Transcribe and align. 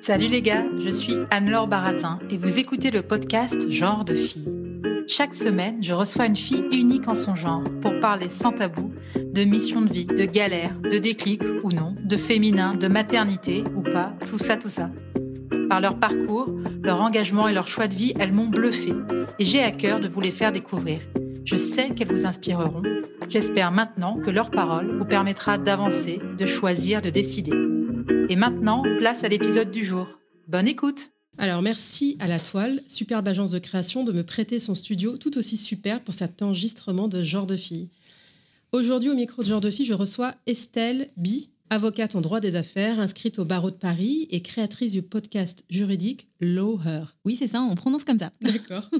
Salut 0.00 0.26
les 0.26 0.42
gars, 0.42 0.64
je 0.80 0.90
suis 0.90 1.16
Anne-Laure 1.30 1.68
Baratin 1.68 2.18
et 2.28 2.36
vous 2.36 2.58
écoutez 2.58 2.90
le 2.90 3.02
podcast 3.02 3.70
Genre 3.70 4.04
de 4.04 4.14
fille. 4.14 4.52
Chaque 5.06 5.32
semaine, 5.32 5.80
je 5.80 5.92
reçois 5.92 6.26
une 6.26 6.34
fille 6.34 6.64
unique 6.72 7.06
en 7.06 7.14
son 7.14 7.36
genre 7.36 7.62
pour 7.80 8.00
parler 8.00 8.28
sans 8.28 8.50
tabou 8.50 8.92
de 9.14 9.44
mission 9.44 9.80
de 9.80 9.92
vie, 9.92 10.06
de 10.06 10.24
galère, 10.24 10.76
de 10.80 10.98
déclic 10.98 11.42
ou 11.62 11.70
non, 11.70 11.94
de 12.02 12.16
féminin, 12.16 12.74
de 12.74 12.88
maternité 12.88 13.62
ou 13.76 13.82
pas, 13.82 14.12
tout 14.26 14.38
ça, 14.38 14.56
tout 14.56 14.68
ça. 14.68 14.90
Par 15.72 15.80
leur 15.80 15.98
parcours, 15.98 16.50
leur 16.82 17.00
engagement 17.00 17.48
et 17.48 17.54
leur 17.54 17.66
choix 17.66 17.88
de 17.88 17.94
vie, 17.94 18.12
elles 18.18 18.34
m'ont 18.34 18.46
bluffé 18.46 18.92
et 19.38 19.44
j'ai 19.46 19.62
à 19.62 19.70
cœur 19.70 20.00
de 20.00 20.06
vous 20.06 20.20
les 20.20 20.30
faire 20.30 20.52
découvrir. 20.52 21.00
Je 21.46 21.56
sais 21.56 21.94
qu'elles 21.94 22.12
vous 22.12 22.26
inspireront. 22.26 22.82
J'espère 23.30 23.72
maintenant 23.72 24.20
que 24.20 24.28
leur 24.28 24.50
parole 24.50 24.94
vous 24.98 25.06
permettra 25.06 25.56
d'avancer, 25.56 26.20
de 26.36 26.44
choisir, 26.44 27.00
de 27.00 27.08
décider. 27.08 27.52
Et 28.28 28.36
maintenant, 28.36 28.82
place 28.98 29.24
à 29.24 29.28
l'épisode 29.28 29.70
du 29.70 29.82
jour. 29.82 30.18
Bonne 30.46 30.68
écoute 30.68 31.12
Alors 31.38 31.62
merci 31.62 32.18
à 32.20 32.26
La 32.26 32.38
Toile, 32.38 32.82
superbe 32.86 33.26
agence 33.26 33.52
de 33.52 33.58
création, 33.58 34.04
de 34.04 34.12
me 34.12 34.24
prêter 34.24 34.58
son 34.58 34.74
studio 34.74 35.16
tout 35.16 35.38
aussi 35.38 35.56
super 35.56 36.02
pour 36.02 36.12
cet 36.12 36.42
enregistrement 36.42 37.08
de 37.08 37.22
Genre 37.22 37.46
de 37.46 37.56
Fille. 37.56 37.88
Aujourd'hui, 38.72 39.08
au 39.08 39.14
micro 39.14 39.42
de 39.42 39.48
Genre 39.48 39.62
de 39.62 39.70
Fille, 39.70 39.86
je 39.86 39.94
reçois 39.94 40.34
Estelle 40.46 41.08
Bi, 41.16 41.51
avocate 41.72 42.14
en 42.16 42.20
droit 42.20 42.40
des 42.40 42.54
affaires, 42.56 43.00
inscrite 43.00 43.38
au 43.38 43.46
barreau 43.46 43.70
de 43.70 43.76
Paris 43.76 44.28
et 44.30 44.42
créatrice 44.42 44.92
du 44.92 45.00
podcast 45.00 45.64
juridique 45.70 46.28
Law 46.42 46.80
Her. 46.84 47.16
Oui, 47.24 47.36
c'est 47.36 47.46
ça, 47.46 47.62
on 47.62 47.74
prononce 47.76 48.02
comme 48.02 48.18
ça. 48.18 48.32
D'accord. 48.40 48.90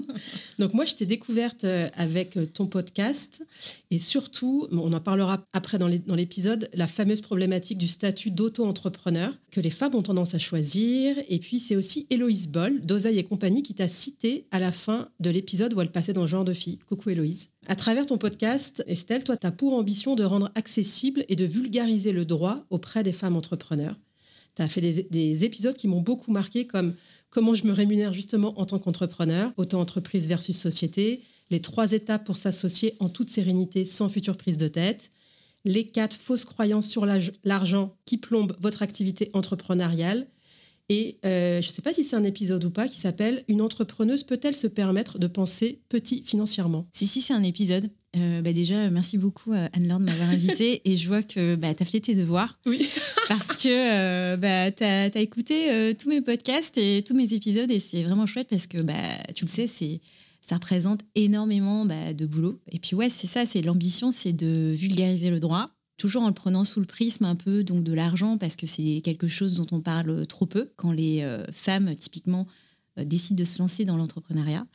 Donc 0.58 0.74
moi, 0.74 0.84
je 0.84 0.94
t'ai 0.94 1.06
découverte 1.06 1.64
euh, 1.64 1.88
avec 1.94 2.36
euh, 2.36 2.46
ton 2.46 2.66
podcast 2.66 3.44
et 3.90 3.98
surtout, 3.98 4.68
on 4.70 4.92
en 4.92 5.00
parlera 5.00 5.44
après 5.52 5.76
dans 5.76 5.88
l'épisode, 5.88 6.70
la 6.72 6.86
fameuse 6.86 7.20
problématique 7.20 7.78
du 7.78 7.88
statut 7.88 8.30
d'auto-entrepreneur 8.30 9.36
que 9.50 9.60
les 9.60 9.70
femmes 9.70 9.96
ont 9.96 10.02
tendance 10.02 10.34
à 10.34 10.38
choisir. 10.38 11.16
Et 11.28 11.40
puis 11.40 11.58
c'est 11.58 11.74
aussi 11.74 12.06
Héloïse 12.10 12.48
Boll 12.48 12.80
d'Oseille 12.80 13.18
et 13.18 13.24
compagnie 13.24 13.64
qui 13.64 13.74
t'a 13.74 13.88
cité 13.88 14.46
à 14.52 14.60
la 14.60 14.70
fin 14.70 15.08
de 15.18 15.30
l'épisode 15.30 15.74
où 15.74 15.80
elle 15.80 15.90
passait 15.90 16.12
dans 16.12 16.26
Genre 16.26 16.44
de 16.44 16.54
fille. 16.54 16.78
Coucou 16.78 17.10
Héloïse. 17.10 17.50
À 17.66 17.74
travers 17.74 18.06
ton 18.06 18.18
podcast, 18.18 18.84
Estelle, 18.86 19.24
toi, 19.24 19.36
tu 19.36 19.46
as 19.46 19.52
pour 19.52 19.74
ambition 19.74 20.14
de 20.14 20.22
rendre 20.22 20.52
accessible 20.54 21.24
et 21.28 21.34
de 21.34 21.44
vulgariser 21.44 22.12
le 22.12 22.24
droit 22.24 22.64
auprès 22.70 23.02
des 23.02 23.12
femmes 23.12 23.36
entrepreneurs. 23.36 23.96
Tu 24.54 24.62
as 24.62 24.68
fait 24.68 24.80
des, 24.80 25.02
des 25.10 25.44
épisodes 25.44 25.76
qui 25.76 25.88
m'ont 25.88 26.02
beaucoup 26.02 26.30
marqué 26.30 26.66
comme 26.66 26.94
comment 27.32 27.54
je 27.54 27.66
me 27.66 27.72
rémunère 27.72 28.12
justement 28.12 28.58
en 28.60 28.66
tant 28.66 28.78
qu'entrepreneur, 28.78 29.52
auto-entreprise 29.56 30.28
versus 30.28 30.56
société, 30.56 31.22
les 31.50 31.60
trois 31.60 31.92
étapes 31.92 32.24
pour 32.24 32.36
s'associer 32.36 32.94
en 33.00 33.08
toute 33.08 33.30
sérénité 33.30 33.84
sans 33.84 34.08
future 34.08 34.36
prise 34.36 34.58
de 34.58 34.68
tête, 34.68 35.10
les 35.64 35.86
quatre 35.86 36.16
fausses 36.16 36.44
croyances 36.44 36.88
sur 36.88 37.06
l'argent 37.44 37.96
qui 38.04 38.18
plombent 38.18 38.56
votre 38.60 38.82
activité 38.82 39.30
entrepreneuriale. 39.32 40.28
Et 40.88 41.18
euh, 41.24 41.62
je 41.62 41.68
ne 41.68 41.72
sais 41.72 41.82
pas 41.82 41.92
si 41.92 42.04
c'est 42.04 42.16
un 42.16 42.24
épisode 42.24 42.64
ou 42.64 42.70
pas 42.70 42.86
qui 42.86 42.98
s'appelle 42.98 43.44
Une 43.48 43.62
entrepreneuse 43.62 44.24
peut-elle 44.24 44.56
se 44.56 44.66
permettre 44.66 45.18
de 45.18 45.26
penser 45.26 45.80
petit 45.88 46.22
financièrement? 46.26 46.86
Si, 46.92 47.06
si, 47.06 47.22
c'est 47.22 47.34
un 47.34 47.42
épisode. 47.42 47.90
Euh, 48.14 48.42
bah 48.42 48.52
déjà, 48.52 48.90
merci 48.90 49.16
beaucoup 49.16 49.52
euh, 49.52 49.68
Anne-Laure 49.72 49.98
de 49.98 50.04
m'avoir 50.04 50.28
invitée 50.28 50.82
et 50.90 50.98
je 50.98 51.08
vois 51.08 51.22
que 51.22 51.54
bah, 51.54 51.72
tu 51.74 51.82
as 51.82 51.86
fait 51.86 52.00
tes 52.00 52.14
devoirs 52.14 52.58
Oui. 52.66 52.86
parce 53.28 53.46
que 53.46 53.68
euh, 53.68 54.36
bah, 54.36 54.70
tu 54.70 54.84
as, 54.84 55.20
écouté 55.20 55.70
euh, 55.70 55.94
tous 55.98 56.10
mes 56.10 56.20
podcasts 56.20 56.76
et 56.76 57.02
tous 57.02 57.14
mes 57.14 57.32
épisodes 57.32 57.70
et 57.70 57.80
c'est 57.80 58.02
vraiment 58.02 58.26
chouette 58.26 58.48
parce 58.50 58.66
que 58.66 58.82
bah, 58.82 58.92
tu 59.34 59.46
le 59.46 59.50
sais, 59.50 59.66
c'est 59.66 60.00
ça 60.42 60.56
représente 60.56 61.00
énormément 61.14 61.86
bah, 61.86 62.12
de 62.12 62.26
boulot. 62.26 62.60
Et 62.70 62.78
puis 62.78 62.94
ouais, 62.94 63.08
c'est 63.08 63.26
ça, 63.26 63.46
c'est 63.46 63.62
l'ambition, 63.62 64.12
c'est 64.12 64.34
de 64.34 64.74
vulgariser 64.76 65.30
le 65.30 65.40
droit, 65.40 65.70
toujours 65.96 66.24
en 66.24 66.28
le 66.28 66.34
prenant 66.34 66.64
sous 66.64 66.80
le 66.80 66.86
prisme 66.86 67.24
un 67.24 67.36
peu 67.36 67.64
donc 67.64 67.82
de 67.82 67.94
l'argent 67.94 68.36
parce 68.36 68.56
que 68.56 68.66
c'est 68.66 69.00
quelque 69.02 69.28
chose 69.28 69.54
dont 69.54 69.68
on 69.72 69.80
parle 69.80 70.26
trop 70.26 70.44
peu 70.44 70.70
quand 70.76 70.92
les 70.92 71.26
femmes 71.52 71.94
typiquement 71.94 72.46
décident 72.96 73.38
de 73.38 73.44
se 73.44 73.58
lancer 73.58 73.84
dans 73.84 73.96
l'entrepreneuriat. 73.96 74.66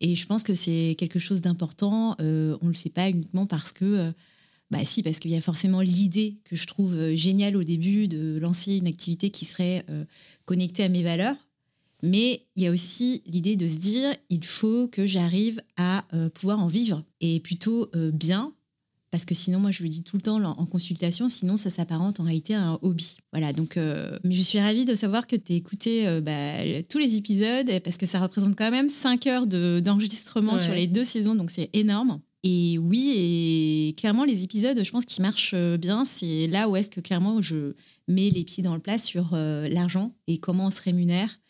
Et 0.00 0.14
je 0.14 0.26
pense 0.26 0.42
que 0.42 0.54
c'est 0.54 0.94
quelque 0.98 1.18
chose 1.18 1.40
d'important. 1.40 2.16
Euh, 2.20 2.56
on 2.60 2.66
ne 2.66 2.70
le 2.70 2.76
fait 2.76 2.90
pas 2.90 3.08
uniquement 3.10 3.46
parce 3.46 3.72
que, 3.72 3.84
euh, 3.84 4.12
bah 4.70 4.84
si, 4.84 5.02
parce 5.02 5.18
qu'il 5.18 5.30
y 5.30 5.36
a 5.36 5.40
forcément 5.40 5.80
l'idée 5.80 6.36
que 6.44 6.56
je 6.56 6.66
trouve 6.66 6.94
euh, 6.94 7.16
géniale 7.16 7.56
au 7.56 7.64
début 7.64 8.08
de 8.08 8.38
lancer 8.38 8.76
une 8.76 8.86
activité 8.86 9.30
qui 9.30 9.44
serait 9.44 9.84
euh, 9.90 10.04
connectée 10.44 10.84
à 10.84 10.88
mes 10.88 11.02
valeurs. 11.02 11.36
Mais 12.02 12.46
il 12.56 12.62
y 12.62 12.66
a 12.66 12.70
aussi 12.70 13.22
l'idée 13.26 13.56
de 13.56 13.66
se 13.66 13.76
dire, 13.76 14.14
il 14.28 14.44
faut 14.44 14.86
que 14.88 15.06
j'arrive 15.06 15.60
à 15.76 16.04
euh, 16.14 16.28
pouvoir 16.28 16.60
en 16.60 16.66
vivre 16.66 17.02
et 17.20 17.40
plutôt 17.40 17.88
euh, 17.94 18.10
bien. 18.10 18.52
Parce 19.16 19.24
que 19.24 19.34
sinon, 19.34 19.60
moi, 19.60 19.70
je 19.70 19.82
le 19.82 19.88
dis 19.88 20.02
tout 20.02 20.16
le 20.16 20.20
temps 20.20 20.36
en 20.44 20.66
consultation, 20.66 21.30
sinon 21.30 21.56
ça 21.56 21.70
s'apparente 21.70 22.20
en 22.20 22.24
réalité 22.24 22.54
à 22.54 22.62
un 22.62 22.78
hobby. 22.82 23.16
Voilà, 23.32 23.54
donc 23.54 23.78
euh, 23.78 24.18
mais 24.24 24.34
je 24.34 24.42
suis 24.42 24.60
ravie 24.60 24.84
de 24.84 24.94
savoir 24.94 25.26
que 25.26 25.36
tu 25.36 25.54
as 25.54 25.56
écouté 25.56 26.06
euh, 26.06 26.20
bah, 26.20 26.82
tous 26.90 26.98
les 26.98 27.16
épisodes, 27.16 27.80
parce 27.82 27.96
que 27.96 28.04
ça 28.04 28.20
représente 28.20 28.54
quand 28.58 28.70
même 28.70 28.90
5 28.90 29.26
heures 29.26 29.46
de- 29.46 29.80
d'enregistrement 29.82 30.52
Ouais. 30.52 30.58
sur 30.62 30.74
les 30.74 30.86
deux 30.86 31.02
saisons, 31.02 31.34
donc 31.34 31.50
c'est 31.50 31.70
énorme. 31.72 32.20
Et 32.44 32.76
oui, 32.76 33.14
et 33.16 33.94
clairement, 33.96 34.24
les 34.24 34.42
épisodes, 34.42 34.78
je 34.84 34.90
pense 34.90 35.06
qu'ils 35.06 35.22
marchent 35.22 35.54
euh, 35.54 35.78
bien. 35.78 36.04
C'est 36.04 36.46
là 36.48 36.68
où 36.68 36.76
est-ce 36.76 36.90
que 36.90 37.00
clairement 37.00 37.40
je 37.40 37.72
mets 38.08 38.28
les 38.28 38.44
pieds 38.44 38.62
dans 38.62 38.74
le 38.74 38.80
plat 38.80 38.98
sur 38.98 39.30
euh, 39.32 39.66
l'argent 39.70 40.12
et 40.26 40.36
comment 40.36 40.66
on 40.66 40.70
se 40.70 40.82
rémunère, 40.82 41.40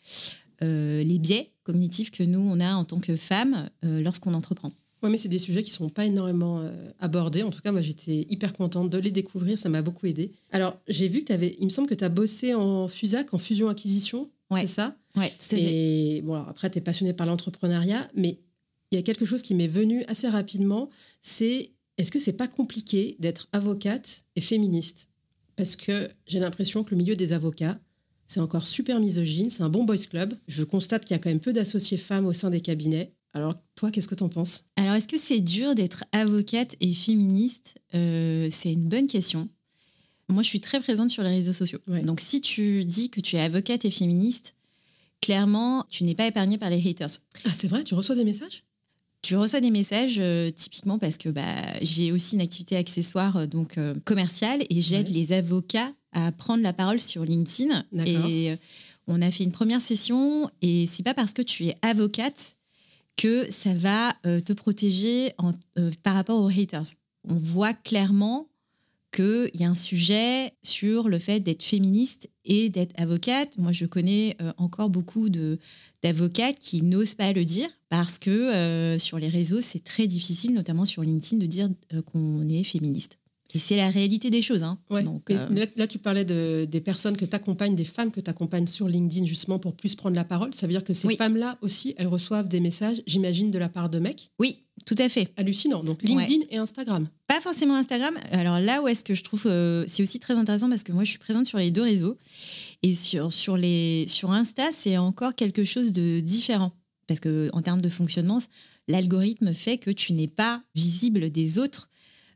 les 0.61 1.19
biais 1.19 1.51
cognitifs 1.63 2.11
que 2.11 2.23
nous, 2.23 2.39
on 2.39 2.61
a 2.61 2.75
en 2.75 2.85
tant 2.85 2.99
que 3.01 3.17
femmes 3.17 3.69
lorsqu'on 3.83 4.33
entreprend. 4.33 4.71
Oui, 5.03 5.11
mais 5.11 5.17
c'est 5.17 5.29
des 5.29 5.39
sujets 5.39 5.61
qui 5.63 5.71
sont 5.71 5.89
pas 5.89 6.05
énormément 6.05 6.61
euh, 6.61 6.91
abordés. 6.99 7.43
En 7.43 7.51
tout 7.51 7.61
cas, 7.61 7.71
moi, 7.71 7.81
j'étais 7.81 8.25
hyper 8.29 8.53
contente 8.53 8.89
de 8.89 8.97
les 8.97 9.11
découvrir. 9.11 9.59
Ça 9.59 9.69
m'a 9.69 9.81
beaucoup 9.81 10.07
aidé. 10.07 10.31
Alors, 10.51 10.79
j'ai 10.87 11.07
vu 11.07 11.21
que 11.21 11.27
tu 11.27 11.33
avais, 11.33 11.55
il 11.59 11.65
me 11.65 11.69
semble 11.69 11.87
que 11.87 11.95
tu 11.95 12.03
as 12.03 12.09
bossé 12.09 12.53
en 12.55 12.87
FUSAC, 12.87 13.33
en 13.33 13.37
fusion-acquisition. 13.37 14.29
Ouais. 14.49 14.61
C'est 14.61 14.67
ça? 14.67 14.95
Ouais, 15.15 15.31
c'est. 15.37 15.61
Et 15.61 16.21
bon, 16.21 16.35
alors 16.35 16.49
après, 16.49 16.69
tu 16.69 16.77
es 16.77 16.81
passionné 16.81 17.13
par 17.13 17.27
l'entrepreneuriat, 17.27 18.09
mais 18.15 18.39
il 18.91 18.95
y 18.95 18.97
a 18.97 19.01
quelque 19.01 19.25
chose 19.25 19.41
qui 19.41 19.53
m'est 19.53 19.67
venu 19.67 20.03
assez 20.07 20.27
rapidement. 20.27 20.89
C'est 21.21 21.71
est-ce 21.97 22.11
que 22.11 22.19
c'est 22.19 22.33
pas 22.33 22.47
compliqué 22.47 23.17
d'être 23.19 23.49
avocate 23.51 24.23
et 24.35 24.41
féministe? 24.41 25.09
Parce 25.55 25.75
que 25.75 26.09
j'ai 26.27 26.39
l'impression 26.39 26.83
que 26.83 26.91
le 26.91 26.97
milieu 26.97 27.15
des 27.15 27.33
avocats, 27.33 27.79
c'est 28.27 28.39
encore 28.39 28.67
super 28.67 28.99
misogyne. 28.99 29.49
C'est 29.49 29.63
un 29.63 29.69
bon 29.69 29.83
boys 29.83 29.97
club. 29.97 30.35
Je 30.47 30.63
constate 30.63 31.05
qu'il 31.05 31.15
y 31.15 31.19
a 31.19 31.19
quand 31.19 31.29
même 31.29 31.39
peu 31.39 31.53
d'associés 31.53 31.97
femmes 31.97 32.25
au 32.25 32.33
sein 32.33 32.49
des 32.49 32.61
cabinets. 32.61 33.13
Alors, 33.33 33.55
toi, 33.75 33.91
qu'est-ce 33.91 34.07
que 34.07 34.15
tu 34.15 34.23
en 34.23 34.29
penses? 34.29 34.63
Alors, 34.77 34.95
est-ce 34.95 35.07
que 35.07 35.17
c'est 35.17 35.41
dur 35.41 35.75
d'être 35.75 36.03
avocate 36.11 36.75
et 36.79 36.91
féministe? 36.93 37.75
Euh, 37.93 38.47
C'est 38.51 38.73
une 38.73 38.87
bonne 38.87 39.07
question. 39.07 39.49
Moi, 40.29 40.43
je 40.43 40.49
suis 40.49 40.59
très 40.61 40.79
présente 40.79 41.09
sur 41.09 41.23
les 41.23 41.29
réseaux 41.29 41.53
sociaux. 41.53 41.79
Ouais. 41.87 42.01
Donc, 42.01 42.19
si 42.19 42.41
tu 42.41 42.83
dis 42.83 43.09
que 43.09 43.21
tu 43.21 43.35
es 43.35 43.39
avocate 43.39 43.85
et 43.85 43.91
féministe, 43.91 44.55
clairement, 45.21 45.85
tu 45.89 46.03
n'es 46.03 46.15
pas 46.15 46.27
épargnée 46.27 46.57
par 46.57 46.69
les 46.69 46.85
haters. 46.87 47.09
Ah, 47.45 47.51
c'est 47.53 47.67
vrai? 47.67 47.83
Tu 47.83 47.93
reçois 47.93 48.15
des 48.15 48.23
messages? 48.23 48.63
Tu 49.21 49.35
reçois 49.35 49.61
des 49.61 49.71
messages 49.71 50.17
euh, 50.19 50.51
typiquement 50.51 50.99
parce 50.99 51.17
que 51.17 51.29
bah, 51.29 51.43
j'ai 51.81 52.11
aussi 52.11 52.35
une 52.35 52.41
activité 52.41 52.75
accessoire 52.77 53.35
euh, 53.37 53.45
donc 53.47 53.77
euh, 53.77 53.93
commerciale 54.05 54.63
et 54.69 54.79
j'aide 54.81 55.07
Ouais. 55.07 55.13
les 55.13 55.33
avocats 55.33 55.91
à 56.13 56.31
prendre 56.31 56.63
la 56.63 56.71
parole 56.71 56.99
sur 56.99 57.23
LinkedIn. 57.25 57.83
D'accord. 57.91 58.25
Et 58.29 58.51
euh, 58.51 58.55
on 59.07 59.21
a 59.21 59.31
fait 59.31 59.43
une 59.43 59.51
première 59.51 59.81
session 59.81 60.49
et 60.61 60.87
c'est 60.87 61.03
pas 61.03 61.13
parce 61.13 61.33
que 61.33 61.41
tu 61.41 61.65
es 61.67 61.75
avocate 61.81 62.56
que 63.17 63.51
ça 63.51 63.73
va 63.73 64.15
euh, 64.25 64.39
te 64.39 64.53
protéger 64.53 65.33
euh, 65.77 65.91
par 66.03 66.13
rapport 66.13 66.41
aux 66.41 66.49
haters. 66.49 66.85
On 67.27 67.35
voit 67.35 67.73
clairement 67.73 68.47
qu'il 69.11 69.49
y 69.55 69.63
a 69.63 69.69
un 69.69 69.75
sujet 69.75 70.53
sur 70.63 71.09
le 71.09 71.17
fait 71.17 71.39
d'être 71.39 71.63
féministe 71.63 72.29
et 72.45 72.69
d'être 72.69 72.93
avocate. 72.99 73.57
Moi, 73.57 73.71
je 73.71 73.85
connais 73.85 74.35
euh, 74.41 74.53
encore 74.57 74.89
beaucoup 74.89 75.29
d'avocates 75.29 76.59
qui 76.59 76.83
n'osent 76.83 77.15
pas 77.15 77.33
le 77.33 77.43
dire 77.43 77.69
parce 77.89 78.19
que 78.19 78.97
sur 78.99 79.17
les 79.17 79.29
réseaux, 79.29 79.61
c'est 79.61 79.83
très 79.83 80.07
difficile, 80.07 80.53
notamment 80.53 80.85
sur 80.85 81.03
LinkedIn, 81.03 81.37
de 81.37 81.47
dire 81.47 81.69
qu'on 82.11 82.47
est 82.49 82.63
féministe. 82.63 83.17
Et 83.57 83.59
c'est 83.59 83.75
la 83.75 83.89
réalité 83.89 84.29
des 84.29 84.43
choses. 84.43 84.61
Hein. 84.61 84.77
Ouais. 84.91 85.01
Donc, 85.01 85.23
Mais 85.29 85.35
euh, 85.35 85.49
là, 85.49 85.65
là, 85.77 85.87
tu 85.87 85.97
parlais 85.97 86.25
de, 86.25 86.67
des 86.69 86.79
personnes 86.79 87.17
que 87.17 87.25
tu 87.25 87.35
accompagnes, 87.35 87.73
des 87.73 87.85
femmes 87.85 88.11
que 88.11 88.19
tu 88.21 88.29
accompagnes 88.29 88.67
sur 88.67 88.87
LinkedIn 88.87 89.25
justement 89.25 89.57
pour 89.57 89.73
plus 89.73 89.95
prendre 89.95 90.15
la 90.15 90.23
parole. 90.23 90.53
Ça 90.53 90.67
veut 90.67 90.73
dire 90.73 90.83
que 90.83 90.93
ces 90.93 91.07
Oui. 91.07 91.15
femmes-là 91.17 91.57
aussi, 91.63 91.95
elles 91.97 92.05
reçoivent 92.05 92.47
des 92.47 92.59
messages, 92.59 93.01
j'imagine, 93.07 93.49
de 93.49 93.57
la 93.57 93.67
part 93.67 93.89
de 93.89 93.97
mecs. 93.97 94.29
oui, 94.37 94.61
tout 94.85 94.93
à 94.99 95.09
fait. 95.09 95.27
Hallucinant. 95.37 95.83
Donc 95.83 96.03
LinkedIn 96.03 96.45
et 96.51 96.57
Instagram. 96.57 97.07
Pas 97.25 97.41
forcément 97.41 97.73
Instagram. 97.75 98.13
Alors 98.31 98.59
là 98.59 98.83
où 98.83 98.87
est-ce 98.87 99.03
que 99.03 99.15
je 99.15 99.23
trouve 99.23 99.47
euh, 99.47 99.83
c'est 99.87 100.03
aussi 100.03 100.19
très 100.19 100.35
intéressant 100.35 100.69
parce 100.69 100.83
que 100.83 100.91
moi 100.91 101.03
je 101.03 101.09
suis 101.09 101.17
présente 101.19 101.47
sur 101.47 101.57
les 101.57 101.71
deux 101.71 101.81
réseaux 101.81 102.15
et 102.83 102.93
sur 102.93 103.33
sur 103.33 103.57
les 103.57 104.05
sur 104.07 104.31
Insta 104.31 104.65
c'est 104.71 104.97
encore 104.99 105.33
quelque 105.33 105.63
chose 105.63 105.93
de 105.93 106.19
différent 106.19 106.71
parce 107.07 107.19
que 107.19 107.49
en 107.53 107.63
termes 107.63 107.81
de 107.81 107.89
fonctionnement 107.89 108.39
l'algorithme 108.87 109.51
fait 109.53 109.79
que 109.79 109.89
tu 109.89 110.13
n'es 110.13 110.27
pas 110.27 110.61
visible 110.75 111.31
des 111.31 111.57
autres 111.57 111.89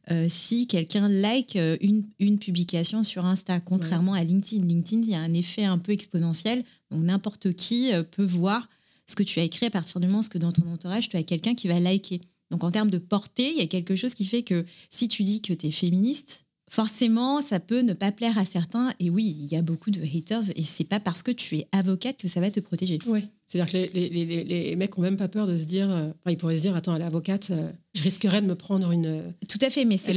euh, 0.10 0.28
si 0.30 0.66
quelqu'un 0.66 1.08
like 1.08 1.56
euh, 1.56 1.78
une, 1.80 2.40
publication 2.40 3.04
sur 3.04 3.26
Insta, 3.26 3.60
contrairement 3.60 4.14
à 4.14 4.24
LinkedIn. 4.24 4.66
LinkedIn, 4.66 5.04
il 5.04 5.10
y 5.10 5.16
a 5.16 5.20
un 5.20 5.34
effet 5.34 5.64
un 5.64 5.78
peu 5.78 5.92
exponentiel, 5.92 6.64
donc 6.90 7.04
n'importe 7.04 7.54
qui 7.54 7.94
euh, 7.94 8.02
peut 8.02 8.26
voir 8.26 8.68
ce 9.06 9.16
que 9.16 9.24
tu 9.24 9.40
as 9.40 9.44
écrit 9.44 9.68
à 9.68 9.70
partir 9.70 10.02
du 10.02 10.08
moment 10.08 10.22
où 10.22 10.40
dans 10.40 10.52
ton 10.52 10.68
entourage, 10.72 11.10
tu 11.10 11.18
as 11.18 11.24
quelqu'un 11.24 11.54
qui 11.54 11.68
va 11.68 11.80
liker. 11.80 12.22
Donc 12.50 12.64
en 12.64 12.72
termes 12.72 12.90
de 12.90 12.98
portée, 12.98 13.52
il 13.52 13.58
y 13.58 13.62
a 13.62 13.68
quelque 13.68 13.96
chose 13.96 14.16
qui 14.16 14.26
fait 14.26 14.42
que 14.42 14.66
si 14.90 15.08
tu 15.08 15.24
dis 15.24 15.42
que 15.42 15.54
tu 15.54 15.68
es 15.68 15.72
féministe, 15.72 16.46
forcément, 16.76 17.42
ça 17.42 17.60
peut 17.60 17.82
ne 17.82 17.92
pas 17.94 18.14
plaire 18.14 18.38
à 18.38 18.46
certains. 18.46 18.94
Et 19.02 19.10
oui, 19.10 19.36
il 19.40 19.46
y 19.48 19.58
a 19.58 19.62
beaucoup 19.62 19.92
de 19.92 20.02
haters 20.02 20.50
et 20.56 20.64
c'est 20.64 20.86
pas 20.86 21.02
parce 21.02 21.22
que 21.22 21.32
tu 21.32 21.58
es 21.58 21.68
avocate 21.74 22.16
que 22.18 22.30
ça 22.30 22.40
va 22.40 22.50
te 22.50 22.62
protéger. 22.62 22.98
Ouais. 23.06 23.24
C'est-à-dire 23.46 23.70
que 23.74 23.94
les, 23.94 24.08
les, 24.10 24.26
les, 24.26 24.44
les 24.46 24.76
mecs 24.78 24.98
ont 24.98 25.02
même 25.02 25.18
pas 25.18 25.28
peur 25.28 25.46
de 25.46 25.58
se 25.58 25.66
dire, 25.66 25.92
euh, 25.92 26.08
enfin, 26.08 26.32
ils 26.32 26.38
pourraient 26.38 26.56
se 26.56 26.62
dire, 26.62 26.74
attends, 26.74 26.96
elle 26.96 27.02
est 27.02 27.06
avocate, 27.06 27.52
euh, 27.52 27.70
je 27.94 28.02
risquerais 28.04 28.42
de 28.42 28.48
me 28.48 28.56
prendre 28.56 28.90
une. 28.92 29.06
euh, 29.06 29.30
Tout 29.50 29.58
à 29.62 29.70
fait, 29.70 29.84
mais 29.84 29.98
c'est 29.98 30.14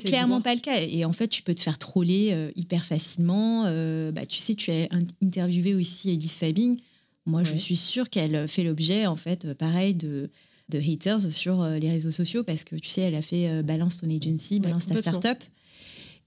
clairement 0.00 0.40
pas 0.40 0.56
le 0.56 0.60
cas. 0.60 0.80
Et 0.80 1.04
en 1.04 1.12
fait, 1.12 1.28
tu 1.28 1.44
peux 1.44 1.54
te 1.54 1.60
faire 1.60 1.78
troller 1.78 2.30
euh, 2.32 2.50
hyper 2.56 2.84
facilement. 2.84 3.62
Bah, 4.12 4.26
tu 4.26 4.40
sais, 4.40 4.56
tu 4.56 4.72
as 4.72 4.88
in- 4.90 5.06
interviewé 5.22 5.74
aussi 5.76 6.10
Elise 6.10 6.32
Fabing. 6.32 6.78
Moi, 7.24 7.44
je 7.44 7.54
suis 7.54 7.76
sûre 7.76 8.10
qu'elle 8.10 8.48
fait 8.48 8.64
l'objet, 8.64 9.06
en 9.06 9.14
fait, 9.14 9.54
pareil, 9.54 9.94
de, 9.94 10.28
de 10.70 10.78
haters 10.80 11.30
sur 11.32 11.64
les 11.64 11.88
réseaux 11.90 12.10
sociaux 12.10 12.42
parce 12.42 12.64
que 12.64 12.74
tu 12.74 12.88
sais, 12.88 13.02
elle 13.02 13.14
a 13.14 13.22
fait 13.22 13.62
Balance 13.62 13.98
ton 13.98 14.10
agency, 14.10 14.58
Balance 14.58 14.86
ta 14.86 14.96
startup. 15.00 15.38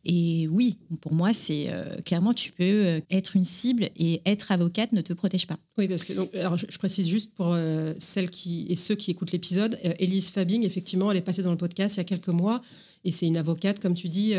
Et 0.06 0.48
oui, 0.50 0.78
pour 1.02 1.14
moi, 1.14 1.34
c'est 1.34 1.66
euh, 1.70 1.98
clairement, 2.02 2.34
tu 2.34 2.52
peux 2.52 2.64
euh, 2.64 3.00
être 3.10 3.36
une 3.36 3.44
cible 3.44 3.90
et 3.98 4.22
être 4.26 4.52
avocate 4.52 4.92
ne 4.92 5.02
te 5.02 5.14
protège 5.14 5.48
pas. 5.48 5.58
Oui, 5.80 5.88
parce 5.88 6.06
que 6.06 6.14
donc, 6.14 6.34
alors 6.36 6.58
je, 6.58 6.68
je 6.70 6.78
précise 6.78 7.08
juste 7.08 7.34
pour 7.34 7.48
euh, 7.50 7.94
celles 7.98 8.30
qui 8.30 8.68
et 8.70 8.76
ceux 8.76 8.94
qui 8.94 9.10
écoutent 9.10 9.32
l'épisode, 9.32 9.80
euh, 9.84 9.94
Elise 9.98 10.30
Fabing, 10.30 10.64
effectivement, 10.64 11.12
elle 11.12 11.18
est 11.18 11.22
passée 11.22 11.42
dans 11.42 11.52
le 11.52 11.58
podcast 11.58 11.96
il 11.96 12.00
y 12.00 12.02
a 12.02 12.04
quelques 12.04 12.28
mois 12.28 12.62
et 13.04 13.12
c'est 13.12 13.26
une 13.26 13.38
avocate, 13.38 13.80
comme 13.80 13.94
tu 13.94 14.08
dis, 14.08 14.34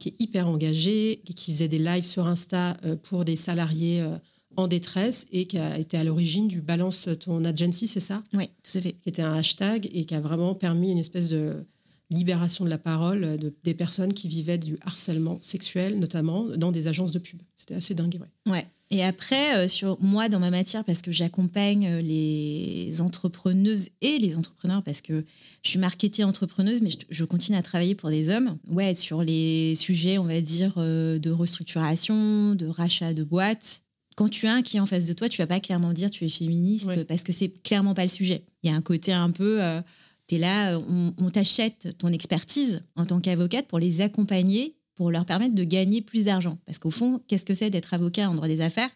qui 0.00 0.08
est 0.08 0.14
hyper 0.18 0.48
engagée, 0.48 1.22
qui 1.36 1.52
faisait 1.52 1.68
des 1.68 1.78
lives 1.78 2.04
sur 2.04 2.26
Insta 2.26 2.76
pour 3.04 3.24
des 3.24 3.36
salariés 3.36 4.04
en 4.56 4.66
détresse 4.66 5.28
et 5.30 5.46
qui 5.46 5.56
a 5.56 5.78
été 5.78 5.96
à 5.96 6.02
l'origine 6.02 6.48
du 6.48 6.60
Balance 6.60 7.08
ton 7.20 7.44
agency, 7.44 7.86
c'est 7.86 8.00
ça? 8.00 8.24
Oui, 8.34 8.50
tout 8.64 8.76
à 8.76 8.80
fait. 8.80 8.92
Qui 8.94 9.08
était 9.08 9.22
un 9.22 9.34
hashtag 9.34 9.88
et 9.92 10.04
qui 10.04 10.16
a 10.16 10.20
vraiment 10.20 10.56
permis 10.56 10.90
une 10.90 10.98
espèce 10.98 11.28
de 11.28 11.64
libération 12.10 12.64
de 12.64 12.70
la 12.70 12.78
parole 12.78 13.24
euh, 13.24 13.36
de, 13.36 13.54
des 13.64 13.74
personnes 13.74 14.12
qui 14.14 14.28
vivaient 14.28 14.58
du 14.58 14.78
harcèlement 14.82 15.38
sexuel, 15.42 15.98
notamment 15.98 16.44
dans 16.56 16.72
des 16.72 16.86
agences 16.86 17.10
de 17.10 17.18
pub. 17.18 17.40
C'était 17.56 17.74
assez 17.74 17.94
dingue, 17.94 18.18
ouais. 18.20 18.52
Ouais. 18.52 18.66
Et 18.90 19.04
après, 19.04 19.54
euh, 19.58 19.68
sur 19.68 20.00
moi, 20.00 20.30
dans 20.30 20.38
ma 20.38 20.48
matière, 20.50 20.82
parce 20.82 21.02
que 21.02 21.12
j'accompagne 21.12 21.86
euh, 21.86 22.00
les 22.00 23.02
entrepreneuses 23.02 23.90
et 24.00 24.18
les 24.18 24.38
entrepreneurs, 24.38 24.82
parce 24.82 25.02
que 25.02 25.26
je 25.62 25.68
suis 25.68 25.78
marketée 25.78 26.24
entrepreneuse, 26.24 26.80
mais 26.80 26.90
je, 26.90 26.96
je 27.10 27.24
continue 27.26 27.58
à 27.58 27.62
travailler 27.62 27.94
pour 27.94 28.08
des 28.08 28.30
hommes. 28.30 28.56
Ouais, 28.70 28.94
sur 28.94 29.22
les 29.22 29.74
sujets, 29.76 30.16
on 30.16 30.24
va 30.24 30.40
dire, 30.40 30.72
euh, 30.78 31.18
de 31.18 31.30
restructuration, 31.30 32.54
de 32.54 32.66
rachat 32.66 33.12
de 33.12 33.24
boîtes. 33.24 33.82
Quand 34.16 34.28
tu 34.30 34.46
as 34.46 34.54
un 34.54 34.62
client 34.62 34.84
en 34.84 34.86
face 34.86 35.06
de 35.06 35.12
toi, 35.12 35.28
tu 35.28 35.36
vas 35.42 35.46
pas 35.46 35.60
clairement 35.60 35.92
dire 35.92 36.10
tu 36.10 36.24
es 36.24 36.28
féministe, 36.30 36.86
Ouais. 36.86 37.04
parce 37.04 37.22
que 37.22 37.32
c'est 37.32 37.50
clairement 37.62 37.92
pas 37.94 38.02
le 38.04 38.08
sujet. 38.08 38.42
Il 38.62 38.70
y 38.70 38.72
a 38.72 38.76
un 38.76 38.82
côté 38.82 39.12
un 39.12 39.30
peu. 39.30 39.60
Tu 40.28 40.38
là, 40.38 40.76
euh, 40.76 40.80
on, 40.88 41.14
on 41.18 41.30
t'achète 41.30 41.96
ton 41.98 42.08
expertise 42.08 42.82
en 42.96 43.06
tant 43.06 43.20
qu'avocate 43.20 43.66
pour 43.66 43.78
les 43.78 44.00
accompagner, 44.02 44.76
pour 44.94 45.10
leur 45.10 45.24
permettre 45.24 45.54
de 45.54 45.64
gagner 45.64 46.02
plus 46.02 46.26
d'argent. 46.26 46.58
Parce 46.66 46.78
qu'au 46.78 46.90
fond, 46.90 47.20
qu'est-ce 47.26 47.44
que 47.44 47.54
c'est 47.54 47.70
d'être 47.70 47.94
avocat 47.94 48.30
en 48.30 48.34
droit 48.34 48.48
des 48.48 48.60
affaires? 48.60 48.90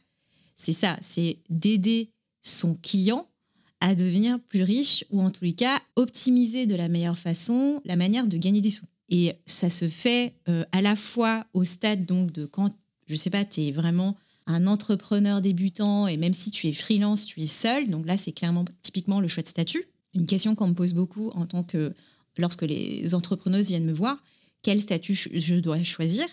C'est 0.56 0.72
ça, 0.72 0.98
c'est 1.02 1.38
d'aider 1.48 2.10
son 2.42 2.74
client 2.74 3.26
à 3.80 3.94
devenir 3.94 4.38
plus 4.40 4.62
riche 4.62 5.04
ou 5.10 5.20
en 5.20 5.30
tous 5.30 5.44
les 5.44 5.54
cas 5.54 5.80
optimiser 5.96 6.66
de 6.66 6.76
la 6.76 6.88
meilleure 6.88 7.18
façon 7.18 7.80
la 7.84 7.96
manière 7.96 8.26
de 8.26 8.36
gagner 8.36 8.60
des 8.60 8.70
sous. 8.70 8.86
Et 9.08 9.32
ça 9.46 9.70
se 9.70 9.88
fait 9.88 10.34
euh, 10.48 10.64
à 10.72 10.82
la 10.82 10.96
fois 10.96 11.46
au 11.52 11.64
stade 11.64 12.06
donc 12.06 12.32
de 12.32 12.46
quand, 12.46 12.70
je 13.08 13.16
sais 13.16 13.30
pas, 13.30 13.44
tu 13.44 13.62
es 13.62 13.72
vraiment 13.72 14.16
un 14.46 14.66
entrepreneur 14.66 15.40
débutant 15.40 16.06
et 16.06 16.16
même 16.16 16.32
si 16.32 16.50
tu 16.50 16.68
es 16.68 16.72
freelance, 16.72 17.26
tu 17.26 17.40
es 17.40 17.46
seul. 17.46 17.88
Donc 17.88 18.06
là, 18.06 18.16
c'est 18.16 18.32
clairement 18.32 18.64
typiquement 18.82 19.20
le 19.20 19.28
choix 19.28 19.42
de 19.42 19.48
statut. 19.48 19.84
Une 20.14 20.26
question 20.26 20.54
qu'on 20.54 20.68
me 20.68 20.74
pose 20.74 20.92
beaucoup 20.92 21.30
en 21.30 21.46
tant 21.46 21.62
que 21.62 21.92
lorsque 22.36 22.62
les 22.62 23.14
entrepreneuses 23.14 23.68
viennent 23.68 23.86
me 23.86 23.92
voir, 23.92 24.18
quel 24.62 24.80
statut 24.80 25.14
je- 25.14 25.54
dois 25.56 25.82
choisir? 25.82 26.24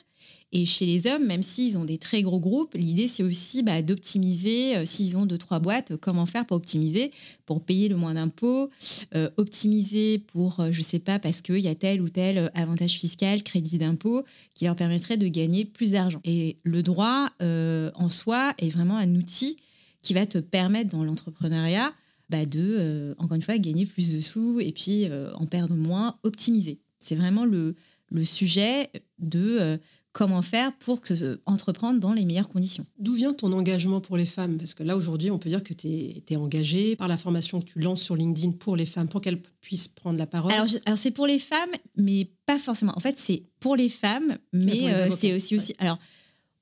Et 0.52 0.66
chez 0.66 0.88
les 0.88 1.06
hommes, 1.06 1.26
même 1.28 1.44
s'ils 1.44 1.78
ont 1.78 1.86
des 1.86 2.00
très 2.00 2.24
gros 2.24 2.40
groupes, 2.40 2.74
l'idée 2.74 3.08
c'est 3.08 3.22
aussi 3.22 3.62
bah, 3.62 3.84
d'optimiser, 3.84 4.78
euh, 4.78 4.86
s'ils 4.86 5.16
ont 5.16 5.28
deux, 5.28 5.38
trois 5.38 5.60
boîtes, 5.60 5.92
euh, 5.92 5.98
comment 5.98 6.26
faire 6.26 6.46
pour 6.46 6.58
optimiser, 6.58 7.12
pour 7.46 7.62
payer 7.64 7.88
le 7.88 7.96
moins 7.96 8.16
d'impôts, 8.16 8.70
euh, 9.14 9.30
optimiser 9.38 10.18
pour, 10.18 10.60
euh, 10.60 10.72
je 10.72 10.82
sais 10.82 10.98
pas, 10.98 11.20
parce 11.20 11.42
qu'il 11.42 11.60
y 11.60 11.68
a 11.68 11.76
tel 11.76 12.02
ou 12.02 12.10
tel 12.10 12.52
avantage 12.56 12.94
fiscal, 12.94 13.44
crédit 13.44 13.78
d'impôt, 13.78 14.24
qui 14.56 14.66
leur 14.66 14.76
permettrait 14.76 15.18
de 15.18 15.28
gagner 15.28 15.66
plus 15.66 15.92
d'argent. 15.92 16.20
Et 16.26 16.58
le 16.64 16.82
droit 16.82 17.30
en 17.40 18.10
soi 18.10 18.54
est 18.58 18.70
vraiment 18.70 18.98
un 18.98 19.14
outil 19.16 19.58
qui 20.02 20.14
va 20.16 20.26
te 20.26 20.40
permettre 20.40 20.90
dans 20.90 21.04
l'entrepreneuriat 21.04 21.94
bah, 22.30 22.46
de, 22.46 22.60
euh, 22.60 23.16
encore 23.18 23.36
une 23.36 23.42
fois, 23.42 23.58
gagner 23.58 23.86
plus 23.86 24.14
de 24.14 24.20
sous 24.20 24.60
et 24.60 24.72
puis 24.72 25.06
euh, 25.06 25.34
en 25.34 25.46
perdre 25.46 25.76
moins, 25.76 26.18
optimiser. 26.24 26.80
C'est 27.00 27.16
vraiment 27.16 27.46
le, 27.46 27.76
le 28.12 28.26
sujet 28.26 28.90
de 29.20 29.58
euh, 29.60 29.78
comment 30.12 30.42
faire 30.42 30.76
pour 30.78 31.02
que, 31.02 31.40
entreprendre 31.46 32.00
dans 32.00 32.14
les 32.14 32.26
meilleures 32.26 32.50
conditions. 32.50 32.86
D'où 32.98 33.14
vient 33.14 33.34
ton 33.34 33.52
engagement 33.52 34.02
pour 34.02 34.18
les 34.18 34.26
femmes? 34.26 34.58
Parce 34.58 34.74
que 34.74 34.84
là, 34.84 34.98
aujourd'hui, 34.98 35.32
on 35.32 35.38
peut 35.38 35.50
dire 35.50 35.64
que 35.64 35.74
tu 35.74 35.88
es, 35.88 36.36
engagée 36.36 36.96
par 36.96 37.08
la 37.08 37.18
formation 37.18 37.62
que 37.62 37.66
tu 37.66 37.80
lances 37.80 38.02
sur 38.02 38.16
LinkedIn 38.16 38.54
pour 38.54 38.76
les 38.76 38.86
femmes, 38.86 39.08
pour 39.08 39.22
qu'elles 39.22 39.42
puissent 39.62 39.88
prendre 39.88 40.18
la 40.18 40.28
parole. 40.28 40.52
Alors, 40.52 40.68
alors, 40.86 40.98
c'est 40.98 41.12
pour 41.12 41.28
les 41.28 41.40
femmes, 41.40 41.72
mais 41.96 42.30
pas 42.46 42.60
forcément. 42.60 42.94
En 42.96 43.00
fait, 43.00 43.18
c'est 43.18 43.44
pour 43.60 43.76
les 43.76 43.90
femmes, 43.90 44.38
mais 44.54 44.90
euh, 44.90 45.06
avocats, 45.06 45.18
c'est 45.20 45.34
aussi, 45.34 45.56
aussi. 45.56 45.76
Alors, 45.80 46.00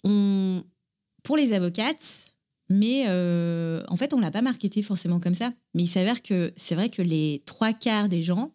on, 0.04 0.64
pour 1.24 1.38
les 1.38 1.54
avocates, 1.54 2.37
mais 2.70 3.06
euh, 3.08 3.82
en 3.88 3.96
fait, 3.96 4.14
on 4.14 4.20
l'a 4.20 4.32
pas 4.32 4.42
marketé 4.42 4.82
forcément 4.82 5.20
comme 5.20 5.34
ça. 5.34 5.54
Mais 5.74 5.84
il 5.84 5.88
s'avère 5.88 6.22
que 6.22 6.52
c'est 6.56 6.76
vrai 6.76 6.90
que 6.90 7.02
les 7.02 7.42
trois 7.46 7.74
quarts 7.74 8.10
des 8.10 8.24
gens 8.24 8.52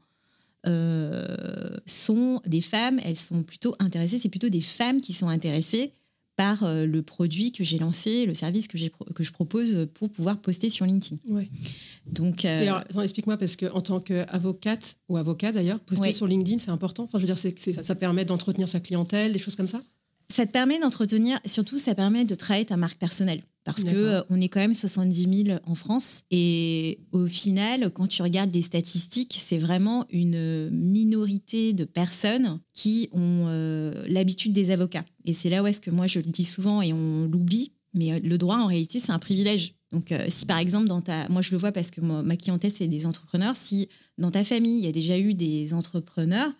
euh, 0.66 1.76
sont 1.86 2.40
des 2.46 2.60
femmes. 2.60 3.00
Elles 3.04 3.16
sont 3.16 3.42
plutôt 3.42 3.74
intéressées. 3.78 4.18
C'est 4.18 4.28
plutôt 4.28 4.48
des 4.48 4.60
femmes 4.60 5.00
qui 5.00 5.12
sont 5.12 5.28
intéressées 5.28 5.92
par 6.36 6.62
euh, 6.64 6.86
le 6.86 7.02
produit 7.02 7.52
que 7.52 7.62
j'ai 7.62 7.78
lancé, 7.78 8.26
le 8.26 8.34
service 8.34 8.66
que, 8.66 8.78
je 8.78 9.32
propose 9.32 9.88
pour 9.94 10.10
pouvoir 10.10 10.40
poster 10.40 10.70
sur 10.70 10.86
LinkedIn. 10.86 11.16
Ouais. 11.28 11.48
Donc, 12.06 12.44
euh, 12.44 12.62
alors, 12.62 13.02
explique-moi, 13.02 13.36
parce 13.36 13.56
qu'en 13.56 13.80
tant 13.80 14.00
qu'avocate, 14.00 14.96
ou 15.08 15.16
avocat 15.16 15.52
d'ailleurs, 15.52 15.78
poster 15.80 16.08
Ouais. 16.08 16.12
sur 16.12 16.26
LinkedIn, 16.26 16.58
c'est 16.58 16.70
important? 16.70 17.04
Enfin, 17.04 17.18
je 17.18 17.26
veux 17.26 17.34
dire, 17.34 17.38
ça, 17.38 17.82
ça 17.82 17.94
permet 17.94 18.24
d'entretenir 18.24 18.66
sa 18.66 18.80
clientèle, 18.80 19.32
des 19.32 19.38
choses 19.38 19.56
comme 19.56 19.68
ça? 19.68 19.82
Ça 20.30 20.46
te 20.46 20.52
permet 20.52 20.80
d'entretenir, 20.80 21.38
surtout 21.44 21.78
ça 21.78 21.94
permet 21.94 22.24
de 22.24 22.34
travailler 22.34 22.64
ta 22.64 22.78
marque 22.78 22.98
personnelle. 22.98 23.42
Parce 23.64 23.84
que 23.84 23.94
euh, 23.94 24.22
on 24.28 24.40
est 24.40 24.48
quand 24.48 24.60
même 24.60 24.74
70 24.74 25.44
000 25.46 25.58
en 25.64 25.74
France. 25.74 26.24
Et 26.30 26.98
au 27.12 27.26
final, 27.26 27.90
quand 27.90 28.08
tu 28.08 28.22
regardes 28.22 28.52
les 28.52 28.62
statistiques, 28.62 29.38
c'est 29.40 29.58
vraiment 29.58 30.04
une 30.10 30.68
minorité 30.70 31.72
de 31.72 31.84
personnes 31.84 32.58
qui 32.72 33.08
ont 33.12 33.46
euh, 33.46 34.04
l'habitude 34.08 34.52
des 34.52 34.70
avocats. 34.70 35.04
Et 35.24 35.32
c'est 35.32 35.48
là 35.48 35.62
où 35.62 35.66
est-ce 35.66 35.80
que 35.80 35.90
moi 35.90 36.06
je 36.08 36.18
le 36.18 36.26
dis 36.26 36.44
souvent 36.44 36.82
et 36.82 36.92
on 36.92 37.26
l'oublie. 37.26 37.72
Mais 37.94 38.12
euh, 38.12 38.20
le 38.22 38.38
droit, 38.38 38.56
en 38.56 38.66
réalité, 38.66 39.00
c'est 39.00 39.12
un 39.12 39.18
privilège. 39.18 39.74
Donc, 39.92 40.12
euh, 40.12 40.26
si 40.28 40.46
par 40.46 40.58
exemple, 40.58 40.88
dans 40.88 41.00
ta. 41.00 41.28
Moi, 41.28 41.42
je 41.42 41.52
le 41.52 41.58
vois 41.58 41.72
parce 41.72 41.90
que 41.90 42.00
moi, 42.00 42.22
ma 42.22 42.36
clientèle, 42.36 42.72
c'est 42.74 42.88
des 42.88 43.06
entrepreneurs. 43.06 43.56
Si 43.56 43.88
dans 44.18 44.30
ta 44.30 44.44
famille, 44.44 44.78
il 44.78 44.84
y 44.84 44.88
a 44.88 44.92
déjà 44.92 45.18
eu 45.18 45.34
des 45.34 45.74
entrepreneurs, 45.74 46.50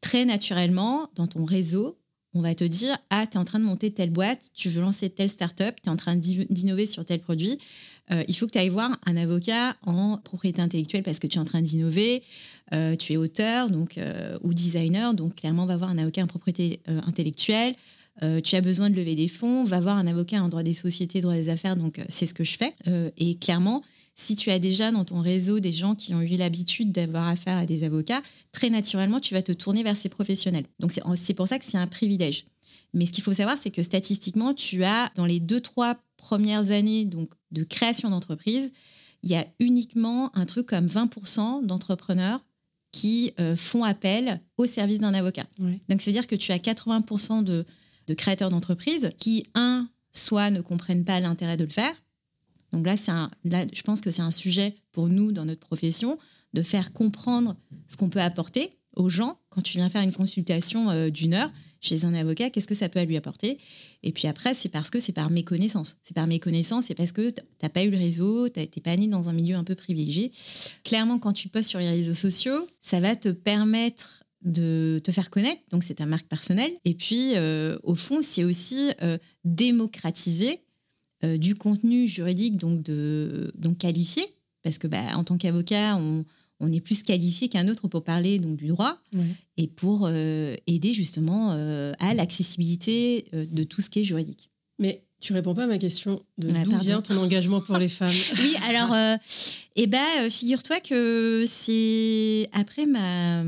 très 0.00 0.24
naturellement, 0.24 1.08
dans 1.14 1.26
ton 1.26 1.44
réseau, 1.44 1.98
on 2.36 2.42
va 2.42 2.54
te 2.54 2.64
dire 2.64 2.96
Ah, 3.10 3.26
tu 3.26 3.36
es 3.36 3.40
en 3.40 3.44
train 3.44 3.58
de 3.58 3.64
monter 3.64 3.90
telle 3.90 4.10
boîte, 4.10 4.50
tu 4.54 4.68
veux 4.68 4.80
lancer 4.80 5.10
telle 5.10 5.28
start-up, 5.28 5.74
tu 5.82 5.88
es 5.88 5.92
en 5.92 5.96
train 5.96 6.16
d'inno- 6.16 6.46
d'innover 6.50 6.86
sur 6.86 7.04
tel 7.04 7.20
produit. 7.20 7.58
Euh, 8.12 8.22
il 8.28 8.36
faut 8.36 8.46
que 8.46 8.52
tu 8.52 8.58
ailles 8.58 8.68
voir 8.68 8.96
un 9.06 9.16
avocat 9.16 9.74
en 9.84 10.18
propriété 10.18 10.60
intellectuelle 10.62 11.02
parce 11.02 11.18
que 11.18 11.26
tu 11.26 11.38
es 11.38 11.40
en 11.40 11.44
train 11.44 11.62
d'innover. 11.62 12.22
Euh, 12.72 12.94
tu 12.96 13.12
es 13.12 13.16
auteur 13.16 13.70
donc, 13.70 13.96
euh, 13.98 14.38
ou 14.42 14.54
designer, 14.54 15.14
donc 15.14 15.36
clairement, 15.36 15.66
va 15.66 15.76
voir 15.76 15.90
un 15.90 15.98
avocat 15.98 16.22
en 16.22 16.26
propriété 16.26 16.80
intellectuelle. 17.06 17.74
Tu 18.44 18.56
as 18.56 18.60
besoin 18.62 18.88
de 18.88 18.94
lever 18.96 19.14
des 19.14 19.28
fonds, 19.28 19.64
va 19.64 19.78
voir 19.78 19.96
un 19.98 20.06
avocat 20.06 20.42
en 20.42 20.48
droit 20.48 20.62
des 20.62 20.72
sociétés, 20.72 21.20
droit 21.20 21.34
des 21.34 21.50
affaires, 21.50 21.76
donc 21.76 22.00
c'est 22.08 22.24
ce 22.24 22.32
que 22.32 22.44
je 22.44 22.56
fais. 22.56 22.72
Et 23.18 23.34
clairement, 23.34 23.82
si 24.18 24.34
tu 24.34 24.50
as 24.50 24.58
déjà 24.58 24.90
dans 24.90 25.04
ton 25.04 25.20
réseau 25.20 25.60
des 25.60 25.72
gens 25.72 25.94
qui 25.94 26.14
ont 26.14 26.22
eu 26.22 26.36
l'habitude 26.36 26.90
d'avoir 26.90 27.28
affaire 27.28 27.58
à 27.58 27.66
des 27.66 27.84
avocats, 27.84 28.22
très 28.50 28.70
naturellement, 28.70 29.20
tu 29.20 29.34
vas 29.34 29.42
te 29.42 29.52
tourner 29.52 29.82
vers 29.82 29.96
ces 29.96 30.08
professionnels. 30.08 30.64
Donc 30.80 30.90
c'est 30.90 31.34
pour 31.34 31.46
ça 31.46 31.58
que 31.58 31.64
c'est 31.66 31.76
un 31.76 31.86
privilège. 31.86 32.46
Mais 32.94 33.04
ce 33.04 33.12
qu'il 33.12 33.22
faut 33.22 33.34
savoir, 33.34 33.58
c'est 33.58 33.70
que 33.70 33.82
statistiquement, 33.82 34.54
tu 34.54 34.84
as 34.84 35.12
dans 35.16 35.26
les 35.26 35.38
deux, 35.38 35.60
trois 35.60 35.96
premières 36.16 36.70
années 36.70 37.04
donc, 37.04 37.30
de 37.52 37.62
création 37.62 38.08
d'entreprise, 38.08 38.72
il 39.22 39.30
y 39.30 39.36
a 39.36 39.46
uniquement 39.60 40.34
un 40.34 40.46
truc 40.46 40.66
comme 40.66 40.86
20% 40.86 41.66
d'entrepreneurs 41.66 42.40
qui 42.92 43.34
euh, 43.38 43.54
font 43.54 43.84
appel 43.84 44.40
au 44.56 44.64
service 44.64 44.98
d'un 44.98 45.12
avocat. 45.12 45.44
Donc 45.90 46.00
ça 46.00 46.06
veut 46.06 46.12
dire 46.12 46.26
que 46.26 46.36
tu 46.36 46.52
as 46.52 46.58
80% 46.58 47.44
de, 47.44 47.66
de 48.06 48.14
créateurs 48.14 48.48
d'entreprise 48.48 49.10
qui, 49.18 49.44
un, 49.54 49.88
soit 50.12 50.50
ne 50.50 50.62
comprennent 50.62 51.04
pas 51.04 51.20
l'intérêt 51.20 51.58
de 51.58 51.64
le 51.64 51.70
faire, 51.70 51.94
donc 52.72 52.86
là, 52.86 52.94
un, 53.08 53.30
je 53.44 53.82
pense 53.82 54.00
que 54.00 54.10
c'est 54.10 54.22
un 54.22 54.30
sujet 54.30 54.76
pour 54.92 55.08
nous 55.08 55.32
dans 55.32 55.44
notre 55.44 55.60
profession 55.60 56.18
de 56.54 56.62
faire 56.62 56.92
comprendre 56.92 57.56
ce 57.88 57.96
qu'on 57.96 58.08
peut 58.08 58.20
apporter 58.20 58.70
aux 58.94 59.08
gens 59.08 59.38
quand 59.50 59.62
tu 59.62 59.76
viens 59.76 59.90
faire 59.90 60.02
une 60.02 60.12
consultation 60.12 60.90
euh, 60.90 61.10
d'une 61.10 61.34
heure 61.34 61.50
chez 61.80 62.04
un 62.04 62.14
avocat, 62.14 62.50
qu'est-ce 62.50 62.66
que 62.66 62.74
ça 62.74 62.88
peut 62.88 63.02
lui 63.02 63.16
apporter 63.16 63.58
Et 64.02 64.10
puis 64.10 64.26
après, 64.26 64.54
c'est 64.54 64.70
parce 64.70 64.90
que 64.90 64.98
c'est 64.98 65.12
par 65.12 65.30
méconnaissance. 65.30 65.98
C'est 66.02 66.14
par 66.14 66.26
méconnaissance, 66.26 66.86
c'est 66.86 66.94
parce 66.94 67.12
que 67.12 67.30
tu 67.30 67.42
n'as 67.62 67.68
pas 67.68 67.84
eu 67.84 67.90
le 67.90 67.98
réseau, 67.98 68.48
tu 68.48 68.60
n'es 68.60 68.66
pas 68.82 68.96
né 68.96 69.06
dans 69.06 69.28
un 69.28 69.32
milieu 69.32 69.56
un 69.56 69.64
peu 69.64 69.74
privilégié. 69.74 70.32
Clairement, 70.84 71.18
quand 71.18 71.32
tu 71.32 71.48
postes 71.48 71.70
sur 71.70 71.78
les 71.78 71.88
réseaux 71.88 72.14
sociaux, 72.14 72.66
ça 72.80 73.00
va 73.00 73.14
te 73.14 73.28
permettre 73.28 74.24
de 74.42 75.00
te 75.02 75.10
faire 75.10 75.30
connaître, 75.30 75.60
donc 75.70 75.82
c'est 75.82 75.94
ta 75.94 76.06
marque 76.06 76.26
personnelle. 76.26 76.72
Et 76.84 76.94
puis, 76.94 77.32
euh, 77.36 77.78
au 77.82 77.94
fond, 77.94 78.20
c'est 78.22 78.44
aussi 78.44 78.90
euh, 79.02 79.18
démocratiser 79.44 80.60
du 81.38 81.54
contenu 81.54 82.06
juridique 82.06 82.56
donc, 82.56 82.82
de, 82.82 83.52
donc 83.56 83.78
qualifié, 83.78 84.24
parce 84.62 84.78
que 84.78 84.86
bah, 84.86 85.02
en 85.14 85.24
tant 85.24 85.36
qu'avocat, 85.38 85.96
on, 85.96 86.24
on, 86.60 86.72
est 86.72 86.80
plus 86.80 87.02
qualifié 87.02 87.48
qu'un 87.48 87.68
autre 87.68 87.88
pour 87.88 88.04
parler 88.04 88.38
donc, 88.38 88.56
du 88.56 88.68
droit 88.68 88.98
et 89.56 89.66
pour 89.66 90.06
euh, 90.06 90.54
aider 90.66 90.92
justement 90.92 91.52
euh, 91.52 91.92
à 91.98 92.14
l'accessibilité 92.14 93.26
de 93.32 93.64
tout 93.64 93.80
ce 93.80 93.90
qui 93.90 94.00
est 94.00 94.04
juridique. 94.04 94.50
Mais 94.78 95.04
tu 95.20 95.32
réponds 95.32 95.54
pas 95.54 95.64
à 95.64 95.66
ma 95.66 95.78
question 95.78 96.22
de 96.38 96.50
ah, 96.54 96.62
d'où 96.64 96.78
vient 96.78 97.00
ton 97.00 97.16
engagement 97.16 97.60
pour 97.60 97.78
les 97.78 97.88
femmes. 97.88 98.12
oui, 98.38 98.54
alors, 98.68 98.94
eh 99.76 99.86
ben, 99.86 100.30
figure-toi 100.30 100.80
que 100.80 101.44
c'est 101.46 102.48
après 102.52 102.86
ma 102.86 103.42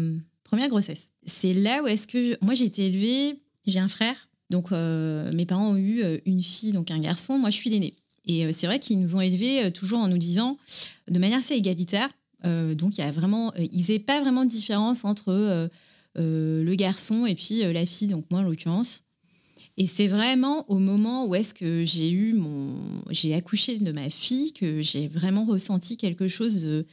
première 0.44 0.68
grossesse. 0.68 1.10
C'est 1.26 1.54
là 1.54 1.82
où 1.82 1.86
est-ce 1.86 2.06
que 2.06 2.42
moi 2.42 2.54
j'ai 2.54 2.64
été 2.64 2.86
élevée, 2.86 3.38
j'ai 3.66 3.78
un 3.78 3.88
frère 3.88 4.27
donc, 4.50 4.72
euh, 4.72 5.30
mes 5.32 5.46
parents 5.46 5.70
ont 5.70 5.76
eu 5.76 6.02
euh, 6.02 6.18
une 6.24 6.42
fille, 6.42 6.72
donc 6.72 6.90
un 6.90 6.98
garçon. 6.98 7.38
Moi, 7.38 7.50
je 7.50 7.56
suis 7.56 7.70
l'aînée. 7.70 7.94
Et 8.26 8.46
euh, 8.46 8.50
c'est 8.52 8.66
vrai 8.66 8.78
qu'ils 8.78 9.00
nous 9.00 9.14
ont 9.16 9.20
élevés 9.20 9.70
toujours 9.72 9.98
en 9.98 10.08
nous 10.08 10.18
disant, 10.18 10.56
de 11.08 11.18
manière 11.18 11.38
assez 11.38 11.54
égalitaire, 11.54 12.08
donc 12.44 12.96
il 12.96 13.00
y 13.00 13.04
a 13.04 13.10
vraiment, 13.10 13.52
ils 13.56 13.82
faisaient 13.82 13.98
pas 13.98 14.20
vraiment 14.20 14.44
de 14.44 14.50
différence 14.50 15.04
entre 15.04 15.68
le 16.14 16.74
garçon 16.76 17.26
et 17.26 17.34
puis 17.34 17.60
la 17.60 17.84
fille, 17.84 18.06
donc 18.06 18.26
moi 18.30 18.40
en 18.40 18.42
l'occurrence. 18.44 19.02
Et 19.76 19.86
c'est 19.86 20.06
vraiment 20.06 20.64
au 20.70 20.78
moment 20.78 21.26
où 21.26 21.34
est-ce 21.34 21.52
que 21.52 21.84
j'ai 21.84 22.10
eu 22.10 22.34
mon, 22.34 22.76
j'ai 23.10 23.34
accouché 23.34 23.78
de 23.78 23.90
ma 23.90 24.08
fille 24.08 24.52
que 24.52 24.82
j'ai 24.82 25.08
vraiment 25.08 25.44
ressenti 25.44 25.96
quelque 25.96 26.28
chose 26.28 26.62
de 26.62 26.86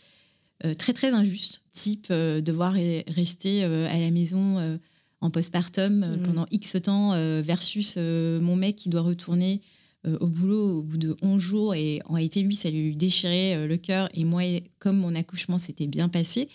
très 0.80 0.94
très 0.94 1.10
injuste, 1.10 1.62
type 1.74 2.12
devoir 2.12 2.74
rester 3.08 3.66
à 3.66 4.00
la 4.00 4.10
maison 4.10 4.80
en 5.26 5.32
postpartum 5.32 6.04
euh, 6.04 6.18
pendant 6.18 6.46
X 6.52 6.78
temps 6.82 7.14
euh, 7.14 7.42
versus 7.44 7.96
euh, 7.98 8.40
mon 8.40 8.56
mec 8.56 8.76
qui 8.76 8.90
doit 8.90 9.02
retourner 9.02 9.62
au 10.20 10.28
boulot 10.28 10.82
au 10.82 10.84
bout 10.84 10.98
de 10.98 11.18
11 11.24 11.42
jours. 11.42 11.74
Et 11.74 12.00
en 12.06 12.14
réalité 12.14 12.44
lui 12.44 12.56
ça 12.56 12.70
lui 12.70 12.96
déchirait 12.96 13.68
le 13.68 13.78
cœur. 13.78 14.08
Et 14.14 14.24
moi 14.24 14.44
comme 14.78 14.98
mon 14.98 15.16
accouchement 15.16 15.58
s'était 15.58 15.88
bien 15.88 16.10
passé 16.10 16.48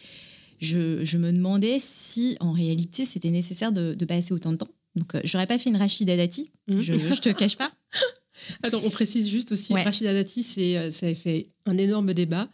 je, 0.60 1.16
me 1.16 1.32
demandais 1.32 1.78
si 1.80 2.36
en 2.38 2.52
réalité 2.52 3.04
c'était 3.06 3.30
nécessaire 3.30 3.72
de, 3.72 4.04
passer 4.04 4.32
autant 4.32 4.52
de 4.52 4.58
temps. 4.58 4.68
Donc 4.94 5.16
j'aurais 5.24 5.48
pas 5.48 5.58
fait 5.58 5.68
une 5.68 5.76
Rachida 5.76 6.16
Dati. 6.16 6.52
Mmh. 6.68 6.80
je, 6.80 6.92
je 6.92 7.20
te 7.20 7.30
cache 7.30 7.56
pas. 7.56 7.72
Attends, 8.62 8.82
on 8.84 8.90
précise 8.90 9.28
juste 9.28 9.50
aussi, 9.50 9.74
Rachida 9.74 10.12
Dati, 10.12 10.44
ça 10.44 11.06
a 11.06 11.14
fait 11.16 11.48
un 11.66 11.76
énorme 11.76 12.14
débat. 12.14 12.48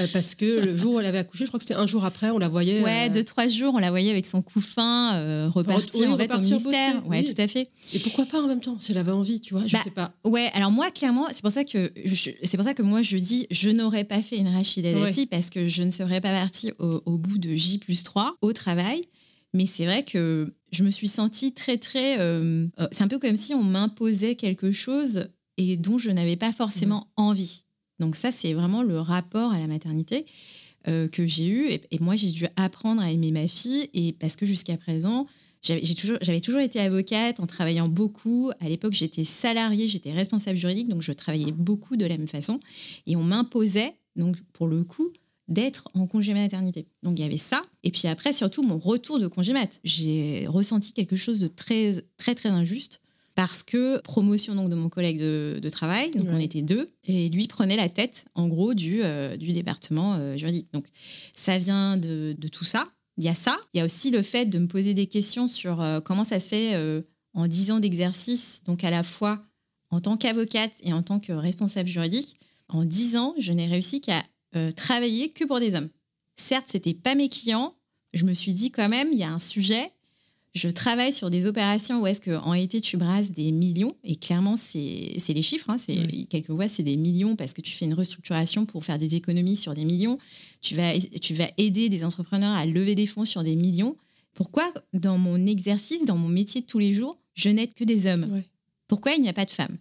Euh, 0.00 0.06
parce 0.12 0.34
que 0.34 0.44
le 0.44 0.76
jour 0.76 0.94
où 0.94 1.00
elle 1.00 1.06
avait 1.06 1.18
accouché, 1.18 1.44
je 1.44 1.50
crois 1.50 1.58
que 1.58 1.64
c'était 1.64 1.78
un 1.78 1.86
jour 1.86 2.04
après, 2.04 2.30
on 2.30 2.38
la 2.38 2.48
voyait. 2.48 2.82
Ouais, 2.82 3.08
euh, 3.08 3.12
deux, 3.12 3.24
trois 3.24 3.48
jours, 3.48 3.74
on 3.74 3.78
la 3.78 3.90
voyait 3.90 4.10
avec 4.10 4.26
son 4.26 4.42
cousin 4.42 5.14
euh, 5.14 5.48
reparti 5.48 6.06
en 6.06 6.16
fait 6.16 6.32
au 6.32 6.38
ministère. 6.38 7.06
ouais, 7.06 7.24
tout 7.24 7.40
à 7.40 7.48
fait. 7.48 7.68
Et 7.92 7.98
pourquoi 7.98 8.26
pas 8.26 8.40
en 8.40 8.46
même 8.46 8.60
temps, 8.60 8.76
si 8.78 8.92
elle 8.92 8.98
avait 8.98 9.12
envie, 9.12 9.40
tu 9.40 9.54
vois, 9.54 9.66
je 9.66 9.72
bah, 9.72 9.80
sais 9.82 9.90
pas. 9.90 10.12
Ouais, 10.24 10.50
alors 10.54 10.70
moi, 10.70 10.90
clairement, 10.90 11.26
c'est 11.32 11.42
pour 11.42 11.52
ça 11.52 11.64
que 11.64 11.92
c'est 12.42 12.56
pour 12.56 12.66
ça 12.66 12.74
que 12.74 12.82
moi 12.82 13.02
je 13.02 13.16
dis, 13.16 13.46
je 13.50 13.70
n'aurais 13.70 14.04
pas 14.04 14.22
fait 14.22 14.36
une 14.36 14.48
Rachida 14.48 14.92
Dati 14.92 15.26
parce 15.26 15.50
que 15.50 15.66
je 15.66 15.82
ne 15.82 15.90
serais 15.90 16.20
pas 16.20 16.32
partie 16.32 16.72
au, 16.78 17.18
bout 17.18 17.38
de 17.38 17.54
J 17.54 17.78
plus 17.78 18.02
3 18.02 18.36
au 18.42 18.52
travail. 18.52 19.02
Mais 19.56 19.66
c'est 19.66 19.84
vrai 19.84 20.02
que 20.02 20.52
je 20.72 20.82
me 20.82 20.90
suis 20.90 21.06
sentie 21.06 21.52
très, 21.52 21.78
très. 21.78 22.16
c'est 22.92 23.02
un 23.02 23.08
peu 23.08 23.18
comme 23.18 23.36
si 23.36 23.54
on 23.54 23.62
m'imposait 23.62 24.34
quelque 24.34 24.72
chose 24.72 25.28
et 25.56 25.76
dont 25.76 25.98
je 25.98 26.10
n'avais 26.10 26.36
pas 26.36 26.52
forcément 26.52 27.08
envie. 27.16 27.63
Donc 28.00 28.16
ça, 28.16 28.32
c'est 28.32 28.52
vraiment 28.52 28.82
le 28.82 28.98
rapport 29.00 29.52
à 29.52 29.58
la 29.58 29.66
maternité 29.66 30.26
euh, 30.88 31.08
que 31.08 31.26
j'ai 31.26 31.46
eu. 31.46 31.68
Et, 31.68 31.98
moi, 32.00 32.16
j'ai 32.16 32.28
dû 32.28 32.46
apprendre 32.56 33.00
à 33.00 33.10
aimer 33.10 33.30
ma 33.30 33.48
fille. 33.48 33.88
Et 33.94 34.12
parce 34.12 34.36
que 34.36 34.46
jusqu'à 34.46 34.76
présent, 34.76 35.26
j'avais 35.62 35.80
toujours, 35.80 36.18
toujours, 36.42 36.60
été 36.60 36.80
avocate 36.80 37.40
en 37.40 37.46
travaillant 37.46 37.88
beaucoup. 37.88 38.50
À 38.60 38.68
l'époque, 38.68 38.92
j'étais 38.92 39.24
salariée, 39.24 39.88
j'étais 39.88 40.12
responsable 40.12 40.58
juridique, 40.58 40.88
donc 40.88 41.02
je 41.02 41.12
travaillais 41.12 41.52
beaucoup 41.52 41.96
de 41.96 42.04
la 42.04 42.16
même 42.18 42.28
façon. 42.28 42.60
Et 43.06 43.16
on 43.16 43.22
m'imposait, 43.22 43.94
donc 44.14 44.36
pour 44.52 44.66
le 44.66 44.84
coup, 44.84 45.10
d'être 45.48 45.88
en 45.94 46.06
congé 46.06 46.34
maternité. 46.34 46.86
Donc 47.02 47.18
il 47.18 47.22
y 47.22 47.24
avait 47.24 47.36
ça. 47.36 47.62
Et 47.82 47.90
puis 47.90 48.08
après, 48.08 48.32
surtout, 48.32 48.62
mon 48.62 48.78
retour 48.78 49.18
de 49.18 49.26
congé 49.26 49.52
mat. 49.52 49.80
J'ai 49.84 50.46
ressenti 50.48 50.92
quelque 50.92 51.16
chose 51.16 51.40
de 51.40 51.46
très, 51.46 52.04
très, 52.16 52.34
très 52.34 52.50
injuste 52.50 53.00
parce 53.34 53.62
que 53.62 54.00
promotion 54.00 54.54
donc 54.54 54.70
de 54.70 54.76
mon 54.76 54.88
collègue 54.88 55.18
de, 55.18 55.68
travail, 55.68 56.10
donc 56.12 56.28
on 56.30 56.38
était 56.38 56.62
deux, 56.62 56.88
et 57.04 57.28
lui 57.28 57.48
prenait 57.48 57.76
la 57.76 57.88
tête 57.88 58.26
en 58.34 58.46
gros 58.46 58.74
du, 58.74 59.02
euh, 59.02 59.36
du 59.36 59.52
département 59.52 60.14
euh, 60.14 60.36
juridique. 60.36 60.68
Donc 60.72 60.86
ça 61.36 61.58
vient 61.58 61.96
de, 61.96 62.36
tout 62.52 62.64
ça. 62.64 62.88
Il 63.16 63.24
y 63.24 63.28
a 63.28 63.34
ça. 63.34 63.56
Il 63.72 63.78
y 63.78 63.80
a 63.80 63.84
aussi 63.84 64.10
le 64.10 64.22
fait 64.22 64.46
de 64.46 64.58
me 64.58 64.66
poser 64.66 64.94
des 64.94 65.06
questions 65.06 65.48
sur 65.48 65.80
euh, 65.80 66.00
comment 66.00 66.24
ça 66.24 66.38
se 66.38 66.48
fait 66.48 67.04
en 67.34 67.46
dix 67.48 67.72
ans 67.72 67.80
d'exercice, 67.80 68.62
donc 68.64 68.84
à 68.84 68.90
la 68.90 69.02
fois 69.02 69.42
en 69.90 70.00
tant 70.00 70.16
qu'avocate 70.16 70.72
et 70.82 70.92
en 70.92 71.02
tant 71.02 71.18
que 71.18 71.32
responsable 71.32 71.88
juridique. 71.88 72.36
En 72.68 72.84
dix 72.84 73.16
ans, 73.16 73.34
je 73.38 73.52
n'ai 73.52 73.66
réussi 73.66 74.00
qu'à 74.00 74.22
travailler 74.76 75.30
que 75.30 75.44
pour 75.44 75.58
des 75.58 75.74
hommes. 75.74 75.88
Certes, 76.36 76.66
c'était 76.68 76.94
pas 76.94 77.14
mes 77.14 77.28
clients. 77.28 77.74
Je 78.12 78.24
me 78.24 78.32
suis 78.32 78.52
dit 78.52 78.70
quand 78.70 78.88
même, 78.88 79.08
il 79.12 79.18
y 79.18 79.24
a 79.24 79.30
un 79.30 79.40
sujet 79.40 79.90
je 80.54 80.68
travaille 80.68 81.12
sur 81.12 81.30
des 81.30 81.46
opérations 81.46 82.00
où 82.00 82.06
est-ce 82.06 82.20
qu'en 82.20 82.50
réalité 82.50 82.80
tu 82.80 82.96
brasses 82.96 83.32
des 83.32 83.50
millions. 83.50 83.96
Et 84.04 84.16
clairement 84.16 84.56
c'est 84.56 84.78
les 85.28 85.42
chiffres, 85.42 85.68
hein, 85.68 85.78
c'est 85.78 86.26
quelquefois 86.28 86.68
c'est 86.68 86.84
des 86.84 86.96
millions 86.96 87.34
parce 87.34 87.52
que 87.52 87.60
tu 87.60 87.72
fais 87.72 87.84
une 87.84 87.94
restructuration 87.94 88.64
pour 88.64 88.84
faire 88.84 88.98
des 88.98 89.16
économies 89.16 89.56
sur 89.56 89.74
des 89.74 89.84
millions, 89.84 90.18
tu 90.60 90.74
vas, 90.76 90.92
tu 91.20 91.34
vas 91.34 91.48
aider 91.58 91.88
des 91.88 92.04
entrepreneurs 92.04 92.54
à 92.54 92.66
lever 92.66 92.94
des 92.94 93.06
fonds 93.06 93.24
sur 93.24 93.42
des 93.42 93.56
millions. 93.56 93.96
Pourquoi 94.32 94.72
dans 94.92 95.18
mon 95.18 95.44
exercice, 95.46 96.04
dans 96.04 96.16
mon 96.16 96.28
métier 96.28 96.60
de 96.60 96.66
tous 96.66 96.78
les 96.78 96.92
jours, 96.92 97.18
je 97.34 97.50
n'aide 97.50 97.74
que 97.74 97.84
des 97.84 98.06
hommes? 98.06 98.42
Pourquoi 98.86 99.12
il 99.12 99.22
n'y 99.22 99.28
a 99.28 99.32
pas 99.32 99.44
de 99.44 99.50
femmes? 99.50 99.76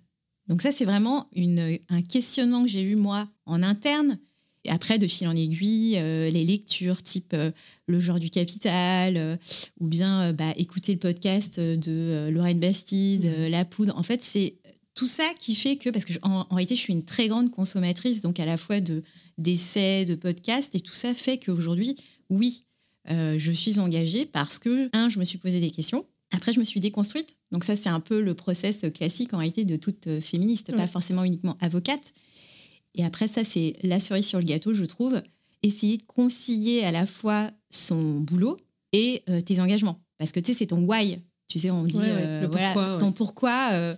Donc 0.48 0.62
ça 0.62 0.72
c'est 0.72 0.86
vraiment 0.86 1.28
une, 1.36 1.78
un 1.90 2.02
questionnement 2.02 2.64
que 2.64 2.70
j'ai 2.70 2.82
eu 2.82 2.96
moi 2.96 3.30
en 3.46 3.62
interne 3.62 4.20
et 4.66 4.70
après, 4.70 4.98
de 4.98 5.08
fil 5.08 5.28
en 5.28 5.36
aiguille, 5.36 5.98
euh, 5.98 6.30
les 6.30 6.46
lectures 6.46 7.02
type 7.02 7.34
euh, 7.34 7.52
Le 7.88 8.00
genre 8.00 8.20
du 8.20 8.30
capital, 8.30 9.18
euh, 9.18 9.36
ou 9.80 9.88
bien 9.88 10.32
bah, 10.32 10.54
écouter 10.58 10.94
le 10.94 11.00
podcast 11.00 11.60
de 11.60 12.30
Lorraine 12.30 12.60
Bastide, 12.60 13.26
La 13.50 13.66
Poudre. 13.66 13.98
En 13.98 14.04
fait, 14.04 14.24
c'est 14.24 14.56
tout 14.96 15.08
ça 15.08 15.26
qui 15.40 15.56
fait 15.56 15.76
que, 15.76 15.90
parce 15.90 16.06
que 16.06 16.14
en, 16.22 16.44
réalité, 16.52 16.76
je 16.76 16.82
suis 16.82 16.94
une 16.94 17.04
très 17.04 17.28
grande 17.28 17.52
consommatrice, 17.52 18.22
donc 18.22 18.40
à 18.40 18.46
la 18.46 18.58
fois 18.58 18.80
de 18.80 19.02
d'essais, 19.40 20.06
de 20.06 20.14
podcasts, 20.14 20.76
et 20.76 20.80
tout 20.80 20.94
ça 20.94 21.16
fait 21.16 21.40
qu'aujourd'hui, 21.40 21.96
oui, 22.30 22.66
je 23.10 23.52
suis 23.52 23.80
engagée 23.80 24.26
parce 24.26 24.60
que, 24.60 24.90
un, 24.96 25.10
je 25.10 25.18
me 25.18 25.24
suis 25.24 25.40
posé 25.40 25.60
des 25.60 25.72
questions. 25.72 26.06
Après, 26.32 26.54
je 26.54 26.60
me 26.60 26.64
suis 26.64 26.80
déconstruite. 26.80 27.36
Donc 27.52 27.64
ça, 27.64 27.76
c'est 27.76 27.90
un 27.90 28.00
peu 28.00 28.22
le 28.22 28.36
process 28.36 28.82
classique 28.94 29.34
en 29.34 29.38
réalité 29.38 29.66
de 29.66 29.76
toute 29.76 30.20
féministe, 30.20 30.76
pas 30.76 30.88
forcément 30.88 31.24
uniquement 31.24 31.58
avocate. 31.62 32.14
Et 32.96 33.04
après, 33.04 33.28
ça, 33.28 33.44
c'est 33.44 33.76
la 33.84 34.00
cerise 34.00 34.26
sur 34.26 34.40
le 34.40 34.46
gâteau, 34.46 34.74
je 34.74 34.86
trouve. 34.86 35.22
Essayer 35.64 35.98
de 35.98 36.04
concilier 36.04 36.84
à 36.84 36.92
la 36.92 37.06
fois 37.06 37.50
son 37.70 38.20
boulot 38.20 38.58
et 38.92 39.24
euh, 39.30 39.42
tes 39.42 39.60
engagements. 39.60 40.00
Parce 40.18 40.32
que 40.32 40.40
tu 40.40 40.52
sais, 40.52 40.60
c'est 40.60 40.68
ton 40.68 40.84
why. 40.84 41.20
Tu 41.48 41.60
sais, 41.60 41.72
on 41.72 41.84
dit 41.84 41.98
euh, 42.02 42.48
voilà, 42.50 42.74
pourquoi, 42.74 42.98
ton 43.00 43.12
pourquoi. 43.12 43.70
Euh, 43.74 43.96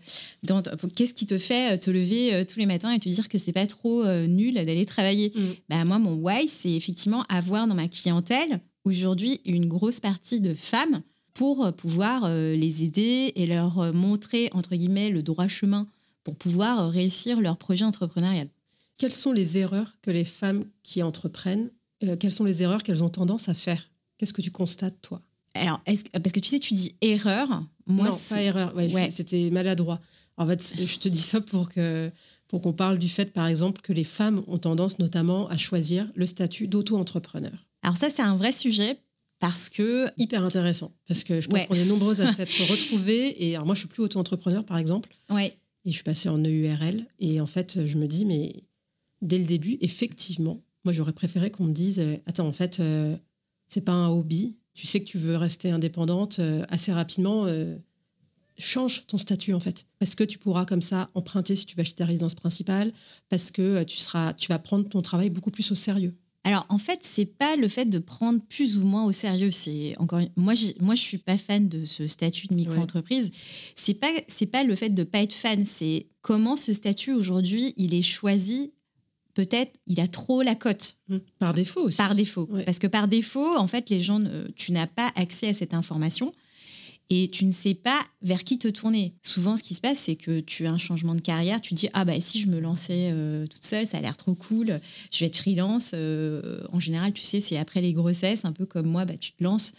qu'est-ce 0.96 1.14
qui 1.14 1.26
te 1.26 1.38
fait 1.38 1.78
te 1.78 1.92
lever 1.92 2.44
tous 2.46 2.60
les 2.60 2.66
matins 2.66 2.92
et 2.92 3.00
te 3.00 3.08
dire 3.08 3.30
que 3.30 3.38
c'est 3.38 3.54
pas 3.54 3.68
trop 3.68 4.06
nul 4.28 4.56
d'aller 4.56 4.86
travailler 4.86 5.32
mm. 5.36 5.42
bah, 5.70 5.86
Moi, 5.86 6.00
mon 6.00 6.16
why, 6.16 6.48
c'est 6.48 6.72
effectivement 6.72 7.24
avoir 7.30 7.68
dans 7.68 7.76
ma 7.76 7.88
clientèle 7.88 8.60
aujourd'hui 8.84 9.42
une 9.46 9.68
grosse 9.68 10.00
partie 10.00 10.42
de 10.42 10.54
femmes 10.54 11.02
pour 11.34 11.72
pouvoir 11.74 12.30
les 12.30 12.84
aider 12.84 13.34
et 13.36 13.46
leur 13.46 13.94
montrer, 13.94 14.50
entre 14.54 14.76
guillemets, 14.76 15.10
le 15.10 15.22
droit 15.22 15.48
chemin 15.48 15.88
pour 16.24 16.36
pouvoir 16.36 16.90
réussir 16.90 17.40
leur 17.40 17.58
projet 17.58 17.86
entrepreneurial. 17.86 18.48
Quelles 18.98 19.14
sont 19.14 19.32
les 19.32 19.58
erreurs 19.58 19.98
que 20.02 20.12
les 20.12 20.26
femmes 20.26 20.66
qui 20.84 21.04
entreprennent, 21.04 21.70
euh, 22.04 22.16
quelles 22.16 22.32
sont 22.32 22.44
les 22.44 22.64
erreurs 22.64 22.84
qu'elles 22.84 23.04
ont 23.04 23.10
tendance 23.10 23.50
à 23.50 23.54
faire? 23.54 23.90
Qu'est-ce 24.18 24.34
que 24.34 24.42
tu 24.42 24.52
constates, 24.52 25.02
toi? 25.02 25.22
Alors, 25.54 25.82
parce 25.86 26.32
que 26.32 26.40
tu 26.40 26.50
sais, 26.50 26.60
tu 26.60 26.74
dis 26.74 26.96
erreur. 27.02 27.64
Moi, 27.88 28.08
non, 28.08 28.18
pas 28.30 28.42
erreur. 28.42 28.76
Ouais, 28.76 29.10
C'était 29.10 29.50
maladroit. 29.52 30.02
En 30.38 30.46
fait, 30.46 30.76
je 30.78 31.00
te 31.00 31.08
dis 31.08 31.22
ça 31.22 31.40
pour 31.40 31.70
que 31.70 32.12
pour 32.48 32.62
qu'on 32.62 32.74
parle 32.74 33.00
du 33.00 33.10
fait, 33.10 33.34
par 33.34 33.48
exemple, 33.48 33.82
que 33.82 33.92
les 33.92 34.04
femmes 34.04 34.44
ont 34.48 34.60
tendance 34.60 35.00
notamment 35.00 35.48
à 35.48 35.58
choisir 35.58 36.08
le 36.16 36.26
statut 36.28 36.68
d'auto-entrepreneur. 36.68 37.68
Alors 37.82 37.98
ça, 37.98 38.10
c'est 38.10 38.22
un 38.22 38.36
vrai 38.36 38.52
sujet 38.52 39.00
parce 39.40 39.70
que... 39.70 40.08
Hyper 40.18 40.44
intéressant, 40.44 40.94
parce 41.08 41.24
que 41.24 41.42
je 41.42 41.48
pense 41.48 41.66
qu'on 41.66 41.76
est 41.76 41.86
nombreuses 41.86 42.22
à 42.22 42.32
s'être 42.34 42.70
retrouvées. 42.70 43.46
Et 43.46 43.56
alors 43.56 43.66
moi, 43.66 43.76
je 43.76 43.80
suis 43.80 43.90
plus 43.90 44.04
auto-entrepreneur, 44.04 44.64
par 44.64 44.78
exemple. 44.78 45.10
Ouais. 45.30 45.58
Et 45.86 45.90
je 45.90 45.96
suis 45.96 46.04
passée 46.04 46.30
en 46.30 46.38
EURL. 46.38 47.06
Et 47.20 47.42
en 47.42 47.48
fait, 47.48 47.86
je 47.86 47.98
me 47.98 48.08
dis, 48.08 48.26
mais 48.26 48.64
dès 49.26 49.38
le 49.38 49.46
début, 49.46 49.78
effectivement, 49.82 50.62
moi, 50.86 50.94
j'aurais 50.94 51.14
préféré 51.14 51.52
qu'on 51.52 51.66
me 51.66 51.74
dise, 51.74 52.00
euh, 52.00 52.18
attends, 52.26 52.48
en 52.48 52.54
fait, 52.54 52.80
euh, 52.80 53.18
c'est 53.68 53.82
pas 53.82 53.94
un 53.94 54.08
hobby. 54.08 54.58
Tu 54.74 54.88
sais 54.88 55.00
que 55.00 55.06
tu 55.06 55.18
veux 55.18 55.36
rester 55.36 55.72
indépendante 55.72 56.40
euh, 56.40 56.64
assez 56.70 56.92
rapidement 56.92 57.48
change 58.58 59.06
ton 59.08 59.18
statut 59.18 59.54
en 59.54 59.60
fait. 59.60 59.86
Parce 60.00 60.16
que 60.16 60.24
tu 60.24 60.38
pourras 60.38 60.66
comme 60.66 60.82
ça 60.82 61.10
emprunter 61.14 61.56
si 61.56 61.66
tu 61.66 61.76
vas 61.76 61.82
acheter 61.82 61.98
ta 61.98 62.06
résidence 62.06 62.36
principale, 62.36 62.94
parce 63.30 63.52
que 63.52 63.62
euh, 63.62 63.84
tu, 63.84 63.98
seras, 63.98 64.34
tu 64.34 64.48
vas 64.50 64.60
prendre 64.60 64.88
ton 64.88 65.02
travail 65.02 65.30
beaucoup 65.30 65.52
plus 65.52 65.72
au 65.72 65.76
sérieux. 65.76 66.16
Alors 66.44 66.66
en 66.70 66.78
fait, 66.78 67.00
c'est 67.02 67.26
pas 67.26 67.56
le 67.56 67.68
fait 67.68 67.86
de 67.86 67.98
prendre 67.98 68.40
plus 68.40 68.78
ou 68.78 68.86
moins 68.86 69.06
au 69.06 69.12
sérieux. 69.12 69.50
C'est 69.50 69.96
encore 69.98 70.22
moi, 70.36 70.54
moi 70.80 70.94
je 70.94 71.02
suis 71.02 71.18
pas 71.18 71.40
fan 71.40 71.68
de 71.68 71.86
ce 71.86 72.06
statut 72.06 72.48
de 72.48 72.54
micro-entreprise. 72.54 73.32
C'est 73.76 73.96
pas 73.96 74.12
c'est 74.28 74.46
pas 74.46 74.64
le 74.64 74.76
fait 74.76 74.90
de 74.90 75.04
pas 75.04 75.22
être 75.22 75.34
fan. 75.34 75.66
C'est 75.66 76.08
comment 76.22 76.56
ce 76.56 76.72
statut 76.72 77.14
aujourd'hui 77.14 77.74
il 77.78 77.96
est 77.96 78.04
choisi. 78.04 78.74
Peut-être 79.36 79.74
il 79.86 80.00
a 80.00 80.08
trop 80.08 80.42
la 80.42 80.56
cote. 80.56 80.96
Mmh. 81.10 81.18
Par 81.38 81.54
défaut 81.54 81.82
aussi. 81.82 81.98
Par 81.98 82.16
défaut. 82.16 82.50
Parce 82.66 82.80
que 82.80 82.88
par 82.88 83.08
défaut, 83.08 83.56
en 83.58 83.68
fait, 83.68 83.90
les 83.92 84.02
gens, 84.02 84.22
tu 84.56 84.72
n'as 84.72 84.88
pas 84.88 85.12
accès 85.16 85.50
à 85.50 85.54
cette 85.54 85.76
information 85.76 86.34
et 87.10 87.30
tu 87.30 87.46
ne 87.46 87.52
sais 87.52 87.76
pas 87.76 88.00
vers 88.22 88.44
qui 88.44 88.58
te 88.58 88.68
tourner. 88.68 89.14
Souvent, 89.22 89.58
ce 89.58 89.64
qui 89.64 89.76
se 89.76 89.82
passe, 89.82 90.00
c'est 90.00 90.16
que 90.16 90.40
tu 90.40 90.66
as 90.66 90.72
un 90.72 90.78
changement 90.78 91.14
de 91.14 91.22
carrière, 91.22 91.62
tu 91.62 91.74
dis 91.74 91.88
ah 91.94 92.04
bah 92.04 92.20
si 92.20 92.40
je 92.40 92.48
me 92.48 92.60
lançais 92.60 93.12
euh, 93.14 93.46
toute 93.46 93.64
seule, 93.64 93.86
ça 93.86 93.98
a 93.98 94.02
l'air 94.02 94.18
trop 94.18 94.34
cool, 94.34 94.80
je 95.12 95.20
vais 95.20 95.28
être 95.28 95.38
freelance. 95.38 95.92
Euh, 95.94 96.64
en 96.72 96.80
général, 96.80 97.14
tu 97.14 97.22
sais, 97.22 97.42
c'est 97.42 97.58
après 97.58 97.82
les 97.82 97.94
grossesses, 97.94 98.44
un 98.44 98.52
peu 98.52 98.66
comme 98.66 98.88
moi, 98.88 99.06
bah, 99.06 99.18
tu 99.20 99.34
te 99.34 99.44
lances 99.44 99.74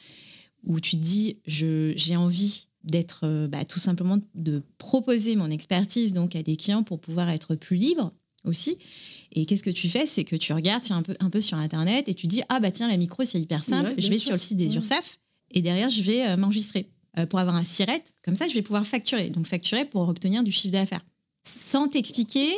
où 0.64 0.80
tu 0.80 0.96
te 0.96 1.02
dis 1.02 1.38
j'ai 1.46 2.16
envie 2.16 2.66
d'être 2.84 3.20
euh, 3.24 3.48
bah, 3.48 3.64
tout 3.64 3.80
simplement 3.80 4.18
de 4.34 4.62
proposer 4.78 5.34
mon 5.34 5.50
expertise 5.50 6.12
donc 6.12 6.36
à 6.36 6.42
des 6.42 6.56
clients 6.56 6.84
pour 6.84 7.00
pouvoir 7.00 7.28
être 7.30 7.56
plus 7.56 7.76
libre 7.76 8.12
aussi. 8.44 8.78
Et 9.36 9.46
qu'est-ce 9.46 9.62
que 9.62 9.70
tu 9.70 9.88
fais? 9.88 10.06
C'est 10.06 10.24
que 10.24 10.34
tu 10.34 10.52
regardes 10.52 10.82
un 10.90 11.02
peu, 11.02 11.14
un 11.20 11.30
peu 11.30 11.40
sur 11.40 11.58
Internet 11.58 12.08
et 12.08 12.14
tu 12.14 12.26
dis 12.26 12.42
Ah, 12.48 12.58
bah 12.58 12.72
tiens, 12.72 12.88
la 12.88 12.96
micro, 12.96 13.24
c'est 13.24 13.38
hyper 13.38 13.62
simple. 13.64 13.94
je 13.96 14.08
vais 14.08 14.18
sur 14.18 14.32
le 14.32 14.38
site 14.38 14.56
des 14.56 14.74
URSAF 14.74 15.18
et 15.52 15.62
derrière, 15.62 15.90
je 15.90 16.02
vais 16.02 16.36
m'enregistrer. 16.36 16.88
Euh, 17.18 17.24
pour 17.24 17.38
avoir 17.38 17.56
un 17.56 17.64
SIRET. 17.64 18.04
Comme 18.22 18.36
ça, 18.36 18.46
je 18.46 18.54
vais 18.54 18.62
pouvoir 18.62 18.86
facturer. 18.86 19.30
Donc, 19.30 19.46
facturer 19.46 19.86
pour 19.86 20.06
obtenir 20.08 20.42
du 20.42 20.52
chiffre 20.52 20.72
d'affaires. 20.72 21.00
Sans 21.44 21.88
t'expliquer 21.88 22.50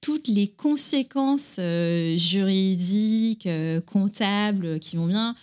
toutes 0.00 0.26
les 0.26 0.48
conséquences 0.48 1.56
euh, 1.60 2.16
juridiques, 2.16 3.46
euh, 3.46 3.80
comptables 3.80 4.80
qui 4.80 4.96
vont 4.96 5.06
bien, 5.06 5.36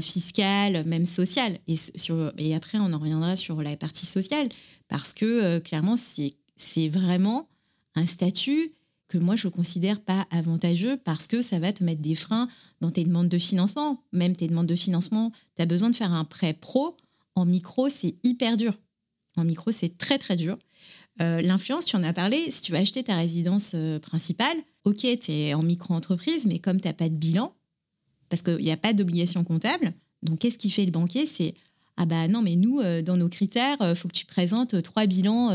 fiscales, 0.00 0.84
même 0.84 1.04
sociales. 1.04 1.58
Et, 1.68 1.76
sur, 1.76 2.32
et 2.38 2.54
après, 2.54 2.78
on 2.78 2.92
en 2.92 2.98
reviendra 2.98 3.36
sur 3.36 3.62
la 3.62 3.76
partie 3.76 4.06
sociale, 4.06 4.48
parce 4.88 5.14
que 5.14 5.60
clairement, 5.60 5.94
c'est 5.96 6.88
vraiment 6.88 7.48
un 7.94 8.06
statut 8.06 8.72
que 9.10 9.18
moi 9.18 9.34
je 9.34 9.48
considère 9.48 10.00
pas 10.00 10.26
avantageux 10.30 10.96
parce 10.96 11.26
que 11.26 11.42
ça 11.42 11.58
va 11.58 11.72
te 11.72 11.82
mettre 11.82 12.00
des 12.00 12.14
freins 12.14 12.48
dans 12.80 12.92
tes 12.92 13.04
demandes 13.04 13.28
de 13.28 13.38
financement. 13.38 14.02
Même 14.12 14.36
tes 14.36 14.46
demandes 14.46 14.68
de 14.68 14.76
financement, 14.76 15.32
tu 15.56 15.62
as 15.62 15.66
besoin 15.66 15.90
de 15.90 15.96
faire 15.96 16.12
un 16.12 16.24
prêt 16.24 16.54
pro. 16.54 16.96
En 17.34 17.44
micro, 17.44 17.88
c'est 17.88 18.14
hyper 18.22 18.56
dur. 18.56 18.72
En 19.36 19.44
micro, 19.44 19.72
c'est 19.72 19.98
très, 19.98 20.16
très 20.16 20.36
dur. 20.36 20.56
Euh, 21.20 21.42
l'influence, 21.42 21.84
tu 21.84 21.96
en 21.96 22.04
as 22.04 22.12
parlé, 22.12 22.50
si 22.52 22.62
tu 22.62 22.72
vas 22.72 22.78
acheter 22.78 23.02
ta 23.02 23.16
résidence 23.16 23.72
euh, 23.74 23.98
principale, 23.98 24.56
ok, 24.84 25.04
tu 25.20 25.32
es 25.32 25.54
en 25.54 25.62
micro-entreprise, 25.62 26.46
mais 26.46 26.60
comme 26.60 26.80
tu 26.80 26.86
n'as 26.86 26.94
pas 26.94 27.08
de 27.08 27.14
bilan, 27.14 27.52
parce 28.28 28.42
qu'il 28.42 28.58
n'y 28.58 28.70
a 28.70 28.76
pas 28.76 28.92
d'obligation 28.92 29.42
comptable, 29.42 29.92
donc 30.22 30.38
qu'est-ce 30.38 30.56
qui 30.56 30.70
fait 30.70 30.84
le 30.84 30.92
banquier? 30.92 31.26
C'est 31.26 31.54
ah 31.96 32.06
bah 32.06 32.28
non, 32.28 32.42
mais 32.42 32.54
nous, 32.54 32.80
euh, 32.80 33.02
dans 33.02 33.16
nos 33.16 33.28
critères, 33.28 33.76
il 33.80 33.96
faut 33.96 34.08
que 34.08 34.14
tu 34.14 34.24
présentes 34.24 34.80
trois 34.82 35.06
bilans 35.06 35.50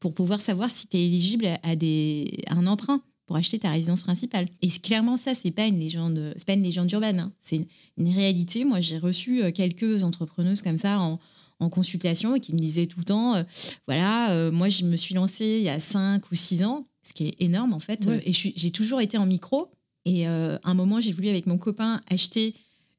pour 0.00 0.14
pouvoir 0.14 0.40
savoir 0.40 0.70
si 0.70 0.88
tu 0.88 0.96
es 0.96 1.06
éligible 1.06 1.48
à, 1.62 1.76
des, 1.76 2.30
un 2.48 2.66
emprunt 2.66 3.02
pour 3.26 3.36
acheter 3.36 3.58
ta 3.60 3.70
résidence 3.70 4.00
principale. 4.00 4.46
Et 4.60 4.68
clairement, 4.68 5.16
ça, 5.16 5.34
c'est 5.34 5.52
pas 5.52 5.66
une 5.66 5.78
légende, 5.78 6.34
c'est 6.36 6.46
pas 6.46 6.54
une 6.54 6.64
légende 6.64 6.90
urbaine. 6.90 7.20
Hein. 7.20 7.32
C'est 7.40 7.68
une 7.96 8.08
réalité. 8.08 8.64
Moi, 8.64 8.80
j'ai 8.80 8.98
reçu 8.98 9.42
quelques 9.52 10.02
entrepreneuses 10.02 10.62
comme 10.62 10.78
ça 10.78 10.98
en, 10.98 11.20
en 11.60 11.68
consultation 11.68 12.34
et 12.34 12.40
qui 12.40 12.52
me 12.54 12.58
disait 12.58 12.86
tout 12.86 12.98
le 12.98 13.04
temps, 13.04 13.34
euh, 13.36 13.42
voilà, 13.86 14.32
euh, 14.32 14.50
moi 14.50 14.68
je 14.68 14.84
me 14.84 14.96
suis 14.96 15.14
lancée 15.14 15.58
il 15.60 15.64
y 15.64 15.68
a 15.68 15.78
5 15.78 16.30
ou 16.30 16.34
6 16.34 16.64
ans, 16.64 16.88
ce 17.02 17.12
qui 17.12 17.28
est 17.28 17.40
énorme 17.40 17.72
en 17.72 17.80
fait, 17.80 18.06
et 18.24 18.32
j'ai 18.32 18.70
toujours 18.70 19.00
été 19.00 19.18
en 19.18 19.26
micro. 19.26 19.70
Et 20.06 20.26
euh, 20.26 20.56
à 20.64 20.70
un 20.70 20.74
moment, 20.74 20.98
j'ai 21.00 21.12
voulu 21.12 21.28
avec 21.28 21.46
mon 21.46 21.58
copain 21.58 22.00
acheter 22.08 22.54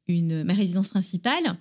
une, 0.07 0.43
ma 0.43 0.53
résidence 0.53 0.89
principale 0.89 1.57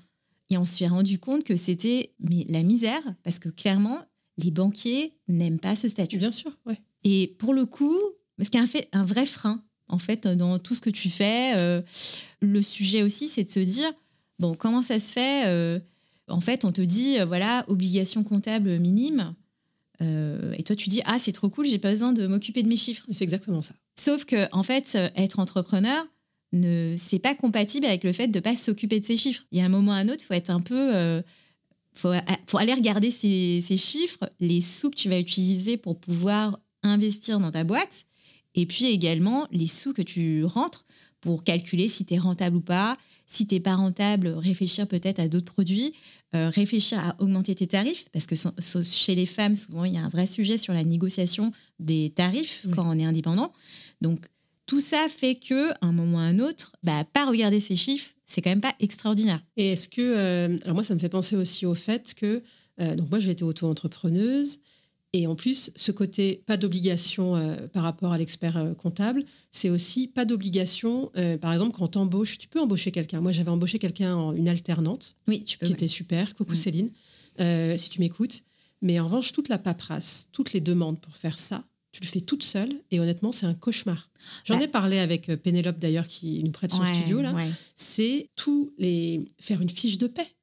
et 0.50 0.58
on 0.58 0.66
s'est 0.66 0.86
rendu 0.86 1.18
compte 1.18 1.44
que 1.44 1.56
c'était 1.56 2.12
mais 2.18 2.44
la 2.48 2.62
misère 2.62 3.00
parce 3.22 3.38
que 3.38 3.48
clairement, 3.48 3.98
les 4.42 4.50
banquiers 4.50 5.14
n'aiment 5.28 5.60
pas 5.60 5.76
ce 5.76 5.88
statut. 5.88 6.18
Bien 6.18 6.30
sûr, 6.30 6.50
ouais. 6.66 6.78
Et 7.04 7.34
pour 7.38 7.54
le 7.54 7.66
coup, 7.66 7.96
ce 8.40 8.50
qui 8.50 8.58
est 8.58 8.60
un, 8.60 8.66
fait, 8.66 8.88
un 8.92 9.04
vrai 9.04 9.26
frein 9.26 9.62
en 9.88 9.98
fait 9.98 10.26
dans 10.28 10.58
tout 10.58 10.74
ce 10.74 10.80
que 10.80 10.90
tu 10.90 11.10
fais, 11.10 11.82
le 12.40 12.62
sujet 12.62 13.02
aussi, 13.02 13.26
c'est 13.26 13.42
de 13.44 13.50
se 13.50 13.60
dire 13.60 13.90
bon, 14.38 14.54
comment 14.54 14.82
ça 14.82 15.00
se 15.00 15.12
fait 15.12 15.80
en 16.30 16.40
fait, 16.40 16.64
on 16.64 16.72
te 16.72 16.80
dit, 16.80 17.18
euh, 17.18 17.24
voilà, 17.24 17.64
obligation 17.68 18.24
comptable 18.24 18.78
minime. 18.78 19.34
Euh, 20.02 20.54
et 20.56 20.62
toi, 20.62 20.76
tu 20.76 20.88
dis, 20.88 21.02
ah, 21.04 21.18
c'est 21.18 21.32
trop 21.32 21.50
cool, 21.50 21.66
j'ai 21.66 21.78
pas 21.78 21.90
besoin 21.90 22.12
de 22.12 22.26
m'occuper 22.26 22.62
de 22.62 22.68
mes 22.68 22.76
chiffres. 22.76 23.04
C'est 23.10 23.24
exactement 23.24 23.60
ça. 23.60 23.74
Sauf 23.98 24.24
que, 24.24 24.48
en 24.52 24.62
fait, 24.62 24.96
être 25.16 25.38
entrepreneur, 25.38 26.06
ne, 26.52 26.94
c'est 26.96 27.18
pas 27.18 27.34
compatible 27.34 27.86
avec 27.86 28.02
le 28.02 28.12
fait 28.12 28.28
de 28.28 28.40
pas 28.40 28.56
s'occuper 28.56 29.00
de 29.00 29.06
ses 29.06 29.16
chiffres. 29.16 29.44
Il 29.52 29.58
y 29.58 29.60
a 29.60 29.64
un 29.64 29.68
moment 29.68 29.92
ou 29.92 29.94
un 29.94 30.08
autre, 30.08 30.24
faut 30.24 30.34
être 30.34 30.50
un 30.50 30.60
peu, 30.60 31.22
euh, 32.04 32.20
faut, 32.46 32.58
aller 32.58 32.74
regarder 32.74 33.10
ces, 33.10 33.60
chiffres, 33.76 34.30
les 34.40 34.60
sous 34.60 34.90
que 34.90 34.96
tu 34.96 35.08
vas 35.08 35.18
utiliser 35.18 35.76
pour 35.76 35.98
pouvoir 35.98 36.58
investir 36.82 37.40
dans 37.40 37.50
ta 37.50 37.64
boîte, 37.64 38.06
et 38.54 38.66
puis 38.66 38.86
également 38.86 39.46
les 39.50 39.66
sous 39.66 39.92
que 39.92 40.02
tu 40.02 40.44
rentres 40.44 40.86
pour 41.20 41.44
calculer 41.44 41.88
si 41.88 42.04
tu 42.04 42.14
es 42.14 42.18
rentable 42.18 42.56
ou 42.56 42.60
pas. 42.60 42.96
Si 43.26 43.46
tu 43.46 43.54
n'es 43.54 43.60
pas 43.60 43.76
rentable, 43.76 44.28
réfléchir 44.28 44.88
peut-être 44.88 45.20
à 45.20 45.28
d'autres 45.28 45.52
produits. 45.52 45.92
Euh, 46.36 46.48
réfléchir 46.48 47.00
à 47.00 47.16
augmenter 47.18 47.56
tes 47.56 47.66
tarifs, 47.66 48.06
parce 48.12 48.24
que 48.24 48.36
chez 48.84 49.16
les 49.16 49.26
femmes, 49.26 49.56
souvent, 49.56 49.84
il 49.84 49.94
y 49.94 49.96
a 49.96 50.04
un 50.04 50.08
vrai 50.08 50.26
sujet 50.26 50.58
sur 50.58 50.72
la 50.72 50.84
négociation 50.84 51.50
des 51.80 52.10
tarifs 52.10 52.66
quand 52.72 52.88
on 52.88 52.96
est 52.96 53.04
indépendant. 53.04 53.52
Donc, 54.00 54.26
tout 54.66 54.78
ça 54.78 55.08
fait 55.08 55.34
que, 55.34 55.70
un 55.84 55.90
moment 55.90 56.18
ou 56.18 56.20
un 56.20 56.38
autre, 56.38 56.76
bah, 56.84 57.02
pas 57.02 57.26
regarder 57.26 57.58
ces 57.58 57.74
chiffres, 57.74 58.12
c'est 58.30 58.42
quand 58.42 58.50
même 58.50 58.60
pas 58.60 58.74
extraordinaire. 58.78 59.42
Et 59.56 59.72
est-ce 59.72 59.88
que, 59.88 60.00
euh, 60.00 60.56
alors 60.62 60.74
moi, 60.74 60.84
ça 60.84 60.94
me 60.94 61.00
fait 61.00 61.08
penser 61.08 61.34
aussi 61.36 61.66
au 61.66 61.74
fait 61.74 62.14
que, 62.14 62.42
euh, 62.80 62.94
donc 62.94 63.10
moi, 63.10 63.18
j'ai 63.18 63.32
été 63.32 63.44
auto-entrepreneuse. 63.44 64.60
Et 65.12 65.26
en 65.26 65.34
plus, 65.34 65.72
ce 65.74 65.90
côté 65.90 66.44
pas 66.46 66.56
d'obligation 66.56 67.34
euh, 67.34 67.66
par 67.66 67.82
rapport 67.82 68.12
à 68.12 68.18
l'expert 68.18 68.56
euh, 68.56 68.74
comptable, 68.74 69.24
c'est 69.50 69.68
aussi 69.68 70.06
pas 70.06 70.24
d'obligation, 70.24 71.10
euh, 71.16 71.36
par 71.36 71.52
exemple, 71.52 71.72
quand 71.76 71.88
tu 71.88 71.98
embauches, 71.98 72.38
tu 72.38 72.46
peux 72.46 72.60
embaucher 72.60 72.92
quelqu'un. 72.92 73.20
Moi, 73.20 73.32
j'avais 73.32 73.50
embauché 73.50 73.80
quelqu'un 73.80 74.14
en 74.14 74.32
une 74.32 74.48
alternante, 74.48 75.16
oui, 75.26 75.42
tu 75.42 75.58
peux, 75.58 75.66
qui 75.66 75.72
était 75.72 75.88
super. 75.88 76.36
Coucou 76.36 76.54
Céline, 76.54 76.90
si 77.76 77.90
tu 77.90 77.98
m'écoutes. 77.98 78.42
Mais 78.82 79.00
en 79.00 79.06
revanche, 79.06 79.32
toute 79.32 79.48
la 79.48 79.58
paperasse, 79.58 80.28
toutes 80.32 80.52
les 80.52 80.60
demandes 80.60 81.00
pour 81.00 81.16
faire 81.16 81.38
ça, 81.38 81.64
tu 82.00 82.06
le 82.06 82.10
fais 82.10 82.20
toute 82.20 82.42
seule. 82.42 82.72
Et 82.90 83.00
honnêtement, 83.00 83.32
c'est 83.32 83.46
un 83.46 83.54
cauchemar. 83.54 84.10
J'en 84.44 84.58
bah 84.58 84.64
ai 84.64 84.68
parlé 84.68 84.98
avec 84.98 85.26
Pénélope 85.42 85.78
d'ailleurs, 85.78 86.06
qui 86.06 86.42
nous 86.42 86.50
prête 86.50 86.72
son 86.72 86.84
studio 86.84 87.20
là. 87.20 87.32
C'est 87.76 88.28
tout 88.36 88.72
les 88.78 89.26
faire 89.38 89.60
une 89.60 89.70
fiche 89.70 89.98
de 89.98 90.06
paix 90.06 90.34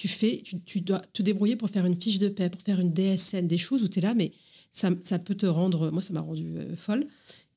tu 0.00 0.08
fais, 0.08 0.42
tu, 0.64 0.80
dois 0.80 1.00
te 1.12 1.20
débrouiller 1.22 1.56
pour 1.56 1.68
faire 1.68 1.84
une 1.84 2.00
fiche 2.00 2.18
de 2.18 2.30
paie, 2.30 2.48
pour 2.48 2.62
faire 2.62 2.80
une 2.80 2.90
DSN, 2.90 3.46
des 3.46 3.58
choses 3.58 3.82
où 3.82 3.88
tu 3.88 3.98
es 3.98 4.02
là, 4.02 4.14
mais 4.14 4.32
ça, 4.72 4.90
peut 5.18 5.34
te 5.34 5.44
rendre, 5.44 5.90
moi 5.90 6.00
ça 6.00 6.14
m'a 6.14 6.22
rendu 6.22 6.56
euh, 6.56 6.74
folle. 6.74 7.06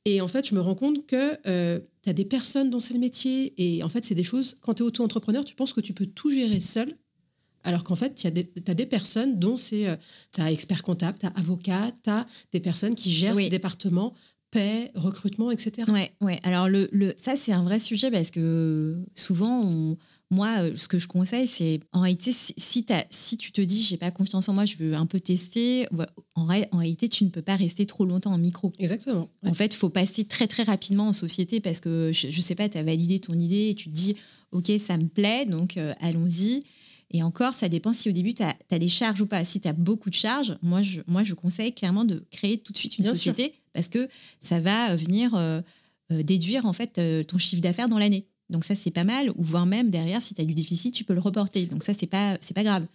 Et 0.04 0.20
en 0.20 0.28
fait, 0.28 0.46
je 0.46 0.54
me 0.54 0.60
rends 0.60 0.76
compte 0.76 1.06
que 1.06 1.38
euh, 1.48 1.80
tu 2.02 2.10
as 2.10 2.14
des 2.14 2.26
personnes 2.26 2.70
dont 2.70 2.82
c'est 2.82 2.94
le 2.94 3.00
métier, 3.00 3.54
et 3.58 3.82
en 3.82 3.88
fait, 3.88 4.04
c'est 4.04 4.14
des 4.14 4.26
choses, 4.26 4.58
quand 4.60 4.74
tu 4.74 4.84
es 4.84 4.86
auto-entrepreneur, 4.86 5.46
tu 5.46 5.56
penses 5.56 5.72
que 5.72 5.80
tu 5.80 5.94
peux 5.94 6.06
tout 6.06 6.32
gérer 6.32 6.60
seul, 6.60 6.98
alors 7.64 7.84
qu'en 7.84 7.96
fait, 7.96 8.16
tu 8.16 8.28
as 8.28 8.32
des 8.74 8.86
personnes 8.86 9.40
dont 9.40 9.58
c'est, 9.58 9.88
euh, 9.88 9.96
tu 10.34 10.42
as 10.42 10.52
expert 10.52 10.84
comptable, 10.84 11.18
tu 11.18 11.26
as 11.26 11.30
avocat, 11.30 11.92
tu 12.04 12.10
as 12.10 12.26
des 12.52 12.60
personnes 12.60 12.96
qui 12.96 13.12
gèrent 13.12 13.36
ces 13.38 13.50
départements, 13.50 14.14
paie, 14.52 14.92
recrutement, 14.96 15.50
etc. 15.52 15.90
Ouais, 15.92 16.12
ouais. 16.22 16.40
Alors 16.44 16.70
le, 16.70 16.88
le 16.92 17.14
ça 17.18 17.36
c'est 17.36 17.52
un 17.52 17.64
vrai 17.64 17.80
sujet 17.80 18.12
parce 18.12 18.30
que 18.30 19.04
souvent 19.16 19.62
on, 19.64 19.98
moi, 20.34 20.76
ce 20.76 20.88
que 20.88 20.98
je 21.00 21.08
conseille, 21.08 21.48
c'est 21.48 21.80
en 21.92 22.02
réalité, 22.02 22.32
si, 22.32 22.56
si 22.58 23.38
tu 23.38 23.52
te 23.52 23.62
dis 23.62 23.82
j'ai 23.82 23.98
pas 23.98 24.12
confiance 24.12 24.50
en 24.50 24.54
moi, 24.54 24.66
je 24.66 24.78
veux 24.78 24.96
un 24.96 25.06
peu 25.06 25.20
tester, 25.20 25.88
en, 26.36 26.48
en, 26.72 26.78
réalité, 26.78 27.08
tu 27.08 27.24
ne 27.24 27.30
peux 27.30 27.42
pas 27.42 27.56
rester 27.56 27.86
trop 27.86 28.06
longtemps 28.06 28.34
en 28.34 28.38
micro. 28.38 28.74
Exactement. 28.80 29.30
En 29.46 29.54
fait, 29.54 29.74
il 29.74 29.78
faut 29.78 29.90
passer 29.90 30.26
très 30.26 30.48
très 30.48 30.64
rapidement 30.64 31.08
en 31.08 31.14
société 31.14 31.60
parce 31.60 31.80
que 31.80 32.12
je, 32.14 32.28
ne 32.28 32.42
sais 32.42 32.56
pas, 32.56 32.68
tu 32.68 32.78
as 32.78 32.84
validé 32.84 33.20
ton 33.20 33.34
idée 33.34 33.70
et 33.70 33.76
tu 33.76 33.90
te 33.90 33.96
dis 33.96 34.16
ok, 34.52 34.72
ça 34.80 34.98
me 34.98 35.08
plaît, 35.08 35.46
donc 35.46 35.78
allons-y. 36.00 36.64
Et 37.14 37.22
encore, 37.22 37.54
ça 37.54 37.70
dépend 37.70 37.94
si 37.94 38.10
au 38.10 38.12
début, 38.12 38.34
tu 38.34 38.42
as, 38.44 38.80
des 38.80 38.88
charges 38.88 39.22
ou 39.22 39.28
pas. 39.28 39.46
Si 39.46 39.62
tu 39.62 39.68
as 39.68 39.74
beaucoup 39.74 40.10
de 40.10 40.16
charges, 40.16 40.58
moi 40.64 40.82
je, 40.82 41.02
moi, 41.06 41.24
je 41.24 41.36
conseille 41.36 41.74
clairement 41.74 42.06
de 42.06 42.26
créer 42.32 42.58
tout 42.58 42.74
de 42.74 42.78
suite 42.78 42.98
une 42.98 43.06
société 43.06 43.54
parce 43.74 43.88
que 43.88 44.10
ça 44.42 44.60
va 44.60 44.96
venir 44.96 45.36
euh, 45.36 45.62
euh, 46.12 46.24
déduire 46.24 46.66
en 46.66 46.74
fait 46.74 46.98
euh, 46.98 47.24
ton 47.24 47.38
chiffre 47.38 47.62
d'affaires 47.62 47.88
dans 47.88 48.00
l'année. 48.00 48.26
Donc 48.50 48.66
ça, 48.66 48.74
c'est 48.74 48.92
pas 48.92 49.04
mal. 49.04 49.30
Ou 49.30 49.44
voire 49.44 49.68
même 49.68 49.92
derrière, 49.92 50.24
si 50.24 50.34
tu 50.34 50.42
as 50.42 50.46
du 50.46 50.56
déficit, 50.56 50.94
tu 50.94 51.04
peux 51.04 51.14
le 51.14 51.20
reporter. 51.20 51.68
Donc 51.68 51.84
ça, 51.84 51.94
c'est 51.94 52.08
pas, 52.08 52.38
pas 52.56 52.64
grave. 52.64 52.88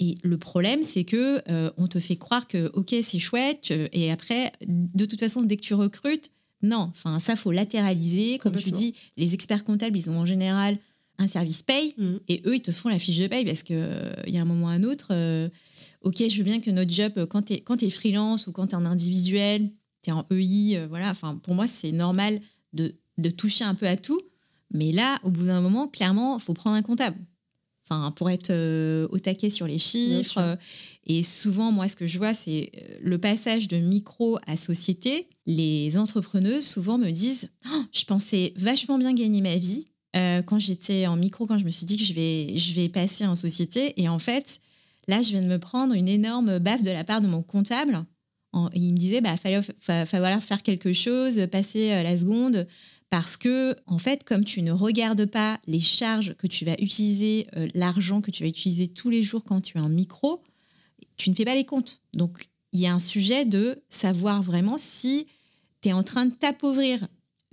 Et 0.00 0.16
le 0.22 0.36
problème, 0.36 0.82
c'est 0.82 1.04
que 1.04 1.42
on 1.78 1.88
te 1.88 1.98
fait 1.98 2.16
croire 2.16 2.46
que 2.46 2.70
ok, 2.74 2.94
c'est 3.02 3.18
chouette, 3.18 3.72
et 3.92 4.10
après, 4.10 4.52
de 4.68 5.06
toute 5.06 5.18
façon, 5.18 5.42
dès 5.42 5.56
que 5.56 5.62
tu 5.62 5.72
recrutes, 5.72 6.30
non. 6.62 6.90
Enfin, 6.94 7.18
ça 7.20 7.34
faut 7.34 7.52
latéraliser. 7.52 8.38
Comme 8.38 8.56
tu 8.56 8.70
dis, 8.70 8.94
les 9.16 9.32
experts 9.32 9.64
comptables, 9.64 9.96
ils 9.96 10.10
ont 10.10 10.18
en 10.18 10.26
général 10.26 10.78
un 11.18 11.28
service 11.28 11.62
paye 11.62 11.94
mm. 11.96 12.16
et 12.28 12.42
eux, 12.46 12.56
ils 12.56 12.62
te 12.62 12.72
font 12.72 12.88
la 12.88 12.98
fiche 12.98 13.18
de 13.18 13.26
paye 13.26 13.44
parce 13.44 13.62
qu'il 13.62 13.76
euh, 13.78 14.12
il 14.26 14.34
y 14.34 14.38
a 14.38 14.42
un 14.42 14.44
moment 14.44 14.66
ou 14.66 14.68
un 14.68 14.82
autre, 14.82 15.08
euh, 15.10 15.48
ok, 16.02 16.22
je 16.28 16.38
veux 16.38 16.44
bien 16.44 16.60
que 16.60 16.70
notre 16.70 16.92
job, 16.92 17.12
euh, 17.16 17.26
quand 17.26 17.42
tu 17.42 17.54
es, 17.54 17.64
es, 17.80 17.90
freelance 17.90 18.46
ou 18.46 18.52
quand 18.52 18.68
tu 18.68 18.72
es 18.72 18.78
en 18.78 18.84
individuel, 18.84 19.70
tu 20.02 20.10
es 20.10 20.12
en 20.12 20.26
EI, 20.30 20.86
voilà, 20.88 21.10
enfin, 21.10 21.36
pour 21.42 21.54
moi, 21.54 21.66
c'est 21.66 21.92
normal 21.92 22.40
de, 22.72 22.94
de, 23.18 23.30
toucher 23.30 23.64
un 23.64 23.74
peu 23.74 23.86
à 23.86 23.96
tout. 23.96 24.20
Mais 24.72 24.92
là, 24.92 25.18
au 25.22 25.30
bout 25.30 25.46
d'un 25.46 25.60
moment, 25.60 25.86
clairement, 25.86 26.38
il 26.38 26.42
faut 26.42 26.54
prendre 26.54 26.76
un 26.76 26.82
comptable. 26.82 27.16
Enfin, 27.88 28.10
pour 28.10 28.28
être 28.30 28.52
au 29.12 29.18
taquet 29.20 29.48
sur 29.48 29.68
les 29.68 29.78
chiffres. 29.78 30.58
et 31.06 31.22
souvent, 31.22 31.70
moi, 31.70 31.86
ce 31.86 31.94
que 31.94 32.08
je 32.08 32.18
vois, 32.18 32.34
c'est 32.34 32.72
le 33.00 33.16
passage 33.16 33.68
de 33.68 33.76
micro 33.76 34.38
à 34.48 34.56
société. 34.56 35.28
Les 35.46 35.96
entrepreneuses, 35.96 36.66
souvent, 36.66 36.98
me 36.98 37.12
disent 37.12 37.48
oh, 37.72 37.82
Je 37.92 38.04
pensais 38.04 38.52
vachement 38.56 38.98
bien 38.98 39.14
gagner 39.14 39.40
ma 39.40 39.56
vie 39.56 39.86
euh, 40.16 40.42
quand 40.42 40.58
j'étais 40.58 41.06
en 41.06 41.16
micro, 41.16 41.46
quand 41.46 41.58
je 41.58 41.64
me 41.64 41.70
suis 41.70 41.86
dit 41.86 41.96
que 41.96 42.04
je 42.04 42.14
vais, 42.14 42.56
je 42.56 42.72
vais 42.72 42.88
passer 42.88 43.26
en 43.26 43.34
société. 43.34 44.00
Et 44.00 44.08
en 44.08 44.18
fait, 44.18 44.60
là, 45.08 45.22
je 45.22 45.30
viens 45.30 45.42
de 45.42 45.48
me 45.48 45.58
prendre 45.58 45.94
une 45.94 46.08
énorme 46.08 46.58
baffe 46.58 46.82
de 46.82 46.90
la 46.90 47.04
part 47.04 47.20
de 47.20 47.26
mon 47.26 47.42
comptable. 47.42 48.04
il 48.74 48.92
me 48.92 48.98
disait, 48.98 49.20
bah, 49.20 49.34
va 49.86 50.06
falloir 50.06 50.42
faire 50.42 50.62
quelque 50.62 50.92
chose, 50.92 51.46
passer 51.50 51.92
euh, 51.92 52.02
la 52.02 52.16
seconde. 52.16 52.66
Parce 53.10 53.36
que, 53.36 53.76
en 53.86 53.98
fait, 53.98 54.24
comme 54.24 54.44
tu 54.44 54.62
ne 54.62 54.72
regardes 54.72 55.26
pas 55.26 55.60
les 55.66 55.80
charges 55.80 56.34
que 56.34 56.46
tu 56.46 56.64
vas 56.64 56.74
utiliser, 56.80 57.46
euh, 57.56 57.68
l'argent 57.74 58.20
que 58.20 58.30
tu 58.30 58.42
vas 58.42 58.48
utiliser 58.48 58.88
tous 58.88 59.10
les 59.10 59.22
jours 59.22 59.44
quand 59.44 59.60
tu 59.60 59.78
es 59.78 59.80
en 59.80 59.88
micro, 59.88 60.42
tu 61.16 61.30
ne 61.30 61.34
fais 61.34 61.44
pas 61.44 61.54
les 61.54 61.64
comptes. 61.64 62.00
Donc, 62.14 62.48
il 62.72 62.80
y 62.80 62.86
a 62.86 62.92
un 62.92 62.98
sujet 62.98 63.44
de 63.44 63.82
savoir 63.88 64.42
vraiment 64.42 64.76
si 64.76 65.26
tu 65.82 65.90
es 65.90 65.92
en 65.92 66.02
train 66.02 66.26
de 66.26 66.34
t'appauvrir 66.34 67.06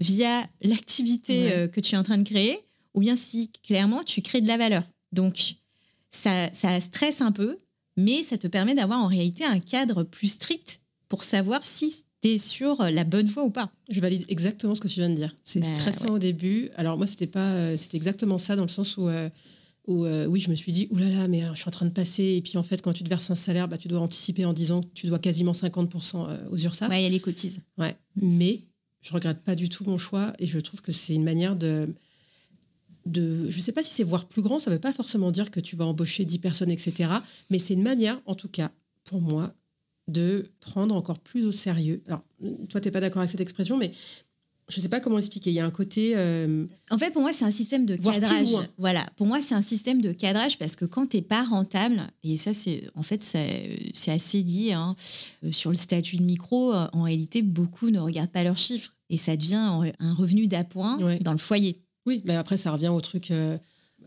via 0.04 0.46
l'activité 0.62 1.52
euh, 1.54 1.68
que 1.68 1.80
tu 1.80 1.96
es 1.96 1.98
en 1.98 2.04
train 2.04 2.18
de 2.18 2.28
créer, 2.28 2.60
ou 2.94 3.00
bien 3.00 3.16
si 3.16 3.50
clairement 3.64 4.04
tu 4.04 4.22
crées 4.22 4.42
de 4.42 4.48
la 4.48 4.58
valeur. 4.58 4.84
Donc, 5.12 5.56
ça, 6.12 6.54
ça 6.54 6.80
stresse 6.82 7.22
un 7.22 7.32
peu, 7.32 7.58
mais 7.98 8.24
ça 8.24 8.38
te 8.38 8.48
permet 8.48 8.76
d'avoir 8.76 9.00
en 9.00 9.08
réalité 9.08 9.46
un 9.46 9.60
cadre 9.60 10.04
plus 10.04 10.30
strict 10.30 10.82
pour 11.08 11.24
savoir 11.24 11.66
si 11.66 12.04
tu 12.22 12.30
es 12.30 12.38
sur 12.38 12.82
la 12.84 13.04
bonne 13.04 13.28
voie 13.28 13.44
ou 13.44 13.50
pas. 13.50 13.72
Je 13.90 14.02
valide 14.02 14.26
exactement 14.28 14.76
ce 14.76 14.82
que 14.82 14.88
tu 14.88 15.00
viens 15.00 15.10
de 15.10 15.16
dire. 15.16 15.36
C'est 15.44 15.62
bah, 15.62 15.68
stressant 15.68 16.10
au 16.10 16.20
début. 16.20 16.70
Alors 16.76 16.98
moi, 16.98 17.08
c'était 17.08 17.28
pas, 17.28 17.52
euh, 17.54 17.78
c'était 17.78 17.98
exactement 17.98 18.38
ça 18.38 18.56
dans 18.56 18.64
le 18.64 18.68
sens 18.68 18.98
où, 18.98 19.08
euh, 19.08 19.30
où 19.88 20.06
oui, 20.06 20.40
je 20.40 20.50
me 20.50 20.56
suis 20.56 20.72
dit, 20.72 20.88
oulala, 20.92 21.12
là 21.12 21.22
là, 21.22 21.28
mais 21.28 21.44
je 21.54 21.60
suis 21.60 21.68
en 21.68 21.72
train 21.72 21.86
de 21.86 21.92
passer. 21.92 22.24
Et 22.24 22.42
puis 22.42 22.58
en 22.58 22.64
fait, 22.64 22.82
quand 22.82 22.94
tu 22.94 23.04
te 23.04 23.10
verses 23.10 23.30
un 23.32 23.36
salaire, 23.36 23.68
bah, 23.68 23.78
tu 23.78 23.88
dois 23.88 24.00
anticiper 24.00 24.46
en 24.46 24.54
disant 24.54 24.82
que 24.82 24.94
tu 24.94 25.08
dois 25.08 25.20
quasiment 25.20 25.54
50% 25.54 26.50
aux 26.52 26.58
URSAF. 26.58 26.90
Ouais, 26.90 27.02
il 27.02 27.04
y 27.04 27.08
a 27.08 27.10
les 27.10 27.20
cotises. 27.20 27.60
Ouais, 27.78 27.96
mais 28.16 28.60
je 29.04 29.14
regrette 29.14 29.44
pas 29.44 29.54
du 29.54 29.70
tout 29.70 29.84
mon 29.84 29.98
choix 29.98 30.34
et 30.40 30.48
je 30.48 30.58
trouve 30.60 30.82
que 30.82 30.94
c'est 30.94 31.14
une 31.14 31.26
manière 31.26 31.56
de, 31.56 31.94
de 33.06 33.50
je 33.50 33.58
ne 33.58 33.62
sais 33.62 33.74
pas 33.74 33.84
si 33.84 33.94
c'est 33.94 34.04
voir 34.04 34.26
plus 34.26 34.42
grand, 34.42 34.60
ça 34.60 34.72
ne 34.72 34.76
veut 34.76 34.82
pas 34.82 34.94
forcément 34.94 35.30
dire 35.30 35.52
que 35.52 35.60
tu 35.60 35.76
vas 35.76 35.86
embaucher 35.86 36.24
10 36.26 36.40
personnes, 36.40 36.72
etc. 36.72 37.12
Mais 37.50 37.60
c'est 37.60 37.74
une 37.74 37.84
manière, 37.84 38.20
en 38.26 38.34
tout 38.34 38.48
cas, 38.48 38.72
pour 39.04 39.22
moi, 39.22 39.54
de 40.08 40.46
prendre 40.62 40.96
encore 40.96 41.20
plus 41.20 41.46
au 41.46 41.52
sérieux. 41.52 42.02
Alors, 42.08 42.24
toi, 42.70 42.80
tu 42.80 42.88
n'es 42.88 42.92
pas 42.92 43.02
d'accord 43.02 43.20
avec 43.20 43.32
cette 43.32 43.42
expression, 43.42 43.78
mais 43.78 43.92
je 44.70 44.78
ne 44.78 44.82
sais 44.82 44.90
pas 44.90 45.00
comment 45.00 45.18
expliquer. 45.18 45.50
Il 45.50 45.54
y 45.54 45.60
a 45.60 45.66
un 45.66 45.72
côté. 45.72 46.14
Euh, 46.16 46.66
en 46.90 46.98
fait, 46.98 47.12
pour 47.12 47.22
moi, 47.22 47.34
c'est 47.34 47.46
un 47.46 47.52
système 47.52 47.86
de 47.86 47.96
cadrage. 47.96 48.48
Voilà. 48.78 49.06
Pour 49.18 49.28
moi, 49.28 49.42
c'est 49.42 49.56
un 49.56 49.62
système 49.62 50.02
de 50.02 50.14
cadrage 50.14 50.58
parce 50.58 50.76
que 50.76 50.86
quand 50.86 51.08
tu 51.08 51.18
n'es 51.18 51.22
pas 51.22 51.44
rentable, 51.44 52.02
et 52.24 52.38
ça, 52.38 52.54
c'est 52.54 52.90
en 52.96 53.04
fait, 53.04 53.24
c'est 53.24 54.12
assez 54.12 54.42
lié 54.42 54.74
hein, 54.74 54.96
euh, 55.44 55.52
sur 55.52 55.70
le 55.70 55.76
statut 55.76 56.18
de 56.18 56.24
micro. 56.24 56.74
Euh, 56.74 56.88
en 56.94 57.04
réalité, 57.04 57.42
beaucoup 57.42 57.90
ne 57.90 58.00
regardent 58.00 58.32
pas 58.32 58.44
leurs 58.44 58.58
chiffres 58.58 58.94
et 59.10 59.18
ça 59.18 59.36
devient 59.36 59.92
un 60.00 60.14
revenu 60.14 60.48
d'appoint 60.48 60.98
dans 61.22 61.34
le 61.34 61.38
foyer. 61.38 61.82
Oui, 62.06 62.22
mais 62.26 62.36
après, 62.36 62.58
ça 62.58 62.72
revient 62.72 62.90
au 62.90 63.02
truc. 63.02 63.32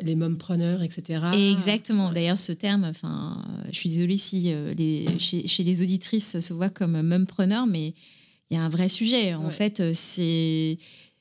les 0.01 0.15
mompreneurs, 0.15 0.83
etc. 0.83 1.21
exactement. 1.35 2.13
D'ailleurs, 2.13 2.39
ce 2.39 2.53
terme, 2.53 2.85
enfin, 2.85 3.43
je 3.71 3.79
suis 3.79 3.91
désolée 3.91 4.19
si 4.19 4.55
les, 4.77 5.07
chez, 5.19 5.47
chez, 5.47 5.65
les 5.65 5.83
auditrices 5.83 6.41
se 6.41 6.53
voit 6.53 6.69
comme 6.71 7.01
mompreneur, 7.03 7.67
mais 7.67 7.95
il 8.51 8.57
y 8.57 8.61
a 8.61 8.63
un 8.63 8.69
vrai 8.69 8.89
sujet. 8.89 9.35
En 9.35 9.51
fait, 9.51 9.81
euh, 9.81 9.93
c'est 9.95 10.79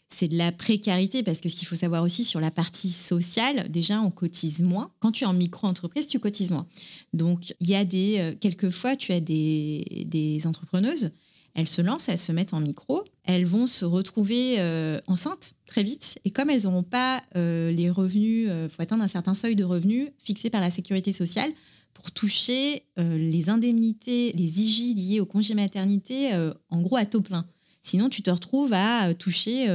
c'est 0.09 0.27
de 0.29 0.38
la 0.38 0.51
précarité 0.53 1.23
parce 1.23 1.41
que 1.41 1.49
ce 1.49 1.55
qu'il 1.55 1.67
faut 1.67 1.75
savoir 1.75 2.01
aussi 2.03 2.23
sur 2.23 2.39
la 2.39 2.51
partie 2.51 2.91
sociale, 2.91 3.69
déjà 3.69 3.99
on 4.01 4.11
cotise 4.11 4.61
moins. 4.61 4.91
Quand 4.99 5.11
tu 5.11 5.23
es 5.23 5.27
en 5.27 5.33
micro-entreprise, 5.33 6.07
tu 6.07 6.19
cotises 6.19 6.51
moins. 6.51 6.67
Donc 7.13 7.53
il 7.59 7.69
y 7.69 7.75
a 7.75 7.83
des 7.83 8.17
euh, 8.19 8.33
quelquefois 8.39 8.95
tu 8.95 9.11
as 9.11 9.19
des, 9.19 10.05
des 10.07 10.47
entrepreneuses, 10.47 11.11
elles 11.53 11.67
se 11.67 11.81
lancent, 11.81 12.07
elles 12.07 12.19
se 12.19 12.31
mettent 12.31 12.53
en 12.53 12.61
micro, 12.61 13.03
elles 13.23 13.45
vont 13.45 13.67
se 13.67 13.83
retrouver 13.83 14.55
euh, 14.59 14.99
enceintes 15.07 15.55
très 15.65 15.83
vite 15.83 16.17
et 16.23 16.31
comme 16.31 16.49
elles 16.49 16.63
n'auront 16.63 16.83
pas 16.83 17.23
les 17.33 17.89
revenus, 17.89 18.47
il 18.47 18.69
faut 18.69 18.83
atteindre 18.83 19.03
un 19.03 19.09
certain 19.09 19.35
seuil 19.35 19.55
de 19.55 19.63
revenus 19.63 20.09
fixé 20.23 20.49
par 20.49 20.61
la 20.61 20.71
sécurité 20.71 21.11
sociale 21.11 21.51
pour 21.95 22.12
toucher 22.12 22.84
euh, 22.99 23.17
les 23.17 23.49
indemnités, 23.49 24.31
les 24.34 24.62
IJ 24.62 24.95
liées 24.95 25.19
au 25.19 25.25
congé 25.25 25.55
maternité, 25.55 26.34
euh, 26.34 26.53
en 26.69 26.81
gros 26.81 26.97
à 26.97 27.05
taux 27.05 27.21
plein. 27.21 27.47
Sinon, 27.81 28.10
tu 28.10 28.21
te 28.21 28.29
retrouves 28.29 28.73
à 28.73 29.10
euh, 29.10 29.13
toucher 29.13 29.67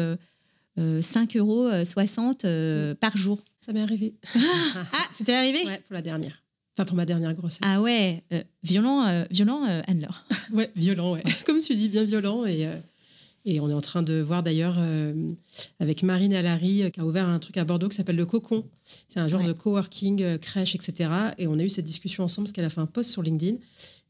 5,60 0.79 1.39
euros 1.39 2.95
par 3.01 3.17
jour. 3.17 3.41
Ça 3.59 3.73
m'est 3.73 3.81
arrivé. 3.81 4.15
ah, 4.37 5.07
c'était 5.13 5.35
arrivé? 5.35 5.65
Ouais, 5.67 5.83
pour 5.87 5.95
la 5.95 6.03
dernière. 6.03 6.43
Enfin, 6.77 6.85
pour 6.85 6.97
ma 6.97 7.05
dernière 7.05 7.35
grossesse. 7.35 7.61
Ah 7.63 7.83
ouais, 7.83 8.23
violent, 8.63 9.25
violent 9.31 9.65
Anne-Laure. 9.87 10.25
ouais, 10.53 10.71
violent, 10.77 11.13
ouais. 11.15 11.25
Comme 11.47 11.59
tu 11.59 11.75
dis, 11.75 11.89
bien 11.89 12.05
violent. 12.05 12.45
Et 12.45 12.69
et 13.45 13.61
on 13.61 13.71
est 13.71 13.75
en 13.75 13.81
train 13.81 14.03
de 14.03 14.21
voir 14.21 14.43
d'ailleurs 14.43 14.77
euh, 14.79 15.15
avec 15.79 16.03
Marine 16.03 16.35
Alary 16.35 16.83
euh, 16.83 16.91
qui 16.91 17.01
a 17.01 17.07
ouvert 17.07 17.27
un 17.27 17.39
truc 17.39 17.57
à 17.57 17.65
Bordeaux 17.65 17.89
qui 17.89 17.97
s'appelle 17.97 18.17
le 18.17 18.27
Cocon. 18.27 18.65
C'est 19.09 19.21
un 19.21 19.29
genre 19.29 19.43
de 19.43 19.53
coworking, 19.53 20.23
euh, 20.23 20.39
crèche, 20.39 20.75
etc. 20.75 21.11
Et 21.39 21.47
on 21.47 21.59
a 21.59 21.63
eu 21.63 21.71
cette 21.71 21.87
discussion 21.87 22.25
ensemble 22.25 22.47
parce 22.47 22.53
qu'elle 22.53 22.65
a 22.65 22.71
fait 22.71 22.81
un 22.81 22.87
post 22.87 23.11
sur 23.11 23.23
LinkedIn 23.23 23.57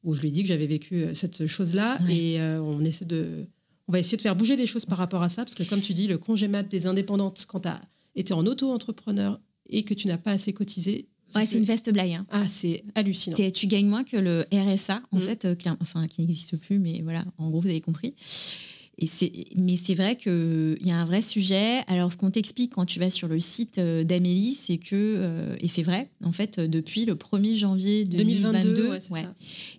où 0.02 0.14
je 0.14 0.20
lui 0.20 0.28
ai 0.28 0.30
dit 0.32 0.42
que 0.42 0.48
j'avais 0.48 0.66
vécu 0.66 1.06
cette 1.14 1.46
chose-là. 1.46 1.98
Et 2.08 2.40
on 2.40 2.82
essaie 2.84 3.04
de, 3.04 3.44
on 3.86 3.92
va 3.92 3.98
essayer 3.98 4.16
de 4.16 4.22
faire 4.22 4.34
bouger 4.34 4.56
les 4.56 4.66
choses 4.66 4.86
par 4.86 4.96
rapport 4.96 5.22
à 5.22 5.28
ça 5.28 5.44
parce 5.44 5.54
que 5.54 5.62
comme 5.62 5.82
tu 5.82 5.92
dis, 5.92 6.06
le 6.06 6.16
congé 6.16 6.48
mat 6.48 6.62
des 6.62 6.86
indépendantes 6.86 7.44
quand 7.46 7.60
tu 7.60 7.68
as 7.68 7.80
été 8.16 8.32
en 8.32 8.46
auto-entrepreneur 8.46 9.38
et 9.68 9.82
que 9.82 9.92
tu 9.92 10.08
n'as 10.08 10.16
pas 10.16 10.32
assez 10.32 10.52
cotisé, 10.54 11.06
Ouais, 11.36 11.46
c'est 11.46 11.58
une 11.58 11.64
vaste 11.64 11.92
blague. 11.92 12.10
Hein. 12.10 12.26
Ah, 12.30 12.48
c'est 12.48 12.82
hallucinant. 12.96 13.36
Tu 13.54 13.68
gagnes 13.68 13.86
moins 13.86 14.02
que 14.02 14.16
le 14.16 14.46
RSA, 14.52 15.00
en 15.12 15.18
mm. 15.18 15.20
fait, 15.20 15.46
enfin, 15.80 16.08
qui 16.08 16.22
n'existe 16.22 16.56
plus, 16.56 16.80
mais 16.80 17.02
voilà, 17.04 17.24
en 17.38 17.50
gros, 17.50 17.60
vous 17.60 17.68
avez 17.68 17.80
compris 17.80 18.14
mais 19.56 19.76
c'est 19.76 19.94
vrai 19.94 20.16
qu'il 20.16 20.78
y 20.82 20.90
a 20.90 20.96
un 20.96 21.04
vrai 21.04 21.22
sujet. 21.22 21.80
Alors, 21.86 22.12
ce 22.12 22.18
qu'on 22.18 22.30
t'explique 22.30 22.74
quand 22.74 22.84
tu 22.84 22.98
vas 22.98 23.10
sur 23.10 23.28
le 23.28 23.38
site 23.38 23.78
euh, 23.78 24.04
d'Amélie, 24.04 24.52
c'est 24.60 24.78
que, 24.78 24.94
euh, 24.94 25.56
et 25.60 25.68
c'est 25.68 25.82
vrai, 25.82 26.10
en 26.24 26.32
fait, 26.32 26.60
depuis 26.60 27.04
le 27.04 27.14
1er 27.14 27.56
janvier 27.56 28.04
2022, 28.04 28.90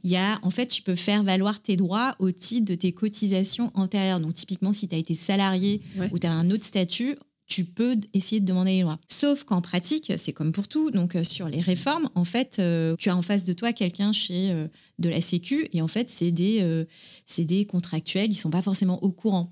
il 0.03 0.10
y 0.10 0.17
a, 0.17 0.39
en 0.41 0.49
fait, 0.49 0.67
tu 0.67 0.81
peux 0.81 0.95
faire 0.95 1.23
valoir 1.23 1.62
tes 1.62 1.75
droits 1.75 2.15
au 2.19 2.31
titre 2.31 2.65
de 2.65 2.75
tes 2.75 2.91
cotisations 2.91 3.71
antérieures. 3.75 4.19
Donc, 4.19 4.34
typiquement, 4.34 4.73
si 4.73 4.88
tu 4.88 4.95
as 4.95 4.97
été 4.97 5.15
salarié 5.15 5.81
ou 6.12 6.19
tu 6.19 6.27
as 6.27 6.34
un 6.34 6.49
autre 6.49 6.65
statut, 6.65 7.15
tu 7.52 7.66
peux 7.66 7.98
essayer 8.14 8.40
de 8.40 8.46
demander 8.46 8.72
les 8.72 8.82
droits. 8.84 8.98
Sauf 9.10 9.44
qu'en 9.44 9.60
pratique, 9.60 10.14
c'est 10.16 10.32
comme 10.32 10.54
pour 10.54 10.70
tout. 10.70 10.90
Donc, 10.90 11.18
euh, 11.18 11.26
sur 11.26 11.50
les 11.50 11.60
réformes, 11.60 12.10
en 12.16 12.24
fait, 12.24 12.60
euh, 12.60 12.96
tu 12.98 13.10
as 13.10 13.18
en 13.18 13.22
face 13.22 13.44
de 13.44 13.52
toi 13.52 13.74
quelqu'un 13.74 14.14
chez 14.14 14.52
euh, 14.52 14.68
de 15.00 15.10
la 15.10 15.20
Sécu 15.20 15.68
et 15.74 15.82
en 15.82 15.90
fait, 15.90 16.10
c'est 16.10 16.32
des, 16.32 16.86
c'est 17.26 17.44
des 17.44 17.66
contractuels, 17.66 18.32
ils 18.32 18.36
sont 18.36 18.52
pas 18.52 18.62
forcément 18.62 19.04
au 19.04 19.12
courant. 19.12 19.50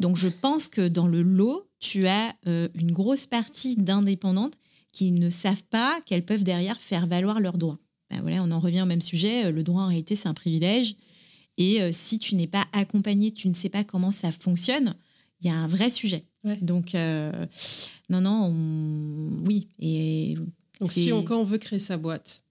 Donc, 0.00 0.16
je 0.16 0.28
pense 0.28 0.68
que 0.68 0.88
dans 0.88 1.06
le 1.06 1.20
lot, 1.20 1.68
tu 1.78 2.06
as 2.06 2.34
une 2.46 2.92
grosse 2.92 3.26
partie 3.26 3.76
d'indépendantes 3.76 4.54
qui 4.92 5.10
ne 5.10 5.28
savent 5.28 5.64
pas 5.64 6.00
qu'elles 6.06 6.24
peuvent 6.24 6.44
derrière 6.44 6.78
faire 6.78 7.06
valoir 7.06 7.40
leurs 7.40 7.58
droits. 7.58 7.78
Ben 8.10 8.20
voilà, 8.22 8.42
on 8.42 8.50
en 8.50 8.60
revient 8.60 8.82
au 8.82 8.86
même 8.86 9.00
sujet. 9.00 9.50
Le 9.50 9.62
droit, 9.62 9.82
en 9.82 9.88
réalité, 9.88 10.14
c'est 10.14 10.28
un 10.28 10.34
privilège. 10.34 10.94
Et 11.58 11.80
si 11.92 12.18
tu 12.18 12.36
n'es 12.36 12.46
pas 12.46 12.64
accompagné, 12.72 13.32
tu 13.32 13.48
ne 13.48 13.54
sais 13.54 13.68
pas 13.68 13.82
comment 13.82 14.12
ça 14.12 14.30
fonctionne, 14.30 14.94
il 15.42 15.46
y 15.46 15.50
a 15.50 15.54
un 15.56 15.66
vrai 15.66 15.90
sujet. 15.90 16.24
Donc, 16.60 16.94
euh, 16.94 17.46
Non, 18.08 18.20
non, 18.20 18.46
on- 18.52 19.44
oui. 19.46 19.68
Et 19.80 20.36
Donc, 20.80 20.92
si 20.92 21.12
on, 21.12 21.22
quand 21.22 21.38
on 21.40 21.44
veut 21.44 21.58
créer 21.58 21.78
sa 21.78 21.96
boîte, 21.96 22.42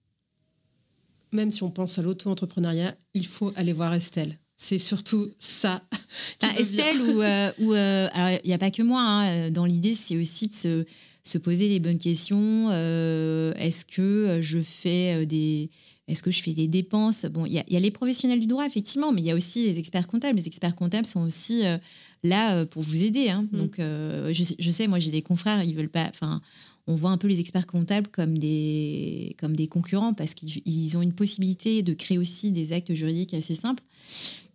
même 1.32 1.50
si 1.50 1.62
on 1.62 1.70
pense 1.70 1.98
à 1.98 2.02
l'auto-entrepreneuriat, 2.02 2.94
il 3.14 3.26
faut 3.26 3.52
aller 3.56 3.72
voir 3.72 3.94
Estelle. 3.94 4.38
C'est 4.56 4.78
surtout 4.78 5.30
ça. 5.38 5.82
bien. 6.40 6.54
Estelle 6.56 7.00
ou, 7.02 7.22
euh, 7.22 7.52
ou, 7.58 7.72
euh, 7.72 8.08
alors 8.12 8.38
il 8.44 8.48
n'y 8.48 8.54
a 8.54 8.58
pas 8.58 8.70
que 8.70 8.82
moi. 8.82 9.02
hein, 9.02 9.50
dans 9.50 9.64
l'idée, 9.64 9.94
c'est 9.94 10.16
aussi 10.16 10.48
de 10.48 10.54
se, 10.54 10.84
se 11.22 11.38
poser 11.38 11.68
les 11.68 11.80
bonnes 11.80 11.98
questions. 11.98 12.68
Euh, 12.70 13.52
est-ce 13.54 13.84
que 13.84 14.38
je 14.42 14.58
fais 14.60 15.22
euh, 15.22 15.24
des 15.26 15.70
est-ce 16.08 16.22
que 16.22 16.30
je 16.32 16.42
fais 16.42 16.52
des 16.52 16.66
dépenses? 16.68 17.24
Bon, 17.26 17.46
il 17.46 17.52
y, 17.54 17.58
a- 17.58 17.64
il 17.68 17.72
y 17.72 17.76
a 17.76 17.80
les 17.80 17.90
professionnels 17.92 18.40
du 18.40 18.46
droit 18.46 18.66
effectivement, 18.66 19.12
mais 19.12 19.22
il 19.22 19.24
y 19.26 19.30
a 19.30 19.34
aussi 19.36 19.64
les 19.64 19.78
experts 19.78 20.06
comptables. 20.08 20.36
Les 20.38 20.46
experts 20.48 20.74
comptables 20.74 21.06
sont 21.06 21.20
aussi 21.22 21.64
euh, 21.64 21.78
là 22.22 22.56
euh, 22.56 22.64
pour 22.66 22.82
vous 22.82 23.02
aider. 23.02 23.28
hein. 23.30 23.46
Mm. 23.52 23.58
Donc, 23.58 23.78
euh, 23.78 24.32
je, 24.32 24.42
sais- 24.42 24.56
je 24.58 24.70
sais, 24.70 24.86
moi 24.86 24.98
j'ai 24.98 25.10
des 25.10 25.22
confrères, 25.22 25.62
ils 25.64 25.74
veulent 25.74 25.88
pas. 25.88 26.06
Enfin, 26.08 26.40
on 26.88 26.94
voit 26.96 27.10
un 27.10 27.18
peu 27.18 27.28
les 27.28 27.38
experts 27.38 27.66
comptables 27.68 28.08
comme 28.08 28.36
des 28.38 29.36
comme 29.38 29.54
des 29.54 29.68
concurrents 29.68 30.14
parce 30.14 30.34
qu'ils 30.34 30.62
ils 30.66 30.96
ont 30.96 31.02
une 31.02 31.12
possibilité 31.12 31.82
de 31.82 31.94
créer 31.94 32.18
aussi 32.18 32.50
des 32.50 32.72
actes 32.72 32.92
juridiques 32.92 33.34
assez 33.34 33.54
simples. 33.54 33.84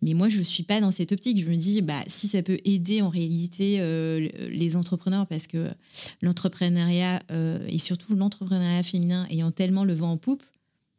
Mais 0.01 0.13
moi, 0.13 0.27
je 0.29 0.37
ne 0.39 0.43
suis 0.43 0.61
pas 0.63 0.79
dans 0.79 0.91
cette 0.91 1.11
optique. 1.11 1.39
Je 1.41 1.47
me 1.49 1.55
dis, 1.55 1.81
bah, 1.81 2.03
si 2.05 2.27
ça 2.27 2.43
peut 2.43 2.59
aider 2.65 3.01
en 3.01 3.09
réalité 3.09 3.77
euh, 3.79 4.27
les 4.51 4.75
entrepreneurs, 4.75 5.25
parce 5.25 5.47
que 5.47 5.69
l'entrepreneuriat, 6.21 7.21
euh, 7.31 7.59
et 7.67 7.79
surtout 7.79 8.15
l'entrepreneuriat 8.15 8.83
féminin, 8.83 9.25
ayant 9.31 9.51
tellement 9.51 9.83
le 9.85 9.93
vent 9.93 10.11
en 10.11 10.17
poupe, 10.17 10.43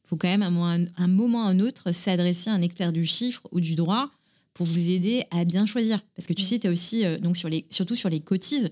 il 0.05 0.09
faut 0.09 0.17
quand 0.17 0.29
même 0.29 0.43
à 0.43 0.47
un, 0.47 0.51
moment- 0.51 0.87
un 0.97 1.07
moment 1.09 1.45
ou 1.45 1.49
un 1.49 1.61
autre 1.61 1.93
s'adresser 1.93 2.51
à 2.51 2.55
un 2.55 2.63
expert 2.63 2.93
du 2.93 3.05
chiffre 3.05 3.47
ou 3.53 3.61
du 3.61 3.75
droit 3.75 4.11
pour 4.59 4.67
vous 4.67 4.91
aider 4.91 5.23
à 5.31 5.45
bien 5.45 5.65
choisir. 5.67 6.01
Parce 6.17 6.27
que 6.27 6.33
tu 6.33 6.43
sais, 6.43 6.59
tu 6.59 6.67
as 6.67 6.71
aussi, 6.71 7.05
euh, 7.05 7.19
donc 7.19 7.37
sur 7.37 7.49
les, 7.49 7.65
surtout 7.71 7.95
sur 7.95 8.09
les 8.09 8.19
cotises, 8.21 8.71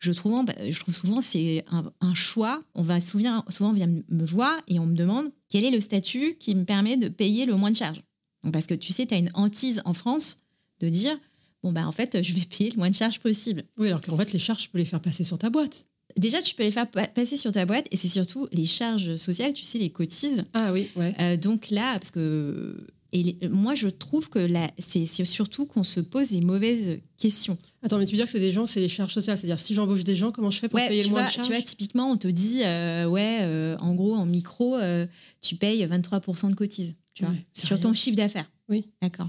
je 0.00 0.10
trouve, 0.12 0.44
bah, 0.44 0.52
je 0.68 0.78
trouve 0.80 0.94
souvent 0.94 1.20
c'est 1.20 1.64
un, 1.70 1.90
un 2.00 2.12
choix. 2.14 2.60
On 2.74 2.82
va 2.82 3.00
souvent, 3.00 3.44
souvent 3.48 3.70
on 3.70 3.72
vient 3.72 3.86
me 3.86 4.24
voir 4.26 4.52
et 4.66 4.78
on 4.80 4.86
me 4.86 4.94
demande 4.96 5.30
quel 5.48 5.64
est 5.64 5.70
le 5.70 5.78
statut 5.80 6.34
qui 6.40 6.54
me 6.56 6.64
permet 6.64 6.96
de 6.96 7.08
payer 7.08 7.46
le 7.46 7.54
moins 7.54 7.70
de 7.70 7.76
charges. 7.76 8.02
Donc, 8.42 8.52
Parce 8.52 8.66
que 8.66 8.74
tu 8.74 8.92
sais, 8.92 9.06
tu 9.06 9.14
as 9.14 9.18
une 9.18 9.30
hantise 9.34 9.80
en 9.84 9.94
France 9.94 10.38
de 10.80 10.88
dire 10.88 11.16
bon, 11.62 11.72
bah 11.72 11.86
en 11.86 11.92
fait, 11.92 12.20
je 12.22 12.32
vais 12.32 12.40
payer 12.44 12.70
le 12.70 12.76
moins 12.76 12.90
de 12.90 12.94
charges 12.94 13.20
possible. 13.20 13.64
Oui, 13.78 13.86
alors 13.88 14.00
qu'en 14.00 14.16
fait, 14.16 14.32
les 14.32 14.38
charges, 14.40 14.64
je 14.64 14.68
peux 14.70 14.78
les 14.78 14.84
faire 14.84 15.00
passer 15.00 15.22
sur 15.24 15.38
ta 15.38 15.50
boîte. 15.50 15.86
Déjà, 16.16 16.42
tu 16.42 16.54
peux 16.56 16.62
les 16.64 16.70
faire 16.72 16.90
pa- 16.90 17.06
passer 17.06 17.36
sur 17.36 17.52
ta 17.52 17.64
boîte 17.66 17.86
et 17.92 17.96
c'est 17.96 18.08
surtout 18.08 18.48
les 18.52 18.64
charges 18.66 19.14
sociales, 19.16 19.52
tu 19.52 19.64
sais, 19.64 19.78
les 19.78 19.90
cotises. 19.90 20.44
Ah 20.54 20.72
oui, 20.72 20.88
ouais. 20.96 21.14
Euh, 21.20 21.36
donc 21.36 21.70
là, 21.70 21.96
parce 22.00 22.10
que. 22.10 22.86
Et 23.12 23.22
les- 23.40 23.48
moi, 23.48 23.74
je 23.74 23.88
trouve 23.88 24.28
que 24.28 24.46
c'est 24.78 25.06
surtout 25.24 25.64
qu'on 25.66 25.82
se 25.82 26.00
pose 26.00 26.30
les 26.30 26.42
mauvaises 26.42 27.00
questions. 27.16 27.56
Attends, 27.82 27.96
mais 27.98 28.04
tu 28.04 28.12
veux 28.12 28.16
dire 28.18 28.26
que 28.26 28.32
c'est 28.32 28.38
des 28.40 28.52
gens, 28.52 28.66
c'est 28.66 28.80
les 28.80 28.88
charges 28.88 29.14
sociales. 29.14 29.38
C'est-à-dire, 29.38 29.58
si 29.58 29.72
j'embauche 29.74 30.04
des 30.04 30.14
gens, 30.14 30.30
comment 30.30 30.50
je 30.50 30.58
fais 30.58 30.68
pour 30.68 30.78
Ouais, 30.78 30.88
payer 30.88 31.04
le 31.04 31.08
moins 31.08 31.20
vois, 31.22 31.28
de 31.28 31.32
charges 31.34 31.46
tu 31.46 31.52
vois, 31.54 31.62
typiquement, 31.62 32.10
on 32.10 32.16
te 32.18 32.28
dit, 32.28 32.62
euh, 32.64 33.06
ouais, 33.06 33.38
euh, 33.40 33.76
en 33.78 33.94
gros, 33.94 34.14
en 34.14 34.26
micro, 34.26 34.76
euh, 34.76 35.06
tu 35.40 35.56
payes 35.56 35.84
23% 35.86 36.50
de 36.50 36.54
cotises. 36.54 36.94
Tu 37.14 37.24
vois, 37.24 37.32
Ouais, 37.32 37.46
sur 37.54 37.80
ton 37.80 37.94
chiffre 37.94 38.16
d'affaires. 38.16 38.50
Oui. 38.68 38.84
D'accord. 39.00 39.28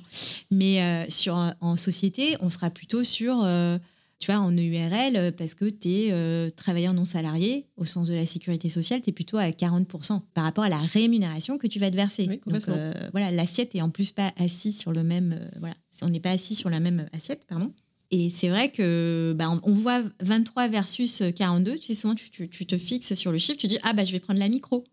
Mais 0.51 0.81
euh, 0.81 1.05
sur, 1.09 1.35
en 1.61 1.77
société, 1.77 2.35
on 2.41 2.49
sera 2.49 2.69
plutôt 2.69 3.05
sur, 3.05 3.41
euh, 3.43 3.77
tu 4.19 4.31
vois, 4.31 4.41
en 4.41 4.51
EURL, 4.51 5.15
euh, 5.15 5.31
parce 5.31 5.55
que 5.55 5.65
tu 5.65 5.89
es 5.89 6.51
travailleur 6.51 6.93
non 6.93 7.05
salarié, 7.05 7.65
au 7.77 7.85
sens 7.85 8.07
de 8.09 8.13
la 8.13 8.25
sécurité 8.25 8.67
sociale, 8.69 9.01
tu 9.01 9.09
es 9.09 9.13
plutôt 9.13 9.37
à 9.37 9.49
40% 9.49 10.21
par 10.33 10.43
rapport 10.43 10.65
à 10.65 10.69
la 10.69 10.77
rémunération 10.79 11.57
que 11.57 11.67
tu 11.67 11.79
vas 11.79 11.89
te 11.89 11.95
verser. 11.95 12.27
Oui, 12.29 12.39
Donc, 12.45 12.67
euh, 12.67 12.93
voilà, 13.11 13.31
l'assiette 13.31 13.75
est 13.75 13.81
en 13.81 13.89
plus 13.89 14.11
pas 14.11 14.33
assise 14.37 14.77
sur 14.77 14.91
le 14.91 15.03
même. 15.03 15.37
euh, 15.39 15.47
voilà, 15.59 15.75
on 16.01 16.09
n'est 16.09 16.19
pas 16.19 16.31
assis 16.31 16.55
sur 16.55 16.69
la 16.69 16.79
même 16.79 17.07
assiette, 17.13 17.45
pardon. 17.47 17.71
Et 18.11 18.29
c'est 18.29 18.49
vrai 18.49 18.71
que 18.71 19.33
bah, 19.37 19.59
on, 19.63 19.73
voit 19.73 20.01
23 20.21 20.67
versus 20.67 21.21
42. 21.35 21.77
Tu 21.77 21.87
sais, 21.87 21.93
souvent, 21.93 22.15
tu, 22.15 22.29
tu- 22.31 22.49
tu 22.49 22.65
te 22.65 22.77
fixes 22.77 23.13
sur 23.13 23.31
le 23.31 23.37
chiffre, 23.37 23.57
tu 23.59 23.67
dis 23.67 23.77
Ah, 23.83 23.93
bah, 23.93 24.03
je 24.03 24.11
vais 24.11 24.19
prendre 24.19 24.39
la 24.39 24.49
micro. 24.49 24.83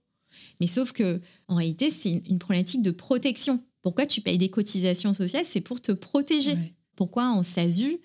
Mais 0.60 0.66
sauf 0.66 0.92
que, 0.92 1.20
en 1.48 1.56
réalité, 1.56 1.90
c'est 1.90 2.10
une, 2.10 2.22
une 2.28 2.38
problématique 2.38 2.82
de 2.82 2.90
protection. 2.90 3.60
Pourquoi 3.80 4.04
tu 4.04 4.20
payes 4.20 4.36
des 4.38 4.50
cotisations 4.50 5.14
sociales? 5.14 5.44
C'est 5.48 5.62
pour 5.62 5.80
te 5.80 5.92
protéger. 5.92 6.52
Ouais. 6.52 6.74
Pourquoi 6.94 7.30
en 7.30 7.42
SASU, 7.42 7.92
euh, 7.92 7.96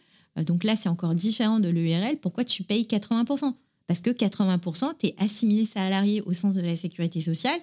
donc 0.45 0.63
là, 0.63 0.75
c'est 0.75 0.89
encore 0.89 1.15
différent 1.15 1.59
de 1.59 1.69
l'EURL, 1.69 2.17
pourquoi 2.21 2.43
tu 2.45 2.63
payes 2.63 2.83
80% 2.85 3.53
Parce 3.87 4.01
que 4.01 4.09
80%, 4.11 4.91
tu 4.99 5.07
es 5.07 5.15
assimilé 5.17 5.65
salarié 5.65 6.21
au 6.21 6.33
sens 6.33 6.55
de 6.55 6.61
la 6.61 6.75
sécurité 6.77 7.19
sociale. 7.21 7.59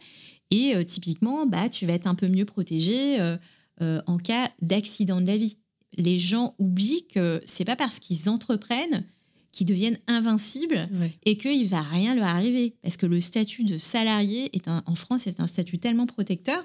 Et 0.51 0.75
euh, 0.77 0.85
typiquement, 0.85 1.47
bah, 1.47 1.69
tu 1.69 1.87
vas 1.87 1.93
être 1.95 2.07
un 2.07 2.15
peu 2.15 2.29
mieux 2.29 2.45
protégé 2.45 3.21
euh, 3.21 3.37
euh, 3.83 4.01
en 4.07 4.19
cas 4.19 4.51
d'accident 4.63 5.21
de 5.21 5.27
la 5.27 5.37
vie. 5.37 5.57
Les 5.97 6.19
gens 6.19 6.55
oublient 6.59 7.07
que 7.09 7.41
c'est 7.47 7.65
pas 7.65 7.77
parce 7.77 7.99
qu'ils 7.99 8.29
entreprennent 8.29 9.05
qu'ils 9.53 9.67
deviennent 9.67 9.99
invincibles 10.07 10.87
Ouais. 11.01 11.13
et 11.25 11.37
qu'il 11.39 11.67
va 11.69 11.81
rien 11.83 12.15
leur 12.15 12.27
arriver. 12.27 12.77
Parce 12.83 12.97
que 12.99 13.07
le 13.07 13.19
statut 13.21 13.65
de 13.65 13.79
salarié 13.79 14.51
est 14.55 14.69
un- 14.69 14.83
en 14.87 14.95
France 14.95 15.27
est 15.27 15.41
un 15.41 15.47
statut 15.47 15.79
tellement 15.79 16.07
protecteur 16.07 16.63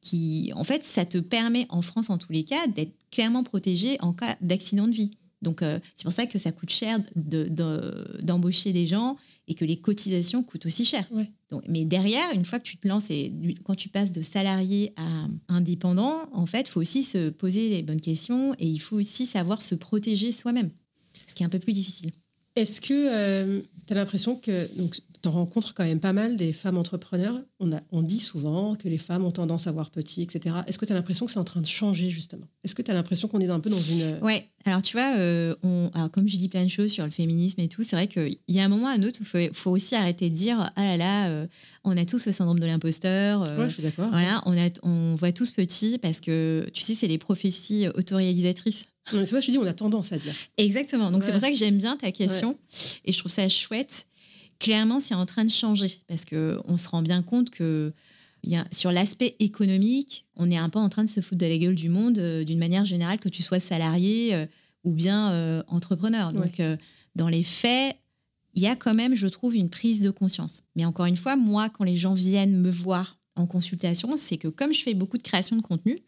qui, 0.00 0.52
en 0.54 0.64
fait, 0.64 0.84
ça 0.84 1.04
te 1.04 1.18
permet 1.18 1.66
en 1.70 1.80
France, 1.80 2.10
en 2.10 2.18
tous 2.18 2.32
les 2.32 2.44
cas, 2.44 2.66
d'être 2.66 2.92
clairement 3.10 3.42
protégé 3.44 3.96
en 4.00 4.12
cas 4.12 4.36
d'accident 4.42 4.86
de 4.88 4.92
vie. 4.92 5.12
Donc, 5.44 5.62
euh, 5.62 5.78
c'est 5.94 6.02
pour 6.02 6.12
ça 6.12 6.26
que 6.26 6.38
ça 6.38 6.50
coûte 6.50 6.70
cher 6.70 6.98
de- 7.14 7.44
de- 7.48 8.18
d'embaucher 8.22 8.72
des 8.72 8.86
gens 8.86 9.16
et 9.46 9.54
que 9.54 9.64
les 9.64 9.76
cotisations 9.76 10.42
coûtent 10.42 10.66
aussi 10.66 10.84
cher. 10.84 11.06
Ouais. 11.12 11.30
Donc, 11.50 11.62
mais 11.68 11.84
derrière, 11.84 12.24
une 12.34 12.44
fois 12.44 12.58
que 12.58 12.64
tu 12.64 12.76
te 12.78 12.88
lances 12.88 13.10
et 13.10 13.28
du- 13.28 13.54
quand 13.62 13.76
tu 13.76 13.88
passes 13.88 14.10
de 14.10 14.22
salarié 14.22 14.92
à 14.96 15.26
indépendant, 15.48 16.16
en 16.32 16.46
fait, 16.46 16.62
il 16.62 16.68
faut 16.68 16.80
aussi 16.80 17.04
se 17.04 17.28
poser 17.30 17.68
les 17.68 17.82
bonnes 17.82 18.00
questions 18.00 18.54
et 18.58 18.66
il 18.66 18.78
faut 18.80 18.96
aussi 18.96 19.26
savoir 19.26 19.62
se 19.62 19.74
protéger 19.76 20.32
soi-même, 20.32 20.70
ce 21.28 21.34
qui 21.34 21.42
est 21.42 21.46
un 21.46 21.50
peu 21.50 21.58
plus 21.60 21.74
difficile. 21.74 22.10
Est-ce 22.56 22.80
que 22.80 23.60
tu 23.86 23.92
as 23.92 23.94
l'impression 23.94 24.36
que 24.36 24.68
donc 24.76 24.96
tu 25.24 25.28
rencontres 25.28 25.74
quand 25.74 25.84
même 25.84 26.00
pas 26.00 26.12
mal 26.12 26.36
des 26.36 26.52
femmes 26.52 26.76
entrepreneurs 26.78 27.40
on, 27.60 27.72
a, 27.72 27.80
on 27.92 28.02
dit 28.02 28.18
souvent 28.18 28.74
que 28.74 28.88
les 28.88 28.98
femmes 28.98 29.24
ont 29.24 29.30
tendance 29.30 29.66
à 29.66 29.72
voir 29.72 29.90
petit, 29.90 30.22
etc. 30.22 30.56
Est-ce 30.66 30.78
que 30.78 30.84
tu 30.84 30.92
as 30.92 30.94
l'impression 30.94 31.24
que 31.26 31.32
c'est 31.32 31.38
en 31.38 31.44
train 31.44 31.60
de 31.60 31.66
changer 31.66 32.10
justement? 32.10 32.46
Est-ce 32.62 32.74
que 32.74 32.82
tu 32.82 32.90
as 32.90 32.94
l'impression 32.94 33.26
qu'on 33.28 33.40
est 33.40 33.48
un 33.48 33.60
peu 33.60 33.70
dans 33.70 33.80
une... 33.80 34.18
Ouais, 34.22 34.46
alors 34.66 34.82
tu 34.82 34.96
vois, 34.96 35.16
euh, 35.16 35.54
on, 35.62 35.90
alors 35.94 36.10
comme 36.10 36.28
je 36.28 36.36
dis 36.36 36.48
plein 36.48 36.64
de 36.64 36.68
choses 36.70 36.90
sur 36.90 37.04
le 37.04 37.10
féminisme 37.10 37.60
et 37.60 37.68
tout, 37.68 37.82
c'est 37.82 37.96
vrai 37.96 38.06
qu'il 38.06 38.36
y 38.48 38.60
a 38.60 38.64
un 38.64 38.68
moment 38.68 38.88
à 38.88 38.92
un 38.92 39.02
autre 39.02 39.20
où 39.20 39.24
il 39.38 39.48
faut, 39.48 39.54
faut 39.54 39.70
aussi 39.70 39.94
arrêter 39.94 40.28
de 40.30 40.34
dire 40.34 40.70
Ah 40.76 40.84
là 40.84 40.96
là, 40.96 41.28
euh, 41.30 41.46
on 41.84 41.96
a 41.96 42.04
tous 42.04 42.26
le 42.26 42.32
syndrome 42.32 42.58
de 42.60 42.66
l'imposteur. 42.66 43.42
euh, 43.48 43.58
Ouais, 43.58 43.68
je 43.68 43.74
suis 43.74 43.82
d'accord. 43.82 44.08
Voilà, 44.10 44.42
on, 44.46 44.52
a, 44.56 44.68
on 44.82 45.14
voit 45.14 45.32
tous 45.32 45.50
petits 45.52 45.98
parce 45.98 46.20
que, 46.20 46.66
tu 46.74 46.82
sais, 46.82 46.94
c'est 46.94 47.08
les 47.08 47.18
prophéties 47.18 47.88
autoréalisatrices. 47.94 48.86
C'est 49.10 49.26
ça 49.26 49.40
je 49.40 49.50
dis, 49.50 49.58
on 49.58 49.66
a 49.66 49.74
tendance 49.74 50.12
à 50.12 50.18
dire. 50.18 50.32
Exactement. 50.56 51.10
Donc, 51.10 51.22
c'est 51.22 51.32
pour 51.32 51.40
ça 51.40 51.50
que 51.50 51.56
j'aime 51.56 51.76
bien 51.78 51.96
ta 51.96 52.10
question 52.10 52.56
et 53.04 53.12
je 53.12 53.18
trouve 53.18 53.30
ça 53.32 53.48
chouette. 53.48 54.06
Clairement, 54.58 55.00
c'est 55.00 55.14
en 55.14 55.26
train 55.26 55.44
de 55.44 55.50
changer 55.50 55.90
parce 56.08 56.24
qu'on 56.24 56.76
se 56.76 56.88
rend 56.88 57.02
bien 57.02 57.22
compte 57.22 57.50
que 57.50 57.92
il 58.44 58.52
y 58.52 58.56
a, 58.56 58.64
sur 58.70 58.92
l'aspect 58.92 59.36
économique, 59.40 60.26
on 60.36 60.50
est 60.50 60.56
un 60.56 60.68
peu 60.68 60.78
en 60.78 60.90
train 60.90 61.02
de 61.02 61.08
se 61.08 61.20
foutre 61.20 61.40
de 61.40 61.46
la 61.46 61.56
gueule 61.56 61.74
du 61.74 61.88
monde 61.88 62.18
euh, 62.18 62.44
d'une 62.44 62.58
manière 62.58 62.84
générale, 62.84 63.18
que 63.18 63.30
tu 63.30 63.42
sois 63.42 63.58
salarié 63.58 64.34
euh, 64.34 64.46
ou 64.84 64.92
bien 64.92 65.32
euh, 65.32 65.62
entrepreneur. 65.66 66.32
Donc, 66.32 66.60
dans 67.16 67.28
les 67.28 67.42
faits, 67.42 67.96
il 68.54 68.62
y 68.62 68.66
a 68.66 68.76
quand 68.76 68.92
même, 68.92 69.14
je 69.14 69.26
trouve, 69.28 69.56
une 69.56 69.70
prise 69.70 70.00
de 70.00 70.10
conscience. 70.10 70.60
Mais 70.76 70.84
encore 70.84 71.06
une 71.06 71.16
fois, 71.16 71.36
moi, 71.36 71.70
quand 71.70 71.84
les 71.84 71.96
gens 71.96 72.12
viennent 72.12 72.60
me 72.60 72.70
voir 72.70 73.18
en 73.34 73.46
consultation, 73.46 74.16
c'est 74.18 74.36
que 74.36 74.48
comme 74.48 74.74
je 74.74 74.82
fais 74.82 74.94
beaucoup 74.94 75.16
de 75.16 75.22
création 75.22 75.56
de 75.56 75.62
contenu, 75.62 75.98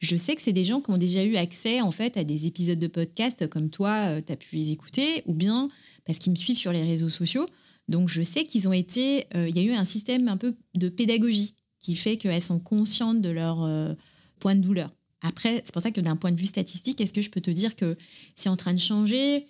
je 0.00 0.16
sais 0.16 0.36
que 0.36 0.42
c'est 0.42 0.52
des 0.52 0.64
gens 0.64 0.80
qui 0.80 0.90
ont 0.90 0.98
déjà 0.98 1.24
eu 1.24 1.36
accès 1.36 1.80
en 1.80 1.90
fait 1.90 2.16
à 2.16 2.24
des 2.24 2.46
épisodes 2.46 2.78
de 2.78 2.86
podcast 2.86 3.48
comme 3.48 3.70
toi, 3.70 4.20
tu 4.20 4.32
as 4.32 4.36
pu 4.36 4.56
les 4.56 4.70
écouter, 4.70 5.22
ou 5.26 5.34
bien 5.34 5.68
parce 6.04 6.18
qu'ils 6.18 6.32
me 6.32 6.36
suivent 6.36 6.56
sur 6.56 6.72
les 6.72 6.82
réseaux 6.82 7.08
sociaux. 7.08 7.46
Donc 7.90 8.08
je 8.08 8.22
sais 8.22 8.44
qu'ils 8.44 8.68
ont 8.68 8.72
été, 8.72 9.26
euh, 9.34 9.48
il 9.48 9.56
y 9.56 9.58
a 9.58 9.62
eu 9.62 9.72
un 9.72 9.84
système 9.84 10.28
un 10.28 10.36
peu 10.36 10.54
de 10.74 10.88
pédagogie 10.88 11.54
qui 11.80 11.96
fait 11.96 12.16
qu'elles 12.16 12.40
sont 12.40 12.60
conscientes 12.60 13.20
de 13.20 13.30
leur 13.30 13.64
euh, 13.64 13.92
point 14.38 14.54
de 14.54 14.60
douleur. 14.60 14.90
Après, 15.22 15.60
c'est 15.64 15.72
pour 15.72 15.82
ça 15.82 15.90
que 15.90 16.00
d'un 16.00 16.16
point 16.16 16.30
de 16.30 16.38
vue 16.38 16.46
statistique, 16.46 17.00
est-ce 17.00 17.12
que 17.12 17.20
je 17.20 17.30
peux 17.30 17.40
te 17.40 17.50
dire 17.50 17.74
que 17.74 17.96
c'est 18.36 18.48
en 18.48 18.56
train 18.56 18.72
de 18.72 18.78
changer? 18.78 19.46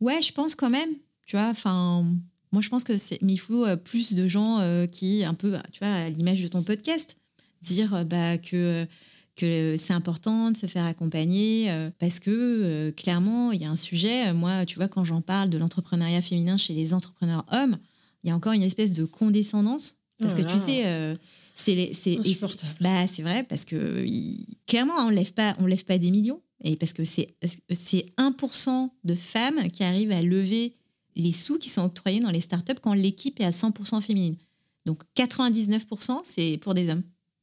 Ouais, 0.00 0.20
je 0.20 0.32
pense 0.32 0.56
quand 0.56 0.68
même. 0.68 0.90
Tu 1.26 1.36
vois, 1.36 1.48
enfin, 1.48 2.04
moi 2.52 2.60
je 2.60 2.68
pense 2.68 2.82
que 2.82 2.96
c'est, 2.96 3.22
mais 3.22 3.34
il 3.34 3.38
faut 3.38 3.64
euh, 3.64 3.76
plus 3.76 4.14
de 4.14 4.26
gens 4.26 4.60
qui, 4.90 5.24
un 5.24 5.34
peu, 5.34 5.56
tu 5.72 5.78
vois, 5.78 5.92
à 5.92 6.10
l'image 6.10 6.42
de 6.42 6.48
ton 6.48 6.62
podcast, 6.62 7.16
dire 7.62 8.04
bah, 8.04 8.36
que 8.36 8.84
que 9.36 9.76
c'est 9.78 9.92
important 9.92 10.50
de 10.50 10.56
se 10.56 10.66
faire 10.66 10.84
accompagner 10.84 11.70
euh, 11.70 11.90
parce 11.98 12.18
que 12.20 12.30
euh, 12.30 12.92
clairement, 12.92 13.52
il 13.52 13.60
y 13.60 13.64
a 13.64 13.70
un 13.70 13.76
sujet. 13.76 14.28
euh, 14.28 14.34
Moi, 14.34 14.66
tu 14.66 14.76
vois, 14.76 14.88
quand 14.88 15.04
j'en 15.04 15.20
parle 15.20 15.50
de 15.50 15.58
l'entrepreneuriat 15.58 16.22
féminin 16.22 16.56
chez 16.56 16.74
les 16.74 16.92
entrepreneurs 16.94 17.44
hommes, 17.52 17.78
il 18.24 18.28
y 18.28 18.32
a 18.32 18.36
encore 18.36 18.52
une 18.54 18.62
espèce 18.62 18.92
de 18.92 19.04
condescendance. 19.04 19.96
Parce 20.18 20.32
Oh 20.34 20.36
que 20.38 20.42
là 20.42 20.48
tu 20.50 20.58
sais, 20.58 20.86
euh, 20.86 21.14
c'est 21.54 21.92
c'est- 21.94 22.18
bah, 22.80 23.06
c'est 23.06 23.22
vrai, 23.22 23.44
parce 23.44 23.64
que 23.64 24.04
il- 24.06 24.46
clairement, 24.66 24.94
on 25.00 25.10
ne 25.10 25.14
lève, 25.14 25.32
pas- 25.32 25.54
on 25.58 25.66
lève 25.66 25.84
pas 25.84 25.98
des 25.98 26.10
millions. 26.10 26.40
Et 26.64 26.74
parce 26.76 26.94
que 26.94 27.04
c'est 27.04 27.34
c'est 27.70 28.06
1% 28.16 28.90
de 29.04 29.14
femmes 29.14 29.68
qui 29.70 29.84
arrivent 29.84 30.10
à 30.12 30.22
lever 30.22 30.72
les 31.14 31.32
sous 31.32 31.58
qui 31.58 31.68
sont 31.68 31.82
octroyés 31.82 32.20
dans 32.20 32.30
les 32.30 32.40
startups 32.40 32.80
quand 32.82 32.94
l'équipe 32.94 33.38
est 33.40 33.44
à 33.44 33.50
100% 33.52 34.00
féminine. 34.00 34.36
Donc 34.86 35.02
99%, 35.14 36.22
c'est 36.24 36.58
pour 36.62 36.72
des 36.74 36.88
hommes. 36.88 37.02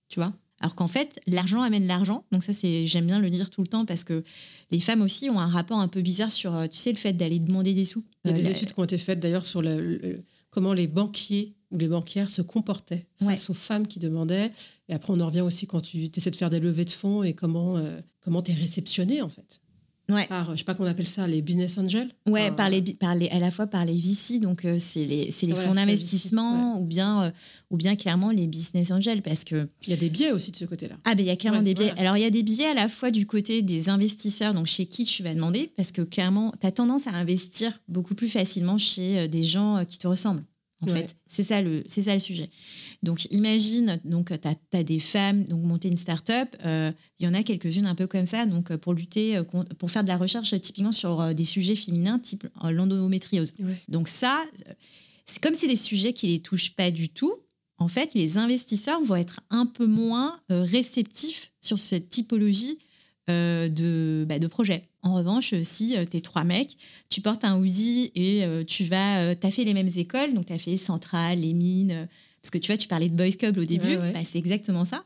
Tu 0.10 0.20
vois 0.20 0.34
Alors 0.64 0.76
qu'en 0.76 0.88
fait, 0.88 1.20
l'argent 1.28 1.62
amène 1.62 1.86
l'argent. 1.88 2.24
Donc 2.32 2.42
ça, 2.42 2.54
c'est 2.54 2.88
j'aime 2.88 3.06
bien 3.06 3.20
le 3.20 3.30
dire 3.30 3.50
tout 3.50 3.62
le 3.62 3.68
temps 3.68 3.84
parce 3.86 4.04
que 4.06 4.24
les 4.72 4.80
femmes 4.80 5.02
aussi 5.02 5.30
ont 5.30 5.38
un 5.40 5.48
rapport 5.50 5.78
un 5.80 5.90
peu 5.90 6.02
bizarre 6.02 6.32
sur, 6.32 6.56
euh, 6.56 6.68
tu 6.68 6.78
sais, 6.80 6.92
le 6.92 6.98
fait 6.98 7.12
d'aller 7.14 7.38
demander 7.40 7.74
des 7.74 7.84
sous. 7.84 8.04
Il 8.24 8.32
y 8.32 8.34
a 8.34 8.38
des 8.38 8.48
Euh, 8.48 8.52
études 8.52 8.72
qui 8.74 8.80
ont 8.80 8.86
été 8.86 8.98
faites 8.98 9.20
d'ailleurs 9.20 9.44
sur 9.46 9.62
le- 9.62 10.24
comment 10.52 10.72
les 10.74 10.88
banquiers 10.88 11.54
ou 11.72 11.78
les 11.78 11.90
banquières 11.90 12.30
se 12.30 12.42
comportaient 12.42 13.06
face 13.22 13.50
aux 13.50 13.54
femmes 13.54 13.88
qui 13.88 14.00
demandaient. 14.00 14.52
Et 14.88 14.94
après, 14.94 15.12
on 15.12 15.20
en 15.20 15.26
revient 15.28 15.42
aussi 15.42 15.68
quand 15.68 15.82
tu 15.82 16.10
essaies 16.16 16.32
de 16.32 16.36
faire 16.38 16.50
des 16.50 16.62
levées 16.62 16.86
de 16.86 16.92
fonds 16.92 17.24
et 17.24 17.34
comment 17.34 17.76
euh, 17.78 18.00
comment 18.22 18.42
tu 18.42 18.52
es 18.52 18.56
réceptionné 18.56 19.22
en 19.22 19.30
fait. 19.30 19.60
Ouais. 20.14 20.28
Par, 20.28 20.52
je 20.52 20.58
sais 20.60 20.64
pas 20.64 20.74
qu'on 20.76 20.86
appelle 20.86 21.08
ça 21.08 21.26
les 21.28 21.42
business 21.42 21.78
angels. 21.78 22.10
Ouais, 22.28 22.52
par 22.52 22.70
les, 22.70 22.82
bi- 22.82 22.94
par 22.94 23.16
les, 23.16 23.30
à 23.30 23.40
la 23.40 23.52
fois 23.52 23.68
par 23.68 23.84
les 23.86 23.96
VC, 23.96 24.40
donc 24.40 24.66
euh, 24.66 24.78
c'est 24.80 25.06
les, 25.06 25.32
c'est 25.32 25.46
les 25.46 25.56
fonds 25.56 25.74
d'investissement, 25.74 26.80
ou, 26.80 26.86
bien, 26.86 27.24
euh, 27.24 27.32
ou 27.72 27.78
bien 27.78 27.96
clairement 27.96 28.32
les 28.32 28.48
business 28.48 28.92
angels, 28.92 29.22
parce 29.22 29.44
que 29.44 29.68
Il 29.86 29.90
y 29.90 29.94
a 29.94 29.98
des 29.98 30.10
biais 30.10 30.32
aussi 30.32 30.52
de 30.52 30.58
ce 30.58 30.66
côté-là. 30.66 30.96
Ah, 31.06 31.16
ben 31.16 31.24
il 31.24 31.28
y 31.28 31.32
a 31.32 31.36
clairement 31.36 31.62
des 31.62 31.74
biais. 31.74 31.86
voilà. 31.86 32.02
Alors, 32.02 32.18
il 32.18 32.22
y 32.22 32.26
a 32.26 32.30
des 32.30 32.44
biais 32.44 32.68
à 32.68 32.74
la 32.74 32.88
fois 32.88 33.12
du 33.12 33.26
côté 33.26 33.62
des 33.62 33.90
investisseurs, 33.90 34.54
donc 34.54 34.68
chez 34.68 34.86
qui 34.86 35.04
tu 35.06 35.24
vas 35.24 35.34
demander, 35.34 35.72
parce 35.76 35.92
que 35.92 36.02
clairement, 36.02 36.52
tu 36.60 36.68
as 36.68 36.72
tendance 36.72 37.08
à 37.08 37.12
investir 37.12 37.72
beaucoup 37.88 38.16
plus 38.16 38.30
facilement 38.30 38.78
chez 38.78 39.20
euh, 39.20 39.28
des 39.28 39.44
gens 39.44 39.78
euh, 39.78 39.84
qui 39.84 39.98
te 39.98 40.08
ressemblent. 40.08 40.44
En 40.82 40.88
fait, 40.88 41.16
c'est 41.28 41.44
ça, 41.44 41.62
le, 41.62 41.82
c'est 41.88 42.02
ça 42.02 42.14
le 42.14 42.20
sujet. 42.20 42.50
Donc, 43.04 43.26
imagine, 43.32 44.00
donc 44.06 44.32
tu 44.42 44.78
as, 44.78 44.84
des 44.84 45.00
femmes, 45.00 45.44
donc 45.44 45.62
monter 45.64 45.90
une 45.90 45.98
start-up, 45.98 46.56
euh, 46.66 46.90
il 47.20 47.26
y 47.26 47.30
en 47.30 47.34
a 47.34 47.44
quelques-unes 47.44 47.86
un 47.86 47.96
peu 47.96 48.08
comme 48.08 48.26
ça, 48.26 48.46
donc 48.46 48.72
euh, 48.72 48.78
pour 48.78 48.94
lutter, 48.94 49.36
euh, 49.36 49.44
pour 49.78 49.92
faire 49.92 50.04
de 50.04 50.08
la 50.08 50.16
recherche 50.16 50.54
euh, 50.54 50.58
typiquement 50.58 50.94
sur 50.94 51.20
euh, 51.20 51.34
des 51.34 51.44
sujets 51.44 51.76
féminins, 51.76 52.18
type 52.18 52.48
euh, 52.64 52.72
l'endométriose. 52.72 53.54
Ouais. 53.60 53.76
Donc, 53.90 54.08
ça, 54.08 54.42
euh, 54.70 54.74
c'est 55.26 55.44
comme 55.44 55.54
c'est 55.54 55.68
des 55.68 55.76
sujets 55.76 56.14
qui 56.14 56.28
les 56.28 56.40
touchent 56.40 56.76
pas 56.76 56.92
du 56.92 57.10
tout. 57.10 57.34
En 57.78 57.90
fait, 57.90 58.14
les 58.14 58.38
investisseurs 58.38 59.04
vont 59.04 59.18
être 59.18 59.42
un 59.50 59.66
peu 59.66 59.86
moins 59.86 60.40
euh, 60.50 60.64
réceptifs 60.64 61.52
sur 61.60 61.78
cette 61.78 62.10
typologie 62.10 62.80
euh, 63.30 63.68
de, 63.68 64.26
bah, 64.30 64.40
de 64.40 64.48
projet. 64.48 64.88
En 65.02 65.16
revanche, 65.16 65.54
si 65.64 65.98
tu 66.10 66.18
es 66.18 66.22
trois 66.22 66.46
mecs, 66.46 66.78
tu 67.10 67.20
portes 67.20 67.44
un 67.44 67.62
Uzi 67.62 68.14
et 68.16 68.46
euh, 68.46 68.64
tu 68.64 68.86
vas, 68.86 69.32
as 69.32 69.52
fait 69.52 69.66
les 69.66 69.74
mêmes 69.74 69.92
écoles, 69.94 70.34
donc 70.34 70.46
tu 70.46 70.54
as 70.54 70.60
fait 70.60 70.78
Centrale, 70.78 71.40
les 71.40 71.52
mines, 71.52 71.92
euh, 71.92 72.06
parce 72.44 72.52
que 72.52 72.58
tu 72.58 72.72
vois, 72.72 72.78
tu 72.78 72.90
parlais 72.90 73.08
de 73.08 73.16
Boys 73.16 73.32
Club 73.40 73.58
au 73.58 73.64
début, 73.64 73.88
Ouais, 73.96 73.98
ouais. 73.98 74.12
bah, 74.12 74.20
c'est 74.26 74.38
exactement 74.38 74.84
ça. 74.84 75.06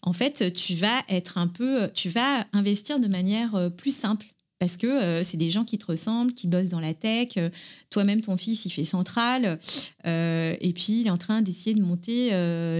En 0.00 0.14
fait, 0.14 0.52
tu 0.54 0.74
vas 0.74 1.02
être 1.10 1.36
un 1.36 1.46
peu, 1.46 1.90
tu 1.94 2.08
vas 2.08 2.46
investir 2.54 2.98
de 2.98 3.06
manière 3.06 3.54
euh, 3.54 3.68
plus 3.68 3.94
simple. 3.94 4.26
Parce 4.58 4.76
que 4.78 4.86
euh, 4.86 5.22
c'est 5.24 5.36
des 5.38 5.48
gens 5.50 5.64
qui 5.64 5.76
te 5.78 5.86
ressemblent, 5.86 6.32
qui 6.34 6.46
bossent 6.46 6.68
dans 6.70 6.80
la 6.80 6.92
tech. 6.94 7.28
euh, 7.38 7.48
Toi-même, 7.90 8.20
ton 8.22 8.36
fils, 8.38 8.64
il 8.64 8.70
fait 8.70 8.84
centrale. 8.84 9.58
euh, 10.06 10.54
et 10.60 10.72
puis, 10.72 11.00
il 11.02 11.06
est 11.06 11.10
en 11.10 11.16
train 11.18 11.42
d'essayer 11.42 11.74
de 11.74 11.82
monter 11.82 12.30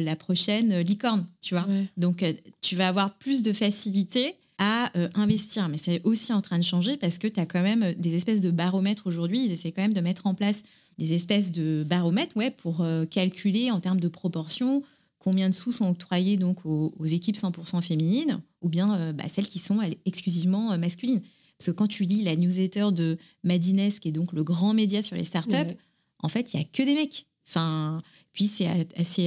la 0.02 0.16
prochaine 0.16 0.80
licorne, 0.80 1.26
tu 1.42 1.54
vois. 1.54 1.66
Ouais. 1.68 1.86
Donc, 1.98 2.24
tu 2.62 2.76
vas 2.76 2.88
avoir 2.88 3.14
plus 3.18 3.42
de 3.42 3.52
facilité 3.52 4.34
à 4.58 4.90
investir. 5.14 5.68
Mais 5.68 5.78
c'est 5.78 6.00
aussi 6.04 6.32
en 6.34 6.40
train 6.42 6.58
de 6.58 6.64
changer 6.64 6.96
parce 6.98 7.16
que 7.18 7.26
tu 7.28 7.38
as 7.40 7.46
quand 7.46 7.62
même 7.62 7.94
des 7.98 8.14
espèces 8.14 8.40
de 8.42 8.50
baromètres 8.50 9.06
aujourd'hui. 9.06 9.44
Ils 9.44 9.52
essaient 9.52 9.72
quand 9.72 9.82
même 9.82 9.94
de 9.94 10.00
mettre 10.02 10.26
en 10.26 10.34
place 10.34 10.62
des 11.00 11.14
espèces 11.14 11.50
de 11.52 11.84
baromètres 11.88 12.36
ouais, 12.36 12.50
pour 12.50 12.82
euh, 12.82 13.04
calculer 13.06 13.70
en 13.70 13.80
termes 13.80 14.00
de 14.00 14.08
proportion 14.08 14.82
combien 15.18 15.48
de 15.50 15.54
sous 15.54 15.72
sont 15.72 15.88
octroyés 15.90 16.36
donc 16.36 16.64
aux, 16.64 16.92
aux 16.98 17.06
équipes 17.06 17.36
100% 17.36 17.80
féminines 17.82 18.40
ou 18.62 18.68
bien 18.68 18.94
euh, 18.94 19.12
bah, 19.12 19.24
celles 19.28 19.48
qui 19.48 19.58
sont 19.58 19.80
elles, 19.82 19.96
exclusivement 20.06 20.72
euh, 20.72 20.78
masculines. 20.78 21.20
Parce 21.58 21.66
que 21.66 21.72
quand 21.72 21.86
tu 21.88 22.04
lis 22.04 22.22
la 22.22 22.36
newsletter 22.36 22.88
de 22.92 23.18
Madines, 23.44 23.90
qui 24.00 24.08
est 24.08 24.12
donc 24.12 24.32
le 24.32 24.44
grand 24.44 24.72
média 24.74 25.02
sur 25.02 25.16
les 25.16 25.24
startups, 25.24 25.54
Ouais. 25.56 25.76
en 26.22 26.28
fait, 26.28 26.52
il 26.54 26.58
y 26.58 26.62
a 26.62 26.64
que 26.64 26.82
des 26.82 26.94
mecs. 26.94 27.26
Enfin, 27.48 27.98
puis 28.32 28.46
c'est 28.46 28.66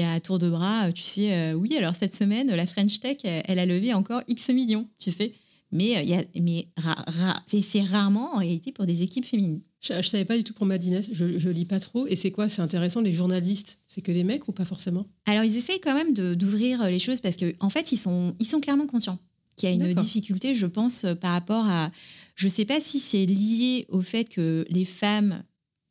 à, 0.04 0.20
tour 0.22 0.40
de 0.40 0.50
bras, 0.50 0.92
tu 0.94 1.02
sais, 1.04 1.34
euh, 1.34 1.54
oui, 1.54 1.76
alors 1.76 1.94
cette 1.94 2.16
semaine, 2.16 2.48
la 2.56 2.66
French 2.66 3.00
Tech, 3.02 3.18
elle, 3.24 3.60
a 3.60 3.66
levé 3.66 3.94
encore 3.94 4.22
X 4.28 4.50
millions, 4.50 4.88
tu 4.98 5.12
sais. 5.12 5.34
Mais, 5.72 6.04
il 6.04 6.10
y 6.10 6.14
a, 6.14 6.24
mais 6.40 6.68
ra- 6.78 7.04
ra- 7.08 7.44
c'est 7.48 7.62
c'est 7.62 7.82
rarement 7.82 8.36
en 8.36 8.38
réalité 8.38 8.72
pour 8.72 8.86
des 8.86 9.02
équipes 9.02 9.26
féminines. 9.26 9.60
Je, 9.84 10.02
je 10.02 10.08
savais 10.08 10.26
pas 10.26 10.38
du 10.38 10.44
tout 10.44 10.54
pour 10.54 10.66
Madines, 10.66 11.02
je, 11.12 11.38
je 11.38 11.50
lis 11.50 11.66
pas 11.66 11.80
trop. 11.80 12.08
Et 12.08 12.16
c'est 12.16 12.32
quoi 12.32 12.50
C'est 12.50 12.62
intéressant, 12.62 13.02
les 13.02 13.14
journalistes, 13.14 13.80
c'est 13.88 14.02
que 14.02 14.12
des 14.12 14.24
mecs 14.24 14.48
ou 14.48 14.54
pas 14.54 14.66
forcément? 14.66 15.06
Alors, 15.26 15.44
ils 15.44 15.58
essayent 15.58 15.82
quand 15.82 15.94
même 15.94 16.14
d'ouvrir 16.14 16.90
les 16.90 17.00
choses 17.00 17.20
parce 17.20 17.36
qu'en 17.36 17.52
en 17.60 17.70
fait, 17.70 17.92
ils 17.92 17.98
sont, 17.98 18.34
ils 18.40 18.48
sont 18.48 18.62
clairement 18.62 18.88
conscients 18.88 19.20
qu'il 19.56 19.70
y 19.70 19.72
a 19.72 19.76
une 19.76 19.94
difficulté, 19.94 20.56
je 20.56 20.66
pense, 20.66 21.04
euh, 21.04 21.14
par 21.14 21.34
rapport 21.34 21.68
à. 21.68 21.92
Je 22.36 22.48
ne 22.48 22.52
sais 22.52 22.66
pas 22.66 22.80
si 22.80 23.00
c'est 23.00 23.28
lié 23.28 23.86
au 23.90 24.02
fait 24.02 24.24
que 24.26 24.66
les 24.70 24.86
femmes 24.86 25.44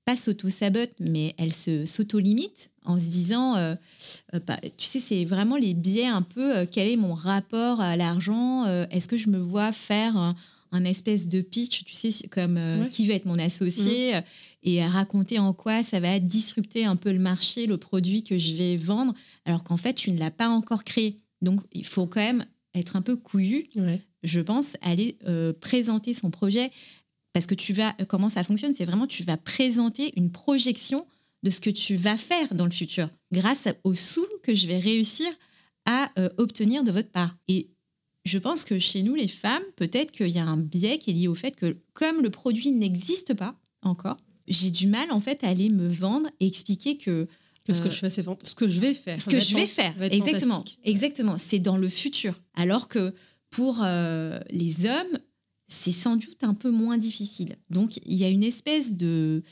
pas 0.04 0.16
s'auto-sabotent, 0.16 0.98
mais 0.98 1.34
elles 1.38 1.52
se 1.52 1.86
s'auto-limitent 1.86 2.70
en 2.84 2.98
se 2.98 3.04
disant, 3.04 3.56
euh, 3.56 3.74
euh, 4.34 4.40
bah, 4.46 4.58
tu 4.76 4.86
sais, 4.86 4.98
c'est 4.98 5.24
vraiment 5.24 5.56
les 5.56 5.74
biais 5.74 6.06
un 6.06 6.22
peu, 6.22 6.56
euh, 6.56 6.66
quel 6.68 6.88
est 6.88 6.96
mon 6.96 7.14
rapport 7.14 7.80
à 7.80 7.96
l'argent 7.96 8.64
euh, 8.66 8.84
Est-ce 8.90 9.06
que 9.06 9.16
je 9.16 9.28
me 9.28 9.38
vois 9.38 9.70
faire 9.72 10.16
un, 10.16 10.34
un 10.72 10.84
espèce 10.84 11.28
de 11.28 11.40
pitch, 11.42 11.84
tu 11.84 11.94
sais, 11.94 12.10
comme 12.28 12.56
euh, 12.56 12.82
Ouais. 12.82 12.88
qui 12.88 13.06
veut 13.06 13.12
être 13.14 13.26
mon 13.26 13.38
associé 13.38 14.16
euh, 14.16 14.20
et 14.62 14.82
à 14.82 14.88
raconter 14.88 15.38
en 15.38 15.52
quoi 15.52 15.82
ça 15.82 16.00
va 16.00 16.18
disrupter 16.18 16.84
un 16.84 16.96
peu 16.96 17.12
le 17.12 17.18
marché, 17.18 17.66
le 17.66 17.76
produit 17.76 18.22
que 18.24 18.38
je 18.38 18.54
vais 18.54 18.76
vendre, 18.76 19.14
alors 19.44 19.62
qu'en 19.64 19.76
fait, 19.76 19.94
tu 19.94 20.10
ne 20.10 20.18
l'as 20.18 20.30
pas 20.30 20.48
encore 20.48 20.84
créé. 20.84 21.16
Donc, 21.42 21.60
il 21.72 21.86
faut 21.86 22.06
quand 22.06 22.20
même 22.20 22.44
être 22.74 22.96
un 22.96 23.02
peu 23.02 23.16
couillu 23.16 23.66
Ouais. 23.76 24.00
je 24.22 24.40
pense, 24.40 24.76
aller 24.82 25.16
euh, 25.28 25.52
présenter 25.52 26.14
son 26.14 26.30
projet. 26.30 26.70
Parce 27.34 27.46
que 27.46 27.54
tu 27.54 27.72
vas, 27.72 27.92
comment 28.08 28.28
ça 28.28 28.44
fonctionne 28.44 28.74
C'est 28.74 28.84
vraiment, 28.84 29.06
tu 29.06 29.22
vas 29.24 29.36
présenter 29.38 30.12
une 30.16 30.30
projection 30.30 31.06
de 31.42 31.50
ce 31.50 31.60
que 31.60 31.70
tu 31.70 31.96
vas 31.96 32.16
faire 32.16 32.54
dans 32.54 32.66
le 32.66 32.70
futur, 32.70 33.08
grâce 33.32 33.66
aux 33.84 33.94
sous 33.94 34.26
que 34.42 34.54
je 34.54 34.66
vais 34.68 34.78
réussir 34.78 35.26
à 35.86 36.10
euh, 36.18 36.28
obtenir 36.36 36.84
de 36.84 36.92
votre 36.92 37.10
part. 37.10 37.36
Et 37.48 37.70
je 38.24 38.38
pense 38.38 38.64
que 38.64 38.78
chez 38.78 39.02
nous, 39.02 39.14
les 39.14 39.28
femmes, 39.28 39.62
peut-être 39.76 40.12
qu'il 40.12 40.28
y 40.30 40.38
a 40.38 40.44
un 40.46 40.56
biais 40.56 40.98
qui 40.98 41.10
est 41.10 41.14
lié 41.14 41.28
au 41.28 41.34
fait 41.34 41.54
que, 41.56 41.76
comme 41.92 42.22
le 42.22 42.30
produit 42.30 42.70
n'existe 42.70 43.34
pas 43.34 43.56
encore, 43.82 44.16
j'ai 44.48 44.70
du 44.70 44.86
mal 44.86 45.10
en 45.10 45.20
fait 45.20 45.42
à 45.44 45.48
aller 45.48 45.68
me 45.70 45.88
vendre 45.88 46.28
et 46.40 46.46
expliquer 46.46 46.96
que 46.98 47.26
Que 47.64 47.74
ce 47.74 47.80
que 47.80 47.86
Euh, 47.86 47.90
je 47.90 47.98
fais, 48.00 48.10
c'est 48.10 48.22
ce 48.42 48.54
que 48.56 48.68
je 48.68 48.80
vais 48.80 48.92
faire. 48.94 49.20
ce 49.20 49.30
que 49.30 49.38
je 49.38 49.54
vais 49.54 49.66
faire. 49.68 49.94
Exactement. 50.02 50.64
Exactement. 50.84 51.36
C'est 51.38 51.60
dans 51.60 51.76
le 51.76 51.88
futur. 51.88 52.40
Alors 52.54 52.88
que 52.88 53.14
pour 53.50 53.78
euh, 53.82 54.40
les 54.50 54.86
hommes, 54.86 55.18
c'est 55.68 55.92
sans 55.92 56.16
doute 56.16 56.42
un 56.42 56.54
peu 56.54 56.70
moins 56.70 56.98
difficile. 56.98 57.56
Donc, 57.70 57.98
il 58.04 58.16
y 58.18 58.24
a 58.24 58.28
une 58.28 58.42
espèce 58.42 58.94
de. 58.96 59.42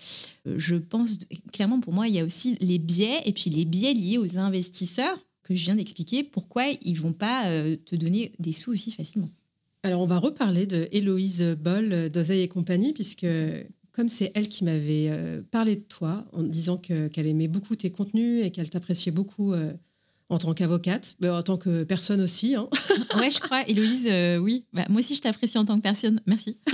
euh, 0.49 0.55
Je 0.59 0.75
pense, 0.77 1.19
clairement, 1.53 1.81
pour 1.81 1.93
moi, 1.93 2.09
il 2.09 2.15
y 2.15 2.19
a 2.19 2.25
aussi 2.25 2.57
les 2.61 2.79
biais, 2.79 3.21
et 3.27 3.33
puis 3.33 3.49
les 3.49 3.65
biais 3.65 3.95
liés 3.95 4.19
aux 4.19 4.39
investisseurs 4.39 5.19
que 5.55 5.59
je 5.61 5.65
viens 5.65 5.75
d'expliquer, 5.77 6.23
pourquoi 6.23 6.65
ils 6.83 6.95
vont 6.95 7.13
pas 7.13 7.49
euh, 7.49 7.77
te 7.77 7.97
donner 7.97 8.33
des 8.39 8.53
sous 8.53 8.71
aussi 8.73 8.91
facilement. 8.93 9.31
Alors, 9.83 10.01
on 10.03 10.07
va 10.07 10.19
reparler 10.19 10.67
de 10.67 10.87
Héloïse 10.93 11.43
Boll 11.61 11.93
euh, 11.93 12.09
d'Oseille 12.09 12.43
et 12.43 12.49
compagnie, 12.49 12.93
puisque 12.93 13.27
comme 13.93 14.09
c'est 14.09 14.31
elle 14.35 14.49
qui 14.49 14.65
m'avait 14.65 15.09
euh, 15.11 15.43
parlé 15.51 15.75
de 15.77 15.81
toi 15.83 16.25
en 16.33 16.43
disant 16.45 16.77
que- 16.77 17.09
qu'elle 17.09 17.27
aimait 17.27 17.49
beaucoup 17.49 17.75
tes 17.75 17.91
contenus 17.91 18.45
et 18.47 18.51
qu'elle 18.53 18.71
t'appréciait 18.71 19.11
beaucoup 19.11 19.53
euh, 19.53 19.73
en 20.29 20.39
tant 20.39 20.55
qu'avocate, 20.55 21.17
mais 21.21 21.29
en 21.29 21.43
tant 21.43 21.57
que 21.57 21.83
personne 21.83 22.21
aussi. 22.21 22.55
hein. 22.55 22.69
Ouais, 23.19 23.31
je 23.31 23.41
crois, 23.41 23.69
Héloïse, 23.69 24.07
euh, 24.09 24.37
oui. 24.37 24.65
Bah, 24.73 24.85
moi 24.89 25.01
aussi, 25.01 25.17
je 25.17 25.23
t'apprécie 25.23 25.59
en 25.59 25.65
tant 25.65 25.77
que 25.77 25.83
personne. 25.83 26.21
Merci. 26.27 26.59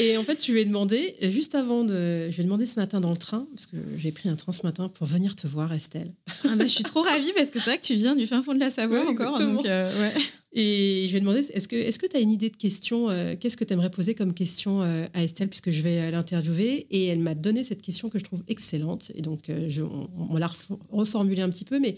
Et 0.00 0.16
en 0.16 0.24
fait, 0.24 0.44
je 0.44 0.52
lui 0.52 0.60
ai 0.60 0.64
demandé, 0.64 1.16
euh, 1.22 1.30
juste 1.30 1.54
avant 1.54 1.84
de. 1.84 2.28
Je 2.30 2.34
lui 2.36 2.40
ai 2.40 2.44
demandé 2.44 2.66
ce 2.66 2.78
matin 2.78 3.00
dans 3.00 3.10
le 3.10 3.16
train, 3.16 3.46
parce 3.54 3.66
que 3.66 3.76
j'ai 3.98 4.10
pris 4.12 4.28
un 4.28 4.36
train 4.36 4.52
ce 4.52 4.62
matin 4.64 4.88
pour 4.88 5.06
venir 5.06 5.36
te 5.36 5.46
voir, 5.46 5.72
Estelle. 5.72 6.12
Ah 6.44 6.56
bah, 6.56 6.64
je 6.64 6.70
suis 6.72 6.84
trop 6.84 7.02
ravie 7.02 7.32
parce 7.36 7.50
que 7.50 7.58
c'est 7.58 7.70
vrai 7.70 7.78
que 7.78 7.84
tu 7.84 7.94
viens 7.94 8.16
du 8.16 8.26
fin 8.26 8.42
fond 8.42 8.54
de 8.54 8.60
la 8.60 8.70
Savoie 8.70 9.02
Ouais, 9.02 9.08
encore. 9.08 9.38
Donc, 9.38 9.66
euh, 9.66 9.88
ouais. 10.00 10.12
Et 10.56 11.04
je 11.06 11.10
lui 11.12 11.16
ai 11.18 11.20
demandé 11.20 11.40
est-ce 11.40 11.68
que 11.68 12.06
tu 12.06 12.16
as 12.16 12.20
une 12.20 12.30
idée 12.30 12.50
de 12.50 12.56
question 12.56 13.10
euh, 13.10 13.34
Qu'est-ce 13.38 13.56
que 13.56 13.64
tu 13.64 13.72
aimerais 13.72 13.90
poser 13.90 14.14
comme 14.14 14.34
question 14.34 14.82
euh, 14.82 15.06
à 15.14 15.22
Estelle, 15.24 15.48
puisque 15.48 15.70
je 15.70 15.82
vais 15.82 16.10
l'interviewer? 16.10 16.86
Et 16.90 17.06
elle 17.06 17.18
m'a 17.20 17.34
donné 17.34 17.64
cette 17.64 17.82
question 17.82 18.08
que 18.08 18.18
je 18.18 18.24
trouve 18.24 18.42
excellente. 18.48 19.10
Et 19.14 19.22
donc, 19.22 19.50
je- 19.68 19.82
on, 19.82 20.08
on 20.30 20.36
l'a 20.36 20.46
refo- 20.48 20.78
reformulée 20.90 21.42
un 21.42 21.50
petit 21.50 21.64
peu, 21.64 21.78
mais 21.80 21.96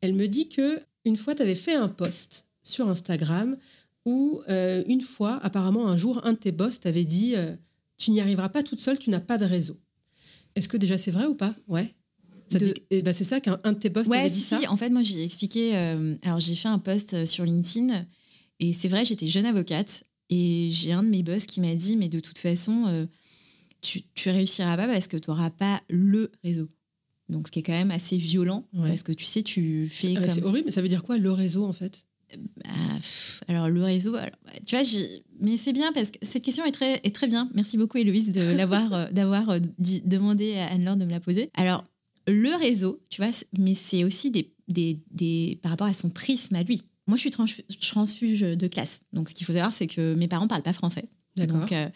elle 0.00 0.14
me 0.14 0.26
dit 0.26 0.48
que 0.48 0.80
une 1.04 1.16
fois, 1.16 1.34
tu 1.34 1.42
avais 1.42 1.54
fait 1.54 1.74
un 1.74 1.88
post 1.88 2.46
sur 2.62 2.88
Instagram 2.88 3.56
où, 4.06 4.42
euh, 4.48 4.82
une 4.86 5.00
fois, 5.00 5.38
apparemment, 5.42 5.88
un 5.88 5.96
jour, 5.96 6.20
un 6.24 6.32
de 6.32 6.38
tes 6.38 6.52
boss 6.52 6.80
t'avait 6.80 7.04
dit 7.04 7.34
euh, 7.36 7.54
Tu 7.96 8.10
n'y 8.10 8.20
arriveras 8.20 8.48
pas 8.48 8.62
toute 8.62 8.80
seule, 8.80 8.98
tu 8.98 9.10
n'as 9.10 9.20
pas 9.20 9.38
de 9.38 9.44
réseau. 9.44 9.76
Est-ce 10.56 10.68
que 10.68 10.76
déjà 10.76 10.98
c'est 10.98 11.10
vrai 11.10 11.26
ou 11.26 11.34
pas? 11.34 11.54
Ouais. 11.68 11.94
De- 12.50 12.58
dit- 12.58 12.74
eh 12.90 13.02
ben, 13.02 13.12
c'est 13.12 13.24
ça 13.24 13.40
qu'un 13.40 13.58
un 13.64 13.72
de 13.72 13.78
tes 13.78 13.88
boss 13.88 14.06
Ouais, 14.06 14.18
t'avait 14.18 14.28
si, 14.28 14.34
dit 14.36 14.40
ça? 14.42 14.58
Si. 14.60 14.66
En 14.68 14.76
fait, 14.76 14.90
moi, 14.90 15.02
j'ai 15.02 15.24
expliqué. 15.24 15.76
euh, 15.76 16.14
alors, 16.22 16.38
j'ai 16.40 16.54
fait 16.54 16.68
un 16.68 16.78
post 16.78 17.24
sur 17.24 17.44
LinkedIn 17.44 18.06
et 18.60 18.72
c'est 18.72 18.88
vrai, 18.88 19.04
j'étais 19.04 19.26
jeune 19.26 19.46
avocate 19.46 20.04
et 20.30 20.68
j'ai 20.70 20.92
un 20.92 21.02
de 21.02 21.08
mes 21.08 21.22
boss 21.22 21.46
qui 21.46 21.60
m'a 21.60 21.74
dit 21.74 21.96
Mais 21.96 22.08
de 22.08 22.20
toute 22.20 22.38
façon, 22.38 23.08
tu, 23.80 24.02
tu 24.14 24.30
réussiras 24.30 24.76
pas 24.76 24.86
parce 24.86 25.08
que 25.08 25.16
tu 25.16 25.30
n'auras 25.30 25.50
pas 25.50 25.82
le 25.88 26.30
réseau. 26.44 26.68
Donc, 27.30 27.48
ce 27.48 27.52
qui 27.52 27.60
est 27.60 27.62
quand 27.62 27.72
même 27.72 27.90
assez 27.90 28.18
violent 28.18 28.68
Ouais. 28.74 28.88
parce 28.88 29.02
que 29.02 29.12
tu 29.12 29.24
sais, 29.24 29.42
tu 29.42 29.88
fais 29.90 30.14
Ah, 30.16 30.20
comme. 30.20 30.30
C'est 30.30 30.42
horrible, 30.44 30.66
mais 30.66 30.70
ça 30.72 30.82
veut 30.82 30.88
dire 30.88 31.02
quoi 31.02 31.16
le 31.16 31.32
réseau 31.32 31.64
en 31.64 31.72
fait? 31.72 32.04
Bah, 32.56 32.70
pff, 32.96 33.42
alors, 33.48 33.68
le 33.68 33.82
réseau, 33.82 34.14
alors, 34.14 34.36
bah, 34.44 34.52
tu 34.64 34.76
vois, 34.76 34.84
mais 35.40 35.56
c'est 35.56 35.72
bien 35.72 35.92
parce 35.92 36.10
que 36.10 36.18
cette 36.22 36.42
question 36.42 36.64
est 36.64 36.72
très, 36.72 37.00
est 37.04 37.14
très 37.14 37.26
bien. 37.26 37.48
Merci 37.54 37.76
beaucoup, 37.76 37.98
Héloïse, 37.98 38.32
de 38.32 38.40
l'avoir, 38.56 38.92
euh, 38.92 39.06
d'avoir 39.10 39.50
euh, 39.50 39.58
demandé 39.78 40.56
à 40.56 40.72
Anne-Laure 40.72 40.96
de 40.96 41.04
me 41.04 41.10
la 41.10 41.20
poser. 41.20 41.50
Alors, 41.54 41.84
le 42.26 42.56
réseau, 42.58 43.00
tu 43.10 43.22
vois, 43.22 43.32
mais 43.58 43.74
c'est 43.74 44.04
aussi 44.04 44.30
des, 44.30 44.52
des, 44.68 44.98
des, 45.10 45.58
par 45.62 45.70
rapport 45.70 45.86
à 45.86 45.94
son 45.94 46.10
prisme 46.10 46.54
à 46.54 46.62
lui. 46.62 46.82
Moi, 47.06 47.16
je 47.16 47.20
suis 47.20 47.30
transfuge 47.30 48.40
de 48.40 48.66
classe. 48.66 49.00
Donc, 49.12 49.28
ce 49.28 49.34
qu'il 49.34 49.46
faut 49.46 49.52
savoir, 49.52 49.72
c'est 49.72 49.86
que 49.86 50.14
mes 50.14 50.26
parents 50.26 50.48
parlent 50.48 50.62
pas 50.62 50.72
français. 50.72 51.04
D'accord. 51.36 51.66
Euh, 51.72 51.88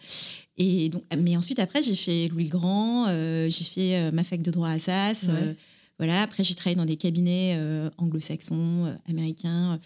et 0.57 0.89
donc, 0.89 1.03
mais 1.17 1.37
ensuite, 1.37 1.59
après, 1.59 1.81
j'ai 1.81 1.95
fait 1.95 2.27
Louis 2.27 2.45
le 2.45 2.49
Grand, 2.49 3.07
euh, 3.07 3.49
j'ai 3.49 3.63
fait 3.63 3.95
euh, 3.95 4.11
ma 4.11 4.23
fac 4.23 4.41
de 4.41 4.51
droit 4.51 4.69
à 4.69 4.73
Assas. 4.73 5.27
Ouais. 5.27 5.55
voilà. 5.97 6.23
Après, 6.23 6.43
j'ai 6.43 6.55
travaillé 6.55 6.75
dans 6.75 6.85
des 6.85 6.97
cabinets 6.97 7.57
anglo-saxons, 7.97 8.93
américains. 9.07 9.79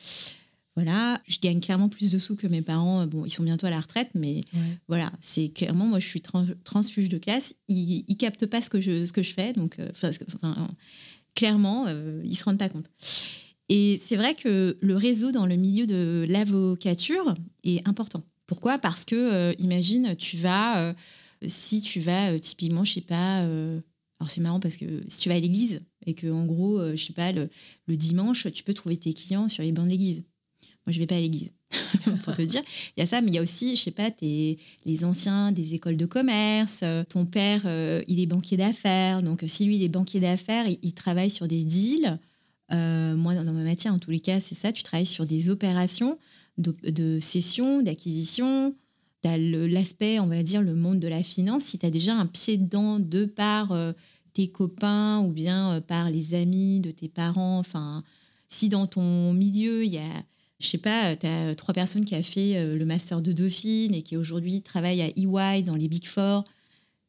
Voilà, 0.75 1.21
je 1.27 1.37
gagne 1.39 1.59
clairement 1.59 1.87
plus 1.87 2.09
de 2.11 2.17
sous 2.17 2.35
que 2.35 2.47
mes 2.47 2.63
parents. 2.63 3.05
Bon, 3.05 3.25
ils 3.25 3.29
sont 3.31 3.43
bientôt 3.43 3.67
à 3.67 3.69
la 3.69 3.79
retraite, 3.79 4.09
mais 4.15 4.41
Ouais. 4.53 4.59
voilà, 4.87 5.11
c'est 5.21 5.49
clairement, 5.49 5.85
moi, 5.85 5.99
je 5.99 6.07
suis 6.07 6.21
trans- 6.21 6.47
transfuge 6.63 7.09
de 7.09 7.19
classe. 7.19 7.53
Ils, 7.67 8.03
ils 8.07 8.17
captent 8.17 8.47
pas 8.47 8.61
ce 8.61 8.69
que 8.71 8.81
je, 8.81 9.05
ce 9.05 9.13
que 9.13 9.21
je 9.21 9.33
fais, 9.33 9.53
donc, 9.53 9.77
euh, 9.79 9.89
enfin, 9.91 10.09
clairement, 11.35 11.85
euh, 11.87 12.21
ils 12.25 12.35
se 12.35 12.43
rendent 12.43 12.57
pas 12.57 12.69
compte. 12.69 12.87
Et 13.69 13.99
c'est 14.03 14.15
vrai 14.15 14.33
que 14.35 14.77
le 14.81 14.97
réseau 14.97 15.31
dans 15.31 15.45
le 15.45 15.55
milieu 15.55 15.85
de 15.87 16.25
l'avocature 16.27 17.33
est 17.63 17.87
important. 17.87 18.23
Pourquoi? 18.45 18.77
Parce 18.77 19.05
que, 19.05 19.15
euh, 19.15 19.53
imagine, 19.59 20.15
tu 20.15 20.37
vas, 20.37 20.79
euh, 20.79 20.93
si 21.47 21.81
tu 21.81 21.99
vas 21.99 22.31
euh, 22.31 22.37
typiquement, 22.37 22.83
je 22.83 22.93
sais 22.93 23.01
pas, 23.01 23.41
euh, 23.43 23.79
alors 24.19 24.29
c'est 24.29 24.41
marrant 24.41 24.59
parce 24.59 24.77
que 24.77 25.01
si 25.07 25.19
tu 25.19 25.29
vas 25.29 25.35
à 25.35 25.39
l'église 25.39 25.81
et 26.05 26.13
que, 26.13 26.27
en 26.31 26.45
gros, 26.45 26.79
euh, 26.79 26.95
je 26.95 27.05
sais 27.05 27.13
pas, 27.13 27.31
le, 27.31 27.49
le 27.87 27.95
dimanche, 27.95 28.47
tu 28.51 28.63
peux 28.63 28.73
trouver 28.73 28.97
tes 28.97 29.13
clients 29.13 29.47
sur 29.47 29.63
les 29.63 29.71
bancs 29.71 29.85
de 29.85 29.91
l'église. 29.91 30.23
Moi, 30.85 30.93
je 30.93 30.99
vais 30.99 31.07
pas 31.07 31.15
à 31.15 31.19
l'église, 31.19 31.51
pour 32.23 32.33
te 32.33 32.41
dire. 32.41 32.61
Il 32.95 32.99
y 32.99 33.03
a 33.03 33.05
ça, 33.05 33.21
mais 33.21 33.29
il 33.29 33.35
y 33.35 33.37
a 33.37 33.41
aussi, 33.41 33.75
je 33.75 33.81
sais 33.81 33.91
pas, 33.91 34.11
tes, 34.11 34.59
les 34.85 35.05
anciens 35.05 35.51
des 35.51 35.73
écoles 35.73 35.97
de 35.97 36.05
commerce. 36.05 36.81
euh, 36.83 37.03
ton 37.03 37.25
père, 37.25 37.61
euh, 37.65 38.01
il 38.07 38.19
est 38.19 38.25
banquier 38.25 38.57
d'affaires. 38.57 39.23
Donc, 39.23 39.43
si 39.47 39.65
lui, 39.65 39.77
il 39.77 39.83
est 39.83 39.89
banquier 39.89 40.19
d'affaires, 40.19 40.67
il, 40.67 40.79
il 40.81 40.93
travaille 40.93 41.29
sur 41.29 41.47
des 41.47 41.63
deals. 41.63 42.19
Euh, 42.71 43.15
moi, 43.15 43.35
dans 43.35 43.53
ma 43.53 43.63
matière, 43.63 43.93
en 43.93 43.99
tous 43.99 44.11
les 44.11 44.19
cas, 44.19 44.39
c'est 44.39 44.55
ça. 44.55 44.71
Tu 44.71 44.83
travailles 44.83 45.05
sur 45.05 45.25
des 45.25 45.49
opérations 45.49 46.17
de, 46.57 46.75
de 46.89 47.19
cession, 47.19 47.81
d'acquisition. 47.81 48.75
Tu 49.21 49.29
as 49.29 49.37
l'aspect, 49.37 50.19
on 50.19 50.27
va 50.27 50.43
dire, 50.43 50.61
le 50.61 50.75
monde 50.75 50.99
de 50.99 51.07
la 51.07 51.23
finance. 51.23 51.63
Si 51.63 51.79
tu 51.79 51.85
as 51.85 51.91
déjà 51.91 52.15
un 52.15 52.25
pied 52.25 52.57
dedans 52.57 52.99
de 52.99 53.25
par 53.25 53.71
euh, 53.71 53.93
tes 54.33 54.47
copains 54.47 55.19
ou 55.19 55.31
bien 55.31 55.73
euh, 55.73 55.81
par 55.81 56.09
les 56.09 56.33
amis 56.33 56.79
de 56.79 56.91
tes 56.91 57.09
parents, 57.09 57.59
enfin, 57.59 58.03
si 58.49 58.69
dans 58.69 58.87
ton 58.87 59.33
milieu, 59.33 59.85
il 59.85 59.93
y 59.93 59.97
a, 59.97 60.23
je 60.63 60.69
sais 60.69 60.77
pas, 60.77 61.15
tu 61.15 61.27
as 61.27 61.53
trois 61.55 61.73
personnes 61.73 62.05
qui 62.05 62.15
ont 62.15 62.23
fait 62.23 62.55
euh, 62.57 62.77
le 62.77 62.85
master 62.85 63.21
de 63.21 63.31
Dauphine 63.31 63.93
et 63.93 64.01
qui 64.01 64.17
aujourd'hui 64.17 64.61
travaillent 64.61 65.01
à 65.01 65.07
EY 65.15 65.63
dans 65.63 65.75
les 65.75 65.87
Big 65.87 66.05
Four, 66.07 66.43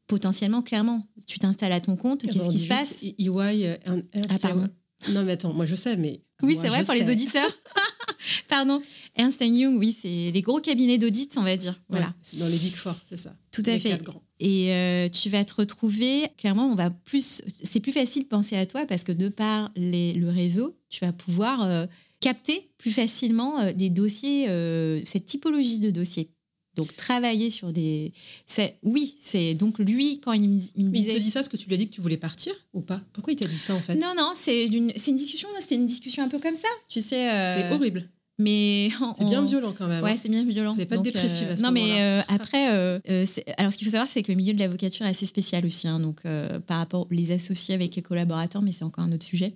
potentiellement, 0.07 0.63
clairement, 0.63 1.07
tu 1.27 1.39
t'installes 1.39 1.73
à 1.73 1.81
ton 1.81 1.97
compte, 1.97 2.23
qu'est-ce 2.25 2.39
Attends, 2.39 2.51
qui 2.51 2.59
se 2.59 2.69
passe? 2.69 3.03
EY, 3.03 3.17
euh, 3.29 3.77
un- 3.87 3.99
un- 3.99 4.03
Ah, 4.29 4.39
pardon. 4.41 4.69
Non, 5.11 5.23
mais 5.23 5.33
attends, 5.33 5.53
moi 5.53 5.67
je 5.67 5.75
sais, 5.77 5.97
mais. 5.97 6.21
Oui, 6.43 6.57
c'est 6.61 6.69
vrai 6.69 6.83
pour 6.83 6.95
les 6.95 7.11
auditeurs. 7.11 7.51
Pardon. 8.49 8.81
Ernst 9.17 9.41
Young, 9.43 9.77
oui, 9.79 9.93
c'est 9.99 10.31
les 10.33 10.43
gros 10.43 10.61
cabinets 10.61 10.97
d'audit, 10.99 11.31
on 11.37 11.43
va 11.43 11.57
dire. 11.57 11.79
Voilà. 11.89 12.15
C'est 12.23 12.39
dans 12.39 12.49
les 12.49 12.57
Big 12.57 12.75
Four, 12.75 12.95
c'est 13.09 13.17
ça. 13.19 13.35
Tout 13.53 13.63
à 13.67 13.73
Les 13.73 13.79
fait. 13.79 13.99
Et 14.41 14.73
euh, 14.73 15.09
tu 15.09 15.29
vas 15.29 15.45
te 15.45 15.55
retrouver, 15.55 16.27
clairement, 16.39 16.67
on 16.67 16.75
va 16.75 16.91
plus, 16.91 17.43
c'est 17.63 17.81
plus 17.81 17.93
facile 17.93 18.25
de 18.25 18.29
penser 18.29 18.57
à 18.57 18.67
toi 18.67 18.87
parce 18.87 19.05
que 19.05 19.13
de 19.13 19.29
par 19.29 19.71
les, 19.77 20.15
le 20.15 20.31
réseau, 20.31 20.77
tu 20.89 21.05
vas 21.05 21.13
pouvoir 21.13 21.63
euh, 21.63 21.87
capter 22.25 22.71
plus 22.79 22.91
facilement 22.93 23.61
euh, 23.61 23.73
des 23.73 23.91
dossiers, 23.91 24.49
euh, 24.49 25.01
cette 25.05 25.27
typologie 25.27 25.79
de 25.81 25.91
dossiers. 25.91 26.31
Donc 26.77 26.97
travailler 26.97 27.51
sur 27.51 27.73
des, 27.73 28.13
c'est 28.49 28.79
oui, 28.83 29.15
c'est 29.23 29.55
donc 29.55 29.79
lui 29.79 30.19
quand 30.21 30.33
il, 30.33 30.49
me- 30.49 30.61
il 30.75 30.87
me 30.87 30.91
Mais 30.91 30.99
il 30.99 31.05
disait 31.05 31.19
te 31.19 31.23
dit 31.23 31.31
ça 31.31 31.39
parce 31.41 31.49
que 31.49 31.57
tu 31.57 31.67
lui 31.69 31.75
as 31.75 31.79
dit 31.79 31.89
que 31.89 31.95
tu 31.95 32.01
voulais 32.01 32.17
partir 32.17 32.53
ou 32.73 32.81
pas? 32.81 33.01
Pourquoi 33.13 33.33
il 33.33 33.37
t'a 33.37 33.47
dit 33.47 33.57
ça 33.59 33.75
en 33.77 33.81
fait? 33.81 33.95
Non 33.95 34.13
non, 34.17 34.33
c'est 34.35 34.65
une, 34.67 34.93
c'est 34.97 35.13
une 35.13 35.17
discussion, 35.17 35.49
c'était 35.61 35.77
une 35.77 35.87
discussion 35.87 36.25
un 36.25 36.29
peu 36.29 36.41
comme 36.41 36.57
ça, 36.57 36.67
tu 36.89 37.01
sais. 37.01 37.31
euh, 37.31 37.55
C'est 37.55 37.71
horrible. 37.73 38.09
Mais 38.41 38.89
C'est 39.17 39.25
bien 39.25 39.45
violent 39.45 39.73
quand 39.79 39.87
même. 39.87 40.03
Ouais, 40.03 40.11
hein. 40.13 40.17
c'est 40.21 40.29
bien 40.29 40.45
violent. 40.45 40.75
Fallait 40.75 40.87
pas 40.87 40.97
Donc, 40.97 41.05
dépressive 41.05 41.49
à 41.51 41.57
ce 41.57 41.63
Non, 41.63 41.71
mais 41.71 42.01
euh, 42.03 42.21
après, 42.27 42.67
alors 42.67 43.73
ce 43.73 43.77
qu'il 43.77 43.87
faut 43.87 43.93
savoir, 43.93 44.09
c'est 44.09 44.25
que 44.25 44.33
le 44.33 44.37
milieu 44.37 44.53
de 44.53 44.59
l'avocature 44.59 45.07
est 45.07 45.11
assez 45.11 45.27
spécial 45.27 45.65
aussi. 45.65 45.87
hein, 45.87 46.01
donc, 46.01 46.23
par 46.67 46.79
rapport 46.79 47.07
les 47.13 47.31
associés 47.31 47.77
avec 47.77 47.95
les 47.95 48.03
collaborateurs, 48.03 48.63
mais 48.63 48.73
c'est 48.73 48.83
encore 48.83 49.05
un 49.05 49.13
autre 49.13 49.25
sujet. 49.27 49.55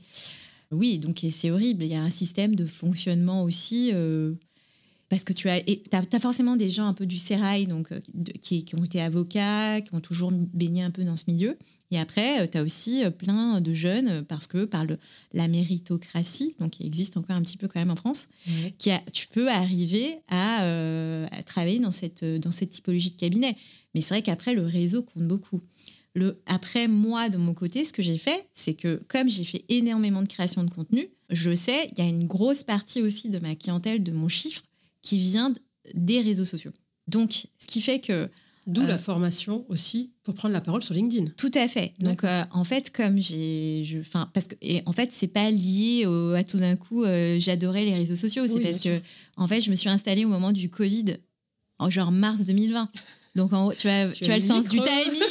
Oui, 0.70 0.98
donc 0.98 1.24
c'est 1.30 1.50
horrible. 1.50 1.84
Il 1.84 1.90
y 1.90 1.94
a 1.94 2.02
un 2.02 2.10
système 2.10 2.54
de 2.54 2.66
fonctionnement 2.66 3.42
aussi. 3.42 3.90
euh, 3.94 4.34
parce 5.10 5.24
que 5.24 5.32
tu 5.32 5.48
as, 5.48 5.56
et 5.66 5.82
forcément 6.20 6.54
des 6.56 6.68
gens 6.68 6.86
un 6.86 6.92
peu 6.92 7.06
du 7.06 7.16
sérail, 7.16 7.66
donc 7.66 7.92
euh, 7.92 8.00
de- 8.12 8.32
qui, 8.32 8.66
qui 8.66 8.74
ont 8.74 8.84
été 8.84 9.00
avocats, 9.00 9.80
qui 9.80 9.94
ont 9.94 10.00
toujours 10.00 10.30
baigné 10.30 10.82
un 10.82 10.90
peu 10.90 11.02
dans 11.02 11.16
ce 11.16 11.24
milieu. 11.28 11.56
Et 11.90 11.98
après, 11.98 12.46
tu 12.48 12.58
as 12.58 12.62
aussi 12.62 13.02
euh, 13.02 13.08
plein 13.10 13.62
de 13.62 13.72
jeunes, 13.72 14.08
euh, 14.08 14.22
parce 14.22 14.46
que 14.46 14.66
par 14.66 14.84
le, 14.84 14.98
la 15.32 15.48
méritocratie, 15.48 16.54
donc 16.60 16.72
qui 16.72 16.86
existe 16.86 17.16
encore 17.16 17.36
un 17.36 17.42
petit 17.42 17.56
peu 17.56 17.68
quand 17.68 17.80
même 17.80 17.90
en 17.90 17.96
France, 17.96 18.28
qui 18.76 18.90
a- 18.90 19.02
tu 19.14 19.28
peux 19.28 19.48
arriver 19.48 20.18
à, 20.28 20.64
euh, 20.64 21.26
à 21.32 21.42
travailler 21.42 21.78
dans 21.78 21.90
cette, 21.90 22.22
dans 22.24 22.50
cette 22.50 22.68
typologie 22.70 23.10
de 23.12 23.16
cabinet. 23.16 23.56
Mais 23.94 24.02
c'est 24.02 24.12
vrai 24.12 24.20
qu'après, 24.22 24.52
le 24.52 24.66
réseau 24.66 25.02
compte 25.02 25.26
beaucoup. 25.26 25.62
Le, 26.14 26.40
après, 26.46 26.88
moi, 26.88 27.28
de 27.28 27.36
mon 27.38 27.54
côté, 27.54 27.84
ce 27.84 27.92
que 27.92 28.02
j'ai 28.02 28.18
fait, 28.18 28.48
c'est 28.54 28.74
que 28.74 29.00
comme 29.08 29.28
j'ai 29.28 29.44
fait 29.44 29.64
énormément 29.68 30.22
de 30.22 30.28
création 30.28 30.64
de 30.64 30.70
contenu, 30.70 31.08
je 31.30 31.54
sais, 31.54 31.90
il 31.92 31.98
y 32.02 32.06
a 32.06 32.08
une 32.08 32.26
grosse 32.26 32.64
partie 32.64 33.02
aussi 33.02 33.28
de 33.28 33.38
ma 33.38 33.54
clientèle, 33.54 34.02
de 34.02 34.12
mon 34.12 34.28
chiffre, 34.28 34.62
qui 35.02 35.18
vient 35.18 35.52
des 35.94 36.20
réseaux 36.20 36.44
sociaux. 36.44 36.72
Donc, 37.06 37.32
ce 37.58 37.66
qui 37.66 37.80
fait 37.80 38.00
que 38.00 38.28
D'où 38.66 38.82
Euh, 38.82 38.86
la 38.88 38.98
formation 38.98 39.64
aussi 39.70 40.12
pour 40.24 40.34
prendre 40.34 40.52
la 40.52 40.60
parole 40.60 40.82
sur 40.82 40.92
LinkedIn. 40.92 41.24
tout 41.38 41.50
à 41.54 41.66
fait. 41.68 41.94
Donc, 42.00 42.22
euh, 42.22 42.42
en 42.52 42.64
fait, 42.64 42.90
comme 42.92 43.18
j'ai, 43.18 43.82
je, 43.86 43.98
enfin, 44.00 44.28
parce 44.34 44.46
que, 44.46 44.56
et 44.60 44.82
en 44.84 44.92
fait, 44.92 45.10
c'est 45.10 45.26
pas 45.28 45.50
lié 45.50 46.04
au- 46.04 46.32
à 46.34 46.44
tout 46.44 46.58
d'un 46.58 46.76
coup, 46.76 47.04
euh, 47.04 47.40
j'adorais 47.40 47.86
les 47.86 47.94
réseaux 47.94 48.14
sociaux. 48.16 48.46
C'est 48.46 48.52
Oui, 48.56 48.60
parce 48.62 48.80
que, 48.80 49.00
en 49.38 49.46
fait, 49.48 49.62
je 49.62 49.70
me 49.70 49.74
suis 49.74 49.88
installée 49.88 50.26
au 50.26 50.28
moment 50.28 50.52
du 50.52 50.68
Covid, 50.68 51.16
en 51.78 51.88
genre 51.88 52.10
mars 52.12 52.44
2020. 52.44 52.90
Donc, 53.36 53.54
en, 53.54 53.70
tu 53.70 53.88
as, 53.88 54.10
Tu 54.10 54.24
tu 54.24 54.30
as 54.30 54.34
as 54.34 54.38
le 54.38 54.44
sens 54.44 54.68
du 54.68 54.76
timing. 54.78 55.22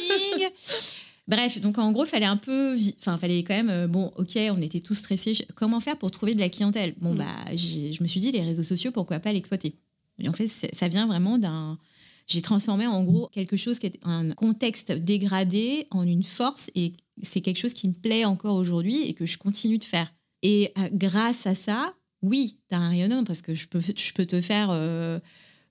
Bref, 1.28 1.60
donc 1.60 1.76
en 1.78 1.92
gros, 1.92 2.06
fallait 2.06 2.24
un 2.26 2.38
peu, 2.38 2.76
enfin, 2.98 3.18
fallait 3.18 3.42
quand 3.42 3.54
même, 3.54 3.68
euh, 3.70 3.86
bon, 3.86 4.10
ok, 4.16 4.38
on 4.50 4.60
était 4.62 4.80
tous 4.80 4.94
stressés. 4.94 5.34
Comment 5.54 5.78
faire 5.80 5.98
pour 5.98 6.10
trouver 6.10 6.32
de 6.34 6.40
la 6.40 6.48
clientèle? 6.48 6.94
Bon, 7.00 7.12
Mm. 7.14 7.18
bah, 7.18 7.26
je 7.54 8.02
me 8.02 8.08
suis 8.08 8.20
dit, 8.20 8.32
les 8.32 8.40
réseaux 8.40 8.62
sociaux, 8.62 8.90
pourquoi 8.92 9.20
pas 9.20 9.32
l'exploiter? 9.32 9.74
Et 10.20 10.28
en 10.28 10.32
fait, 10.32 10.48
ça 10.48 10.88
vient 10.88 11.06
vraiment 11.06 11.36
d'un, 11.38 11.78
j'ai 12.26 12.40
transformé 12.40 12.86
en 12.86 13.04
gros 13.04 13.28
quelque 13.28 13.56
chose 13.56 13.78
qui 13.78 13.86
est 13.86 14.00
un 14.04 14.30
contexte 14.30 14.90
dégradé 14.90 15.86
en 15.90 16.02
une 16.06 16.24
force 16.24 16.70
et 16.74 16.94
c'est 17.22 17.40
quelque 17.40 17.58
chose 17.58 17.74
qui 17.74 17.88
me 17.88 17.92
plaît 17.94 18.24
encore 18.24 18.56
aujourd'hui 18.56 19.02
et 19.02 19.12
que 19.14 19.26
je 19.26 19.38
continue 19.38 19.78
de 19.78 19.84
faire. 19.84 20.12
Et 20.42 20.72
euh, 20.78 20.88
grâce 20.92 21.46
à 21.46 21.54
ça, 21.54 21.94
oui, 22.22 22.56
tu 22.68 22.74
as 22.74 22.78
un 22.78 22.88
rayonnement 22.90 23.22
parce 23.24 23.42
que 23.42 23.54
je 23.54 23.68
peux, 23.68 23.80
je 23.80 24.12
peux 24.12 24.26
te 24.26 24.40
faire 24.40 24.70
euh, 24.72 25.20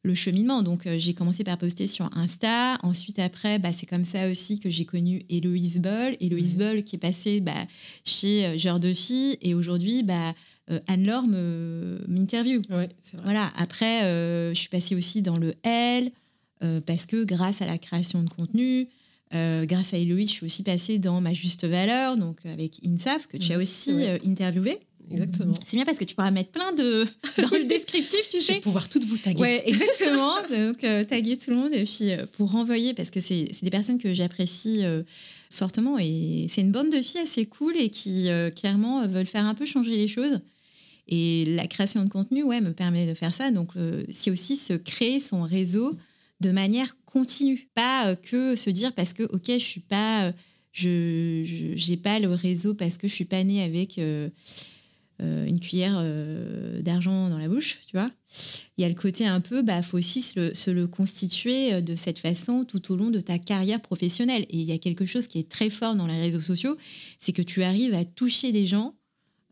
le 0.07 0.15
cheminement. 0.15 0.63
Donc 0.63 0.87
euh, 0.87 0.97
j'ai 0.97 1.13
commencé 1.13 1.43
par 1.43 1.57
poster 1.59 1.85
sur 1.87 2.09
Insta. 2.17 2.77
Ensuite, 2.81 3.19
après, 3.19 3.59
bah, 3.59 3.69
c'est 3.71 3.85
comme 3.85 4.05
ça 4.05 4.29
aussi 4.29 4.57
que 4.59 4.69
j'ai 4.69 4.85
connu 4.85 5.23
Héloïse 5.29 5.77
Boll. 5.79 6.17
Héloïse 6.19 6.53
Mhm. 6.53 6.59
Boll 6.59 6.83
qui 6.83 6.95
est 6.95 6.99
passée 6.99 7.39
bah, 7.41 7.53
chez 8.03 8.45
euh, 8.45 8.57
Genre 8.57 8.79
de 8.79 8.93
Filles 8.93 9.37
et 9.41 9.53
aujourd'hui, 9.53 10.01
bah, 10.03 10.33
euh, 10.71 10.79
Anne-Laure 10.87 11.27
m'interviewe. 12.07 12.61
Ouais. 12.69 12.89
Voilà. 13.23 13.51
Après, 13.57 14.03
euh, 14.03 14.53
je 14.53 14.59
suis 14.59 14.69
passée 14.69 14.95
aussi 14.95 15.21
dans 15.21 15.37
le 15.37 15.53
L 15.63 16.11
euh, 16.63 16.81
parce 16.81 17.05
que 17.05 17.23
grâce 17.23 17.61
à 17.61 17.65
la 17.67 17.77
création 17.77 18.23
de 18.23 18.29
contenu, 18.29 18.87
grâce 19.31 19.93
à 19.93 19.97
Héloïse, 19.97 20.29
je 20.29 20.33
suis 20.35 20.45
aussi 20.45 20.63
passée 20.63 20.99
dans 20.99 21.19
ma 21.19 21.33
juste 21.33 21.65
valeur, 21.65 22.15
donc 22.15 22.45
avec 22.45 22.79
INSAF 22.85 23.27
que 23.27 23.35
tu 23.37 23.51
as 23.51 23.55
Mhm, 23.57 23.61
aussi 23.61 23.93
ouais. 23.93 24.21
interviewé. 24.25 24.77
Exactement. 25.11 25.53
C'est 25.63 25.77
bien 25.77 25.85
parce 25.85 25.97
que 25.97 26.03
tu 26.03 26.15
pourras 26.15 26.31
mettre 26.31 26.51
plein 26.51 26.73
de 26.73 27.05
dans 27.41 27.57
le 27.57 27.65
descriptif, 27.65 28.29
tu 28.29 28.39
Je 28.41 28.47
vais 28.47 28.53
sais. 28.55 28.59
pouvoir 28.59 28.89
toutes 28.89 29.05
vous 29.05 29.17
taguer. 29.17 29.39
Ouais, 29.41 29.63
exactement. 29.65 30.35
Donc, 30.51 30.83
euh, 30.83 31.03
taguer 31.03 31.37
tout 31.37 31.51
le 31.51 31.57
monde 31.57 31.73
et 31.73 31.83
puis 31.83 32.11
euh, 32.11 32.25
pour 32.37 32.51
renvoyer, 32.51 32.93
parce 32.93 33.09
que 33.09 33.19
c'est 33.19 33.49
des 33.61 33.69
personnes 33.69 33.97
que 33.97 34.13
j'apprécie 34.13 34.83
euh, 34.83 35.03
fortement 35.49 35.97
et 35.99 36.47
c'est 36.49 36.61
une 36.61 36.71
bande 36.71 36.89
de 36.91 37.01
filles 37.01 37.21
assez 37.21 37.45
cool 37.45 37.75
et 37.77 37.89
qui 37.89 38.27
clairement 38.55 39.07
veulent 39.07 39.25
faire 39.27 39.45
un 39.45 39.55
peu 39.55 39.65
changer 39.65 39.95
les 39.95 40.07
choses. 40.07 40.39
Et 41.07 41.45
la 41.45 41.67
création 41.67 42.03
de 42.03 42.09
contenu, 42.09 42.43
ouais, 42.43 42.59
me 42.59 42.73
permet 42.73 43.07
de 43.07 43.13
faire 43.13 43.33
ça. 43.33 43.49
Donc, 43.49 43.71
c'est 44.11 44.29
aussi 44.29 44.57
se 44.57 44.73
créer 44.73 45.21
son 45.21 45.43
réseau 45.43 45.95
de 46.41 46.51
manière 46.51 46.97
continue, 47.05 47.69
pas 47.73 48.15
que 48.17 48.57
se 48.57 48.69
dire 48.69 48.93
parce 48.93 49.13
que 49.13 49.23
ok, 49.23 49.45
je 49.47 49.57
suis 49.57 49.79
pas, 49.79 50.33
je 50.73 51.71
j'ai 51.75 51.95
pas 51.95 52.19
le 52.19 52.29
réseau 52.33 52.73
parce 52.73 52.97
que 52.97 53.07
je 53.07 53.13
suis 53.13 53.25
pas 53.25 53.41
née 53.45 53.63
avec 53.63 53.97
une 55.19 55.59
cuillère 55.59 55.95
euh, 55.97 56.81
d'argent 56.81 57.29
dans 57.29 57.37
la 57.39 57.47
bouche, 57.49 57.79
tu 57.87 57.97
vois. 57.97 58.09
Il 58.77 58.81
y 58.81 58.85
a 58.85 58.89
le 58.89 58.93
côté 58.95 59.25
un 59.25 59.41
peu, 59.41 59.61
bah, 59.63 59.81
faut 59.81 59.97
aussi 59.97 60.21
se 60.21 60.39
le, 60.39 60.53
se 60.53 60.69
le 60.69 60.87
constituer 60.87 61.73
euh, 61.73 61.81
de 61.81 61.95
cette 61.95 62.19
façon 62.19 62.65
tout 62.65 62.91
au 62.91 62.95
long 62.95 63.09
de 63.09 63.19
ta 63.19 63.39
carrière 63.39 63.81
professionnelle. 63.81 64.43
Et 64.49 64.57
il 64.57 64.63
y 64.63 64.71
a 64.71 64.77
quelque 64.77 65.05
chose 65.05 65.27
qui 65.27 65.39
est 65.39 65.49
très 65.49 65.69
fort 65.69 65.95
dans 65.95 66.05
les 66.07 66.19
réseaux 66.21 66.39
sociaux, 66.39 66.77
c'est 67.19 67.33
que 67.33 67.41
tu 67.41 67.63
arrives 67.63 67.93
à 67.95 68.05
toucher 68.05 68.51
des 68.51 68.65
gens. 68.67 68.95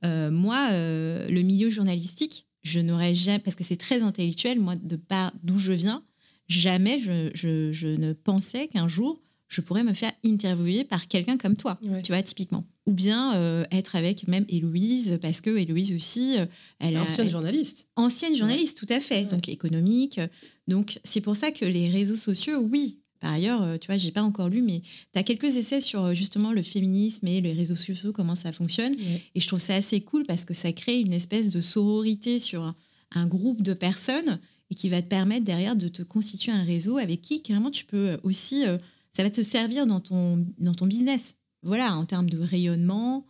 Euh, 0.04 0.30
moi, 0.30 0.70
euh, 0.72 1.28
le 1.30 1.42
milieu 1.42 1.70
journalistique, 1.70 2.46
je 2.62 2.80
n'aurais 2.80 3.16
jamais, 3.16 3.40
parce 3.40 3.56
que 3.56 3.64
c'est 3.64 3.78
très 3.78 4.02
intellectuel, 4.02 4.60
moi, 4.60 4.76
de 4.76 4.96
part 4.98 5.32
d'où 5.44 5.58
je 5.58 5.72
viens, 5.74 6.04
jamais 6.48 7.00
je, 7.00 7.32
je- 7.34 7.72
je 7.72 7.88
ne 7.88 8.14
pensais 8.14 8.68
qu'un 8.68 8.88
jour 8.88 9.20
je 9.48 9.62
pourrais 9.62 9.84
me 9.84 9.94
faire 9.94 10.12
interviewer 10.26 10.84
par 10.84 11.08
quelqu'un 11.08 11.38
comme 11.38 11.56
toi, 11.56 11.78
Ouais. 11.84 12.02
tu 12.02 12.12
vois, 12.12 12.24
typiquement. 12.24 12.66
Ou 12.88 12.94
bien 12.94 13.36
euh, 13.36 13.64
être 13.72 13.96
avec 13.96 14.28
même 14.28 14.46
Héloïse, 14.50 15.18
parce 15.22 15.42
que 15.42 15.50
Héloïse 15.58 15.94
aussi, 15.94 16.38
euh, 16.38 16.46
elle 16.80 16.98
Ancienne 16.98 17.28
a, 17.28 17.30
journaliste. 17.32 17.88
ancienne 17.96 18.36
journaliste, 18.36 18.78
tout 18.78 18.86
à 18.94 19.00
fait, 19.00 19.22
Ouais. 19.22 19.26
donc 19.26 19.50
économique. 19.50 20.20
Donc 20.68 21.00
c'est 21.04 21.22
pour 21.22 21.36
ça 21.36 21.52
que 21.52 21.66
les 21.66 21.90
réseaux 21.90 22.16
sociaux, 22.16 22.60
oui. 22.60 23.00
Par 23.22 23.34
ailleurs, 23.34 23.64
euh, 23.64 23.78
tu 23.80 23.88
vois, 23.88 23.98
j'ai 23.98 24.12
pas 24.12 24.22
encore 24.22 24.50
lu, 24.50 24.62
mais 24.62 24.82
tu 24.82 25.20
as 25.20 25.24
quelques 25.24 25.56
essais 25.56 25.82
sur 25.82 26.04
euh, 26.04 26.14
justement 26.14 26.52
le 26.52 26.62
féminisme 26.62 27.26
et 27.28 27.42
les 27.42 27.54
réseaux 27.54 27.76
sociaux, 27.76 28.12
comment 28.12 28.36
ça 28.36 28.52
fonctionne. 28.52 28.94
Ouais. 28.94 29.22
Et 29.34 29.40
je 29.40 29.48
trouve 29.48 29.60
ça 29.60 29.74
assez 29.76 30.02
cool 30.02 30.26
parce 30.28 30.46
que 30.46 30.54
ça 30.54 30.72
crée 30.72 31.00
une 31.00 31.14
espèce 31.14 31.50
de 31.50 31.62
sororité 31.62 32.38
sur 32.40 32.62
un, 32.64 32.76
un 33.16 33.26
groupe 33.26 33.64
de 33.64 33.74
personnes 33.74 34.40
et 34.70 34.76
qui 34.76 34.90
va 34.90 35.02
te 35.02 35.08
permettre 35.08 35.46
derrière 35.46 35.76
de 35.76 35.88
te 35.88 36.04
constituer 36.04 36.52
un 36.52 36.64
réseau 36.64 36.98
avec 36.98 37.22
qui, 37.22 37.42
clairement, 37.42 37.72
tu 37.72 37.86
peux 37.86 38.18
aussi. 38.24 38.66
euh, 38.68 38.78
ça 39.16 39.24
va 39.24 39.30
te 39.30 39.42
servir 39.42 39.88
dans 39.88 40.02
ton, 40.02 40.46
dans 40.60 40.74
ton 40.74 40.86
business. 40.88 41.36
Voilà, 41.66 41.96
en 41.96 42.06
termes 42.06 42.30
de 42.30 42.38
rayonnement. 42.38 43.26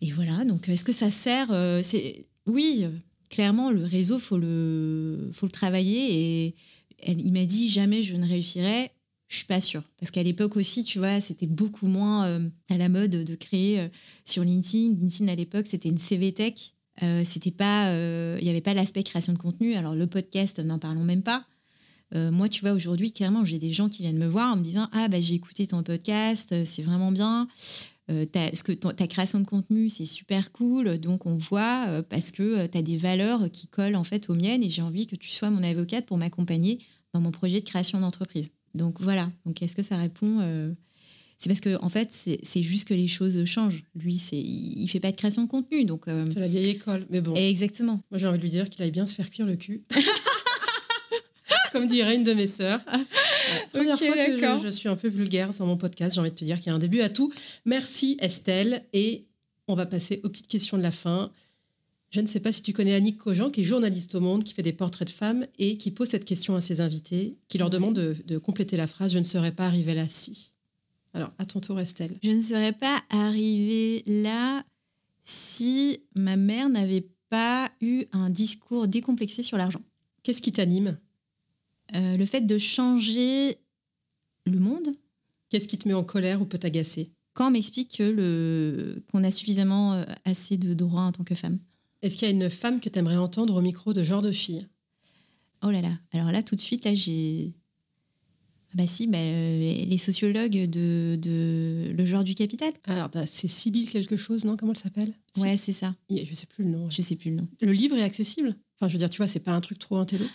Et 0.00 0.12
voilà, 0.12 0.44
donc 0.44 0.68
est-ce 0.68 0.84
que 0.84 0.92
ça 0.92 1.10
sert 1.10 1.48
euh, 1.50 1.80
c'est 1.82 2.24
Oui, 2.46 2.86
clairement, 3.28 3.70
le 3.70 3.84
réseau, 3.84 4.20
faut 4.20 4.38
le, 4.38 5.30
faut 5.32 5.46
le 5.46 5.52
travailler. 5.52 6.46
Et 6.46 6.54
elle, 7.02 7.20
il 7.20 7.32
m'a 7.32 7.44
dit 7.44 7.68
jamais 7.68 8.02
je 8.02 8.16
ne 8.16 8.26
réussirai. 8.26 8.92
Je 9.26 9.38
suis 9.38 9.46
pas 9.46 9.60
sûre. 9.60 9.82
Parce 9.98 10.12
qu'à 10.12 10.22
l'époque 10.22 10.56
aussi, 10.56 10.84
tu 10.84 11.00
vois, 11.00 11.20
c'était 11.20 11.48
beaucoup 11.48 11.88
moins 11.88 12.26
euh, 12.28 12.48
à 12.70 12.78
la 12.78 12.88
mode 12.88 13.10
de 13.10 13.34
créer 13.34 13.80
euh, 13.80 13.88
sur 14.24 14.44
LinkedIn. 14.44 14.94
LinkedIn, 14.94 15.26
à 15.26 15.34
l'époque, 15.34 15.66
c'était 15.68 15.88
une 15.88 15.98
CV 15.98 16.32
Tech. 16.32 16.54
C'était 17.24 17.50
pas, 17.50 17.92
il 17.92 18.42
n'y 18.42 18.48
avait 18.48 18.62
pas 18.62 18.72
l'aspect 18.72 19.02
création 19.02 19.34
de 19.34 19.38
contenu. 19.38 19.74
Alors, 19.74 19.94
le 19.94 20.06
podcast, 20.06 20.60
n'en 20.60 20.78
parlons 20.78 21.04
même 21.04 21.22
pas. 21.22 21.44
Euh, 22.14 22.30
moi, 22.30 22.48
tu 22.48 22.60
vois, 22.60 22.72
aujourd'hui, 22.72 23.10
clairement, 23.12 23.44
j'ai 23.44 23.58
des 23.58 23.72
gens 23.72 23.88
qui 23.88 24.02
viennent 24.02 24.18
me 24.18 24.28
voir 24.28 24.52
en 24.52 24.56
me 24.56 24.62
disant 24.62 24.88
Ah, 24.92 25.08
bah, 25.08 25.20
j'ai 25.20 25.34
écouté 25.34 25.66
ton 25.66 25.82
podcast, 25.82 26.52
euh, 26.52 26.62
c'est 26.64 26.82
vraiment 26.82 27.10
bien. 27.12 27.48
Euh, 28.08 28.24
ce 28.54 28.62
que 28.62 28.70
ton- 28.70 28.92
ta 28.92 29.08
création 29.08 29.40
de 29.40 29.44
contenu, 29.44 29.88
c'est 29.88 30.06
super 30.06 30.52
cool. 30.52 30.98
Donc, 30.98 31.26
on 31.26 31.36
voit 31.36 31.86
euh, 31.88 32.02
parce 32.02 32.30
que 32.30 32.66
tu 32.68 32.78
as 32.78 32.82
des 32.82 32.96
valeurs 32.96 33.50
qui 33.50 33.66
collent 33.66 33.96
en 33.96 34.04
fait 34.04 34.30
aux 34.30 34.34
miennes 34.34 34.62
et 34.62 34.70
j'ai 34.70 34.82
envie 34.82 35.08
que 35.08 35.16
tu 35.16 35.30
sois 35.30 35.50
mon 35.50 35.62
avocate 35.64 36.06
pour 36.06 36.16
m'accompagner 36.16 36.78
dans 37.12 37.20
mon 37.20 37.32
projet 37.32 37.60
de 37.60 37.64
création 37.66 37.98
d'entreprise. 38.00 38.48
Donc, 38.74 39.00
voilà. 39.00 39.32
Donc, 39.44 39.60
est-ce 39.62 39.74
que 39.74 39.82
ça 39.82 39.96
répond 39.96 40.38
C'est 41.38 41.48
parce 41.48 41.60
que, 41.60 41.76
en 41.82 41.88
fait, 41.88 42.08
c'est 42.12 42.62
juste 42.62 42.86
que 42.86 42.94
les 42.94 43.08
choses 43.08 43.44
changent. 43.46 43.82
Lui, 43.96 44.18
c'est 44.18 44.38
il 44.38 44.82
il 44.82 44.88
fait 44.88 45.00
pas 45.00 45.10
de 45.10 45.16
création 45.16 45.42
de 45.42 45.48
contenu. 45.48 45.84
Donc, 45.84 46.06
euh, 46.06 46.26
C'est 46.32 46.38
la 46.40 46.46
vieille 46.48 46.68
école. 46.70 47.06
Mais 47.10 47.20
bon, 47.20 47.34
exactement. 47.34 48.00
moi 48.12 48.18
j'ai 48.18 48.26
envie 48.28 48.38
de 48.38 48.42
lui 48.44 48.50
dire 48.50 48.70
qu'il 48.70 48.82
aille 48.84 48.90
bien 48.92 49.06
se 49.08 49.14
faire 49.16 49.30
cuire 49.30 49.46
le 49.46 49.56
cul. 49.56 49.82
Comme 51.76 51.86
dirait 51.86 52.16
une 52.16 52.22
de 52.22 52.32
mes 52.32 52.46
sœurs. 52.46 52.80
Première 53.72 53.94
Ok, 53.94 54.06
fois 54.06 54.14
que 54.16 54.40
d'accord. 54.40 54.58
je, 54.58 54.66
je 54.66 54.72
suis 54.72 54.88
un 54.88 54.96
peu 54.96 55.08
vulgaire 55.08 55.50
dans 55.58 55.66
mon 55.66 55.76
podcast, 55.76 56.14
j'ai 56.14 56.20
envie 56.20 56.30
de 56.30 56.34
te 56.34 56.44
dire 56.44 56.56
qu'il 56.58 56.68
y 56.68 56.70
a 56.70 56.74
un 56.74 56.78
début 56.78 57.00
à 57.00 57.08
tout. 57.10 57.32
Merci 57.64 58.16
Estelle. 58.20 58.82
Et 58.92 59.26
on 59.68 59.74
va 59.74 59.84
passer 59.86 60.20
aux 60.24 60.28
petites 60.28 60.46
questions 60.48 60.78
de 60.78 60.82
la 60.82 60.90
fin. 60.90 61.30
Je 62.10 62.20
ne 62.20 62.26
sais 62.26 62.40
pas 62.40 62.52
si 62.52 62.62
tu 62.62 62.72
connais 62.72 62.94
Annick 62.94 63.18
Cogent, 63.18 63.50
qui 63.50 63.60
est 63.60 63.64
journaliste 63.64 64.14
au 64.14 64.20
Monde, 64.20 64.42
qui 64.44 64.54
fait 64.54 64.62
des 64.62 64.72
portraits 64.72 65.08
de 65.08 65.12
femmes 65.12 65.46
et 65.58 65.76
qui 65.76 65.90
pose 65.90 66.08
cette 66.08 66.24
question 66.24 66.56
à 66.56 66.60
ses 66.60 66.80
invités, 66.80 67.36
qui 67.48 67.58
leur 67.58 67.68
demande 67.68 67.94
de, 67.94 68.16
de 68.24 68.38
compléter 68.38 68.76
la 68.76 68.86
phrase 68.86 69.12
Je 69.12 69.18
ne 69.18 69.24
serais 69.24 69.52
pas 69.52 69.66
arrivée 69.66 69.94
là 69.94 70.06
si. 70.08 70.54
Alors, 71.14 71.32
à 71.38 71.44
ton 71.44 71.60
tour, 71.60 71.78
Estelle. 71.80 72.16
Je 72.22 72.30
ne 72.30 72.40
serais 72.42 72.72
pas 72.72 73.02
arrivée 73.10 74.02
là 74.06 74.64
si 75.24 76.00
ma 76.14 76.36
mère 76.36 76.68
n'avait 76.68 77.08
pas 77.28 77.70
eu 77.80 78.04
un 78.12 78.30
discours 78.30 78.86
décomplexé 78.86 79.42
sur 79.42 79.58
l'argent. 79.58 79.82
Qu'est-ce 80.22 80.40
qui 80.40 80.52
t'anime? 80.52 80.96
Euh, 81.94 82.16
le 82.16 82.24
fait 82.26 82.40
de 82.42 82.58
changer 82.58 83.58
le 84.46 84.58
monde, 84.58 84.96
Qu'est-ce 85.48 85.68
qui 85.68 85.78
te 85.78 85.86
met 85.86 85.94
en 85.94 86.04
colère 86.04 86.42
ou 86.42 86.44
peut 86.44 86.58
t'agacer? 86.58 87.12
Quand 87.32 87.48
on 87.48 87.50
m'explique 87.52 87.98
que 87.98 88.02
le 88.02 89.04
qu'on 89.10 89.22
a 89.22 89.30
suffisamment 89.30 89.94
euh, 89.94 90.04
assez 90.24 90.56
de 90.56 90.74
droits 90.74 91.02
en 91.02 91.12
tant 91.12 91.24
que 91.24 91.34
femme. 91.34 91.58
Est-ce 92.02 92.16
qu'il 92.16 92.26
y 92.28 92.30
a 92.30 92.34
une 92.34 92.50
femme 92.50 92.80
que 92.80 92.88
tu 92.88 92.98
aimerais 92.98 93.16
entendre 93.16 93.54
au 93.54 93.60
micro 93.60 93.92
de 93.92 94.02
genre 94.02 94.22
de 94.22 94.32
fille? 94.32 94.66
Oh 95.62 95.70
là 95.70 95.80
là. 95.80 95.98
Alors 96.12 96.32
là, 96.32 96.42
tout 96.42 96.56
de 96.56 96.60
suite, 96.60 96.84
là, 96.84 96.94
j'ai. 96.94 97.54
Ah 98.70 98.74
Bah 98.74 98.86
si, 98.86 99.06
bah, 99.06 99.18
euh, 99.18 99.84
les 99.84 99.98
sociologues 99.98 100.68
de, 100.68 101.16
de 101.16 101.92
Le 101.96 102.04
genre 102.04 102.24
du 102.24 102.34
capital. 102.34 102.72
Alors, 102.84 103.10
t'as- 103.10 103.26
c'est 103.26 103.48
Sibylle 103.48 103.88
quelque 103.88 104.16
chose, 104.16 104.44
non? 104.44 104.56
Comment 104.56 104.72
elle 104.72 104.78
s'appelle? 104.78 105.14
Ouais, 105.38 105.56
c'est 105.56 105.72
ça. 105.72 105.94
Je 106.10 106.34
sais 106.34 106.46
plus 106.46 106.64
le 106.64 106.70
nom. 106.70 106.90
Je 106.90 107.02
sais 107.02 107.16
plus 107.16 107.30
le 107.30 107.36
nom. 107.36 107.48
Le 107.60 107.72
livre 107.72 107.96
est 107.96 108.02
accessible? 108.02 108.54
Enfin, 108.76 108.88
je 108.88 108.94
veux 108.94 108.98
dire, 108.98 109.10
tu 109.10 109.18
vois, 109.18 109.28
c'est 109.28 109.40
pas 109.40 109.52
un 109.52 109.60
truc 109.60 109.78
trop 109.78 109.96
intello? 109.96 110.26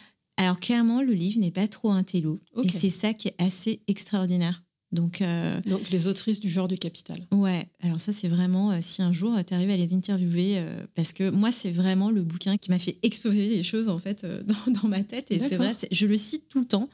Alors 0.42 0.60
clairement, 0.60 1.02
le 1.02 1.14
livre 1.14 1.40
n'est 1.40 1.52
pas 1.52 1.68
trop 1.68 1.92
un 1.92 2.04
télo. 2.04 2.40
Et 2.64 2.68
c'est 2.70 2.90
ça 2.90 3.14
qui 3.14 3.28
est 3.28 3.36
assez 3.38 3.82
extraordinaire. 3.88 4.64
Donc, 4.92 5.22
euh, 5.22 5.62
Donc, 5.68 5.90
les 5.90 6.08
autrices 6.08 6.40
du 6.42 6.50
genre 6.50 6.68
du 6.68 6.78
capital. 6.78 7.26
ouais, 7.32 7.64
alors 7.80 8.02
ça, 8.02 8.12
c'est 8.12 8.28
vraiment, 8.28 8.72
euh, 8.72 8.80
si 8.82 9.02
un 9.02 9.14
jour 9.14 9.38
tu 9.48 9.54
arrives 9.54 9.70
à 9.70 9.78
les 9.78 9.94
interviewer, 9.94 10.56
euh, 10.58 10.86
parce 10.96 11.14
que 11.14 11.30
moi, 11.30 11.52
c'est 11.52 11.72
vraiment 11.72 12.12
le 12.12 12.24
bouquin 12.24 12.58
qui 12.58 12.72
m'a 12.72 12.80
fait 12.80 12.98
exploser 13.02 13.48
des 13.48 13.64
choses, 13.64 13.88
en 13.88 14.00
fait, 14.00 14.26
euh, 14.26 14.44
dans, 14.66 14.82
dans 14.82 14.88
ma 14.90 15.04
tête. 15.04 15.32
Et 15.32 15.40
c'est 15.40 15.56
vrai, 15.56 15.74
je 15.92 16.08
le 16.08 16.18
cite 16.18 16.50
tout 16.50 16.60
le 16.60 16.68
temps, 16.68 16.90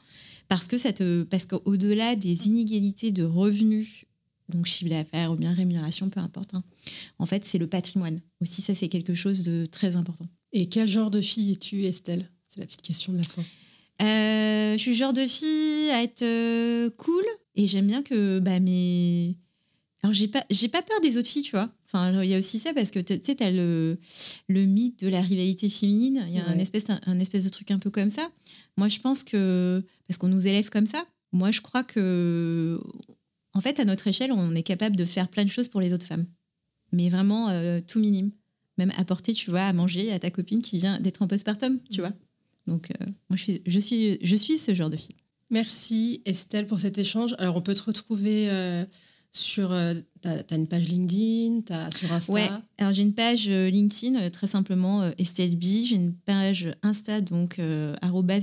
parce 0.46 0.66
que 0.68 0.76
ça 0.76 0.92
te, 0.92 1.24
parce 1.24 1.46
qu'au-delà 1.46 2.14
des 2.14 2.46
inégalités 2.46 3.10
de 3.10 3.24
revenus, 3.24 4.04
donc 4.48 4.66
chiffre 4.66 4.90
d'affaires 4.90 5.32
ou 5.32 5.36
bien 5.36 5.52
rémunération, 5.52 6.08
peu 6.08 6.20
importe, 6.20 6.54
hein, 6.54 6.62
en 7.18 7.26
fait, 7.26 7.44
c'est 7.44 7.58
le 7.58 7.66
patrimoine. 7.66 8.20
Aussi, 8.40 8.62
ça, 8.62 8.76
c'est 8.76 8.88
quelque 8.88 9.14
chose 9.14 9.42
de 9.42 9.66
très 9.66 9.96
important. 9.96 10.26
Et 10.52 10.68
quel 10.68 10.86
genre 10.86 11.10
de 11.10 11.20
fille 11.20 11.50
es-tu, 11.50 11.84
Estelle? 11.84 12.30
C'est 12.58 12.62
la 12.62 12.66
petite 12.66 12.82
question 12.82 13.12
de 13.12 13.18
la 13.18 13.22
fin. 13.22 13.42
Euh, 14.02 14.72
je 14.72 14.78
suis 14.78 14.90
le 14.90 14.96
genre 14.96 15.12
de 15.12 15.26
fille 15.28 15.90
à 15.90 16.02
être 16.02 16.22
euh, 16.22 16.90
cool 16.96 17.24
et 17.54 17.68
j'aime 17.68 17.86
bien 17.86 18.02
que 18.02 18.40
bah, 18.40 18.58
mes. 18.58 19.36
Alors, 20.02 20.12
j'ai 20.12 20.26
pas, 20.26 20.44
j'ai 20.50 20.66
pas 20.66 20.82
peur 20.82 21.00
des 21.00 21.18
autres 21.18 21.28
filles, 21.28 21.42
tu 21.42 21.52
vois. 21.52 21.70
Enfin, 21.86 22.20
il 22.22 22.28
y 22.28 22.34
a 22.34 22.38
aussi 22.38 22.58
ça 22.58 22.74
parce 22.74 22.90
que 22.90 22.98
tu 22.98 23.14
sais, 23.22 23.36
t'as 23.36 23.52
le, 23.52 23.96
le 24.48 24.64
mythe 24.64 24.98
de 25.00 25.08
la 25.08 25.20
rivalité 25.20 25.68
féminine. 25.68 26.24
Il 26.28 26.34
y 26.34 26.40
a 26.40 26.48
un, 26.48 26.58
espèce, 26.58 26.90
un, 26.90 27.00
un 27.06 27.20
espèce 27.20 27.44
de 27.44 27.48
truc 27.48 27.70
un 27.70 27.78
peu 27.78 27.90
comme 27.90 28.08
ça. 28.08 28.28
Moi, 28.76 28.88
je 28.88 28.98
pense 28.98 29.22
que. 29.22 29.84
Parce 30.08 30.18
qu'on 30.18 30.28
nous 30.28 30.48
élève 30.48 30.68
comme 30.70 30.86
ça. 30.86 31.04
Moi, 31.30 31.52
je 31.52 31.60
crois 31.60 31.84
que. 31.84 32.80
En 33.54 33.60
fait, 33.60 33.78
à 33.78 33.84
notre 33.84 34.08
échelle, 34.08 34.32
on 34.32 34.52
est 34.56 34.64
capable 34.64 34.96
de 34.96 35.04
faire 35.04 35.28
plein 35.28 35.44
de 35.44 35.50
choses 35.50 35.68
pour 35.68 35.80
les 35.80 35.92
autres 35.92 36.06
femmes. 36.06 36.26
Mais 36.90 37.08
vraiment 37.08 37.50
euh, 37.50 37.80
tout 37.86 38.00
minime. 38.00 38.32
Même 38.78 38.92
apporter, 38.96 39.32
tu 39.32 39.50
vois, 39.50 39.62
à 39.62 39.72
manger 39.72 40.12
à 40.12 40.18
ta 40.18 40.30
copine 40.30 40.60
qui 40.60 40.78
vient 40.78 40.98
d'être 40.98 41.22
en 41.22 41.28
postpartum, 41.28 41.78
tu 41.90 42.00
vois. 42.00 42.12
Donc, 42.68 42.90
euh, 42.90 43.06
moi, 43.28 43.36
je 43.36 43.42
suis, 43.42 43.62
je, 43.66 43.78
suis, 43.78 44.18
je 44.22 44.36
suis 44.36 44.58
ce 44.58 44.74
genre 44.74 44.90
de 44.90 44.96
fille. 44.96 45.16
Merci, 45.50 46.22
Estelle, 46.26 46.66
pour 46.66 46.78
cet 46.78 46.98
échange. 46.98 47.34
Alors, 47.38 47.56
on 47.56 47.62
peut 47.62 47.74
te 47.74 47.82
retrouver 47.82 48.50
euh, 48.50 48.84
sur. 49.32 49.72
euh, 49.72 49.94
as 50.24 50.54
une 50.54 50.66
page 50.68 50.86
LinkedIn, 50.88 51.62
t'as 51.62 51.90
sur 51.90 52.12
Insta. 52.12 52.32
Ouais, 52.32 52.48
alors 52.76 52.92
j'ai 52.92 53.02
une 53.02 53.14
page 53.14 53.46
euh, 53.48 53.70
LinkedIn, 53.70 54.30
très 54.30 54.46
simplement 54.46 55.10
Estelle 55.16 55.56
B. 55.56 55.62
J'ai 55.84 55.94
une 55.96 56.12
page 56.12 56.70
Insta, 56.82 57.20
donc 57.20 57.58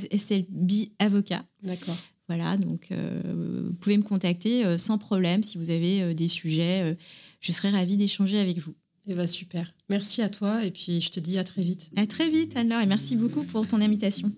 Estelle 0.10 0.46
B 0.50 0.86
avocat. 1.00 1.46
D'accord. 1.62 1.96
Voilà, 2.28 2.58
donc 2.58 2.90
vous 2.92 3.74
pouvez 3.74 3.98
me 3.98 4.04
contacter 4.04 4.80
sans 4.80 4.98
problème 4.98 5.44
si 5.44 5.60
vous 5.60 5.70
avez 5.70 6.16
des 6.16 6.28
sujets. 6.28 6.98
je 7.40 7.52
serai 7.52 7.70
ravie 7.70 7.98
d'échanger 7.98 8.40
avec 8.40 8.58
vous. 8.58 8.74
Et 9.08 9.14
bah, 9.14 9.28
super. 9.28 9.74
Merci 9.90 10.22
à 10.22 10.30
toi. 10.30 10.64
Et 10.64 10.72
puis, 10.72 11.02
je 11.02 11.12
te 11.12 11.20
dis 11.20 11.38
à 11.38 11.44
très 11.44 11.62
vite. 11.62 11.90
À 11.96 12.08
très 12.08 12.30
vite, 12.30 12.56
Anne-Laure, 12.58 12.82
et 12.82 12.86
merci 12.88 13.16
beaucoup 13.16 13.44
pour 13.44 13.68
ton 13.68 13.82
invitation. 13.82 14.32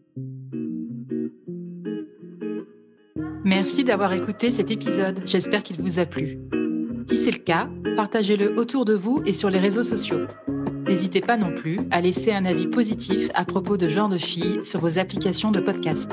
Merci 3.45 3.85
d'avoir 3.85 4.11
écouté 4.11 4.51
cet 4.51 4.71
épisode. 4.71 5.21
J'espère 5.25 5.63
qu'il 5.63 5.77
vous 5.77 5.99
a 5.99 6.05
plu. 6.05 6.37
Si 7.09 7.15
c'est 7.15 7.31
le 7.31 7.37
cas, 7.37 7.69
partagez-le 7.95 8.59
autour 8.59 8.83
de 8.83 8.93
vous 8.93 9.21
et 9.25 9.31
sur 9.31 9.49
les 9.49 9.59
réseaux 9.59 9.83
sociaux. 9.83 10.27
N'hésitez 10.85 11.21
pas 11.21 11.37
non 11.37 11.55
plus 11.55 11.79
à 11.91 12.01
laisser 12.01 12.33
un 12.33 12.43
avis 12.43 12.67
positif 12.67 13.29
à 13.33 13.45
propos 13.45 13.77
de 13.77 13.87
Genre 13.87 14.09
de 14.09 14.17
Filles 14.17 14.59
sur 14.63 14.81
vos 14.81 14.99
applications 14.99 15.51
de 15.51 15.61
podcast. 15.61 16.11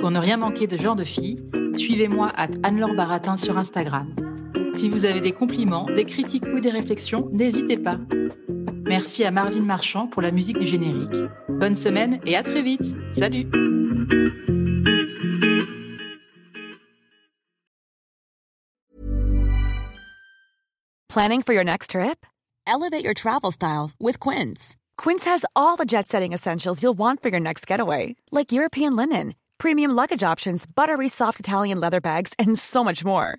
Pour 0.00 0.10
ne 0.10 0.18
rien 0.18 0.38
manquer 0.38 0.66
de 0.66 0.76
Genre 0.78 0.96
de 0.96 1.04
Filles, 1.04 1.42
suivez-moi 1.74 2.32
à 2.34 2.48
Anne-Laure 2.62 2.94
Baratin 2.94 3.36
sur 3.36 3.58
Instagram. 3.58 4.27
Si 4.74 4.88
vous 4.88 5.04
avez 5.04 5.20
des 5.20 5.32
compliments, 5.32 5.86
des 5.94 6.04
critiques 6.04 6.46
ou 6.46 6.60
des 6.60 6.70
réflexions, 6.70 7.28
n'hésitez 7.32 7.76
pas. 7.76 7.98
Merci 8.86 9.24
à 9.24 9.30
Marvin 9.30 9.62
Marchand 9.62 10.06
pour 10.06 10.22
la 10.22 10.30
musique 10.30 10.58
du 10.58 10.66
générique. 10.66 11.18
Bonne 11.48 11.74
semaine 11.74 12.20
et 12.24 12.36
à 12.36 12.42
très 12.42 12.62
vite. 12.62 12.96
Salut 13.12 13.46
Planning 21.08 21.42
for 21.42 21.52
your 21.52 21.64
next 21.64 21.90
trip? 21.90 22.24
Elevate 22.66 23.02
your 23.02 23.14
travel 23.14 23.50
style 23.50 23.90
with 23.98 24.20
Quince. 24.20 24.76
Quince 24.96 25.24
has 25.24 25.44
all 25.56 25.76
the 25.76 25.86
jet 25.86 26.06
setting 26.06 26.32
essentials 26.32 26.82
you'll 26.82 26.98
want 26.98 27.22
for 27.22 27.28
your 27.28 27.40
next 27.40 27.66
getaway, 27.66 28.14
like 28.30 28.52
European 28.52 28.94
linen, 28.94 29.34
premium 29.56 29.90
luggage 29.90 30.22
options, 30.22 30.66
buttery 30.66 31.08
soft 31.08 31.40
Italian 31.40 31.80
leather 31.80 32.00
bags, 32.00 32.34
and 32.38 32.58
so 32.58 32.84
much 32.84 33.04
more. 33.04 33.38